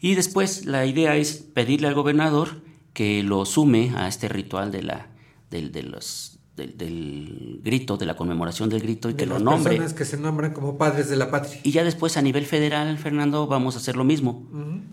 [0.00, 2.62] Y después la idea es pedirle al gobernador
[2.92, 5.08] que lo sume a este ritual de la,
[5.50, 9.34] del, de los, del, del grito, de la conmemoración del grito y De que lo
[9.34, 9.72] las nombre.
[9.76, 11.60] personas que se nombran como padres de la patria.
[11.62, 14.46] Y ya después a nivel federal, Fernando, vamos a hacer lo mismo.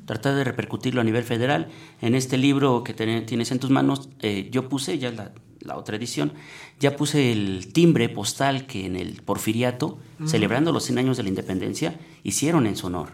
[0.06, 1.70] Tratar de repercutirlo a nivel federal.
[2.02, 5.32] En este libro que ten- tienes en tus manos, eh, yo puse ya la,
[5.62, 6.34] la otra edición,
[6.80, 11.30] ya puse el timbre postal que en el Porfiriato, celebrando los 100 años de la
[11.30, 13.12] independencia, hicieron en su honor.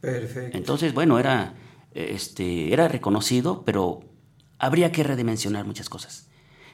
[0.00, 0.56] Perfecto.
[0.56, 1.54] Entonces, bueno, era,
[1.92, 4.00] este, era reconocido, pero
[4.58, 6.28] habría que redimensionar muchas cosas.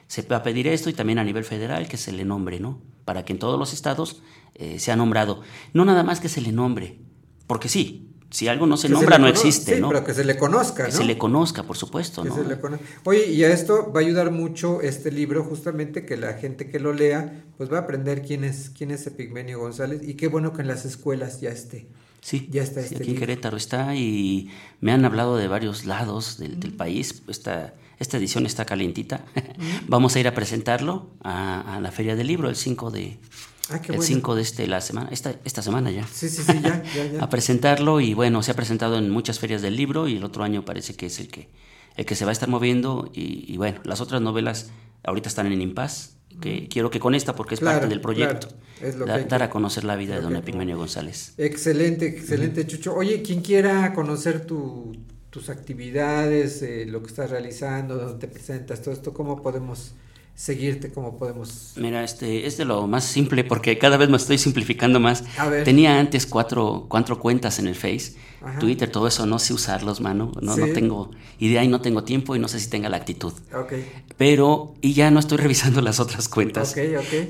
[0.07, 2.81] Se va a pedir esto y también a nivel federal que se le nombre, ¿no?
[3.05, 4.21] Para que en todos los estados
[4.55, 5.41] eh, sea nombrado.
[5.73, 6.99] No nada más que se le nombre,
[7.45, 9.89] porque sí, si algo no se Que nombra no existe, sí, ¿no?
[9.89, 10.97] pero que se le conozca, Que ¿no?
[10.97, 12.35] se le conozca, por supuesto, Que ¿no?
[12.35, 12.57] se le
[13.05, 16.79] Oye, y a esto va a ayudar mucho este libro, justamente que la gente que
[16.79, 20.53] lo lea, pues va a aprender quién es, quién es Epigmenio González y qué bueno
[20.53, 21.87] que en las escuelas ya esté.
[22.21, 23.19] Sí, ya está Sí, este aquí en libro.
[23.21, 24.49] Querétaro está y
[24.81, 27.23] me han hablado de varios lados del, del país.
[27.27, 29.25] Esta, esta edición está calientita.
[29.87, 33.19] Vamos a ir a presentarlo a, a la Feria del Libro el 5 de,
[33.69, 34.03] Ah, qué el bueno.
[34.03, 36.07] 5 de este, la semana, esta, esta semana ya.
[36.07, 37.23] Sí, sí, sí, ya, ya, ya.
[37.23, 40.43] A presentarlo y bueno, se ha presentado en muchas ferias del libro y el otro
[40.43, 41.49] año parece que es el que,
[41.97, 44.69] el que se va a estar moviendo y, y bueno, las otras novelas
[45.03, 46.11] ahorita están en impasse.
[46.39, 49.09] Que quiero que con esta, porque es Claro, parte del proyecto, claro, es lo que
[49.11, 51.33] dar, hay que- dar a conocer la vida de don Epigmenio González.
[51.37, 52.93] Excelente, excelente, Chucho.
[52.95, 54.95] Oye, quien quiera conocer tu-
[55.29, 59.93] tus actividades, eh, lo que estás realizando, dónde te presentas, todo esto, ¿cómo podemos
[60.37, 60.91] seguirte?
[60.91, 61.73] ¿Cómo podemos...?
[61.77, 65.23] Mira, este es de lo más simple porque cada vez me estoy simplificando más.
[65.37, 65.63] A ver.
[65.63, 68.59] Tenía antes cuatro, cuatro cuentas en el Face, Ajá.
[68.59, 70.31] Twitter, todo eso, no sé usarlos, mano.
[70.41, 71.09] No, no tengo
[71.39, 73.33] idea y no tengo tiempo y no sé si tenga la actitud.
[74.15, 76.75] Pero, y ya no estoy revisando las otras cuentas.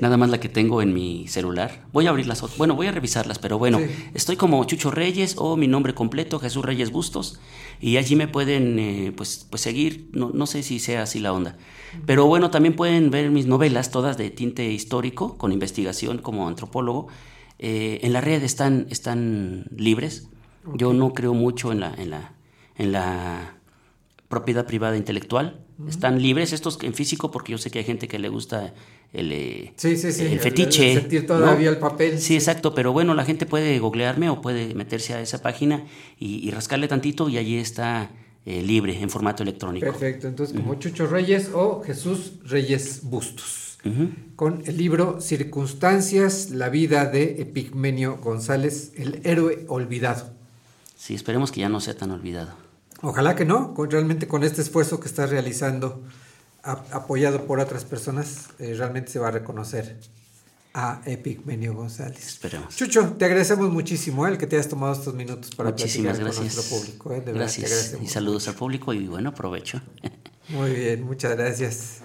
[0.01, 1.85] Nada más la que tengo en mi celular.
[1.93, 2.57] Voy a abrir las otras.
[2.57, 3.85] Bueno, voy a revisarlas, pero bueno, Sí.
[4.15, 7.39] estoy como Chucho Reyes o mi nombre completo, Jesús Reyes Bustos.
[7.79, 10.09] Y allí me pueden eh, pues, pues seguir.
[10.11, 11.55] No, no sé si sea así la onda.
[12.05, 17.07] Pero bueno, también pueden ver mis novelas, todas de tinte histórico, con investigación como antropólogo.
[17.59, 20.29] Eh, en la red están, están libres.
[20.75, 22.33] Yo no creo mucho en la, en la,
[22.77, 23.57] en la
[24.27, 25.61] propiedad privada intelectual.
[25.87, 28.73] Están libres estos en físico porque yo sé que hay gente que le gusta
[29.13, 30.93] el, eh, Sí, sí, sí, el el- fetiche.
[30.93, 31.75] el sentir todavía ¿no?
[31.75, 32.19] el papel.
[32.19, 35.85] Sí, exacto, pero bueno, la gente puede googlearme o puede meterse a esa página
[36.19, 38.09] y, y rascarle tantito y allí está
[38.49, 39.85] eh, libre en formato electrónico.
[39.85, 43.77] Perfecto, entonces como Chucho Reyes o Jesús Reyes Bustos.
[44.35, 50.29] Con el libro Circunstancias, la vida de Epigmenio González, el héroe olvidado.
[50.95, 52.51] Sí, esperemos que ya no sea tan olvidado.
[53.01, 56.01] Ojalá que no, con- realmente con este esfuerzo que estás realizando,
[56.63, 59.97] a- apoyado por otras personas, eh, realmente se va a reconocer
[60.73, 62.27] a Epigmenio González.
[62.27, 62.75] Esperemos.
[62.75, 66.33] Chucho, te agradecemos muchísimo eh, el que te hayas tomado estos minutos para Muchísimas platicar
[66.35, 66.55] gracias.
[66.55, 67.11] con nuestro público.
[67.11, 67.65] eh, de verdad, te gracias.
[67.71, 68.05] agradecemos.
[68.05, 69.81] Y saludos al público y bueno, provecho.
[70.49, 71.97] Muy bien, muchas gracias.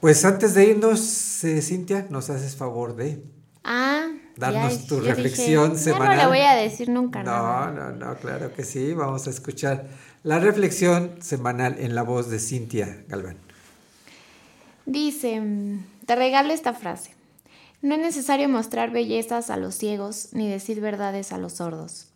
[0.00, 3.22] Pues antes de irnos, eh, Cintia, nos haces favor de
[3.64, 4.06] Ah,
[4.36, 6.16] darnos ya- tu yo dije, reflexión "Ya semanal.
[6.16, 7.70] No le voy a decir nunca No, nada.
[7.72, 8.92] no, no, claro que sí.
[8.94, 9.88] Vamos a escuchar
[10.22, 13.36] la reflexión semanal en la voz de Cintia Galván.
[14.86, 15.42] Dice,
[16.06, 17.14] te regalo esta frase.
[17.80, 22.08] No es necesario mostrar bellezas a los ciegos ni decir verdades a los sordos.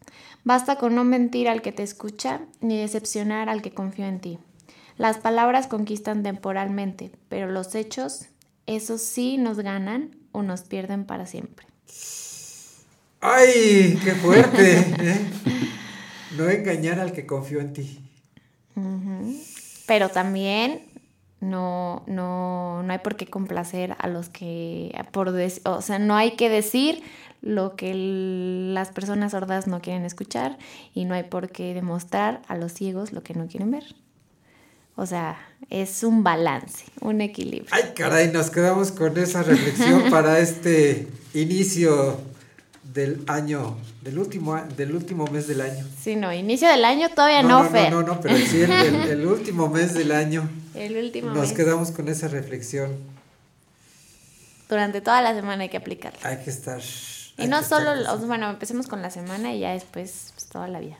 [0.44, 4.38] Basta con no mentir al que te escucha ni decepcionar al que confía en ti.
[4.96, 8.26] Las palabras conquistan temporalmente, pero los hechos,
[8.66, 11.66] esos sí nos ganan o nos pierden para siempre.
[13.20, 14.78] ¡Ay, qué fuerte!
[14.78, 15.20] ¿eh?
[16.36, 18.00] No engañar al que confió en ti.
[19.86, 20.91] Pero también
[21.42, 26.36] no, no, no hay por qué complacer a los que, por o sea, no hay
[26.36, 27.02] que decir
[27.42, 27.92] lo que
[28.72, 30.56] las personas sordas no quieren escuchar
[30.94, 33.84] y no hay por qué demostrar a los ciegos lo que no quieren ver.
[34.94, 35.36] O sea,
[35.68, 37.70] es un balance, un equilibrio.
[37.72, 42.20] Ay, caray, nos quedamos con esa reflexión para este inicio
[42.92, 45.86] del año, del último, del último mes del año.
[46.02, 47.90] Sí, no, inicio del año todavía no, no, Fer.
[47.90, 50.48] no, no, pero sí el, el- el último mes del año.
[50.74, 51.52] El último Nos mes.
[51.56, 52.96] quedamos con esa reflexión.
[54.68, 56.18] Durante toda la semana hay que aplicarlo.
[56.22, 56.80] Hay que estar.
[57.38, 60.80] Y no solo, los- bueno, empecemos con la semana y ya después pues, toda la
[60.80, 60.98] vida.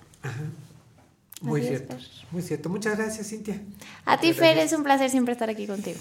[1.41, 1.97] Muy Así es, cierto.
[2.31, 2.69] Muy cierto.
[2.69, 3.61] Muchas gracias, Cintia.
[4.05, 5.99] A ti, Fer, es un placer siempre estar aquí contigo.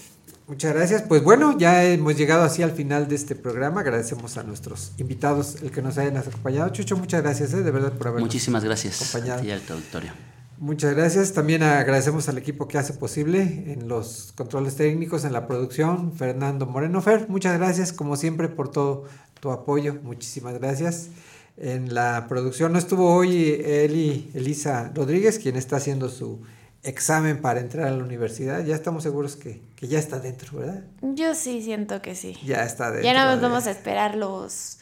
[0.52, 1.04] Muchas gracias.
[1.04, 3.80] Pues bueno, ya hemos llegado así al final de este programa.
[3.80, 6.68] Agradecemos a nuestros invitados el que nos hayan acompañado.
[6.74, 7.64] Chucho, muchas gracias, ¿eh?
[7.64, 9.46] de verdad, por habernos Muchísimas gracias acompañado.
[9.46, 10.12] y al auditorio.
[10.58, 11.32] Muchas gracias.
[11.32, 16.66] También agradecemos al equipo que hace posible en los controles técnicos, en la producción, Fernando
[16.66, 17.30] Moreno Fer.
[17.30, 19.06] Muchas gracias, como siempre, por todo
[19.40, 20.00] tu apoyo.
[20.04, 21.08] Muchísimas gracias.
[21.56, 26.42] En la producción no estuvo hoy Eli Elisa Rodríguez, quien está haciendo su
[26.84, 28.64] examen para entrar a la universidad.
[28.66, 30.84] Ya estamos seguros que, que ya está dentro, ¿verdad?
[31.02, 32.38] Yo sí siento que sí.
[32.46, 33.06] Ya está dentro.
[33.06, 34.80] Ya no nos de- vamos a esperar los,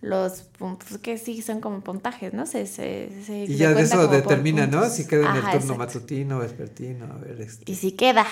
[0.00, 2.46] los pun- pues, que sí son como puntajes, ¿no?
[2.46, 4.80] Se, se, se- Y ya de eso determina, ¿no?
[4.80, 4.96] puntos.
[4.96, 5.74] Si queda en el turno exacto.
[5.76, 7.40] matutino, vespertino, a ver.
[7.40, 8.26] este- Y si queda.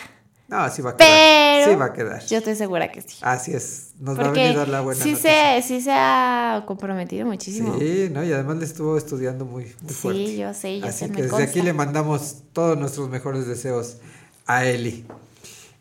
[0.49, 1.09] No, sí va a quedar.
[1.11, 2.25] Pero Sí va a quedar.
[2.27, 3.17] yo estoy segura que sí.
[3.23, 3.91] Así es.
[3.99, 5.61] Nos va a Porque venir a dar la buena sí noticia.
[5.63, 7.77] se, sí se ha comprometido muchísimo.
[7.79, 8.23] Sí, ¿no?
[8.23, 10.27] Y además le estuvo estudiando muy, muy fuerte.
[10.27, 11.51] Sí, yo sé, yo Así sé, que desde consta.
[11.51, 13.97] aquí le mandamos todos nuestros mejores deseos
[14.47, 15.05] a Eli.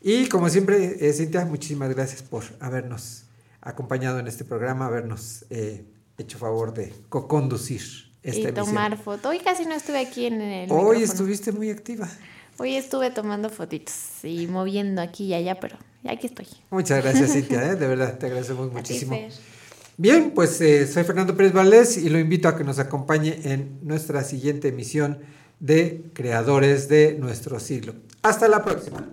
[0.01, 3.25] Y como siempre, eh, Cintia, muchísimas gracias por habernos
[3.61, 5.85] acompañado en este programa, habernos eh,
[6.17, 7.81] hecho favor de co-conducir
[8.23, 8.65] esta y emisión.
[8.67, 9.29] tomar foto.
[9.29, 10.99] Hoy casi no estuve aquí en el Hoy micrófono.
[11.03, 12.07] estuviste muy activa.
[12.57, 15.77] Hoy estuve tomando fotitos y moviendo aquí y allá, pero
[16.07, 16.47] aquí estoy.
[16.69, 17.75] Muchas gracias, Cintia, ¿eh?
[17.75, 19.17] de verdad, te agradecemos muchísimo.
[19.97, 23.79] Bien, pues eh, soy Fernando Pérez Valdés y lo invito a que nos acompañe en
[23.81, 25.19] nuestra siguiente emisión
[25.59, 27.93] de Creadores de nuestro siglo.
[28.21, 29.05] Hasta la próxima.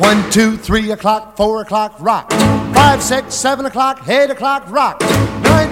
[0.00, 2.30] One, two, three o'clock, four o'clock, rock.
[2.72, 5.02] Five, six, seven o'clock, eight o'clock, rock.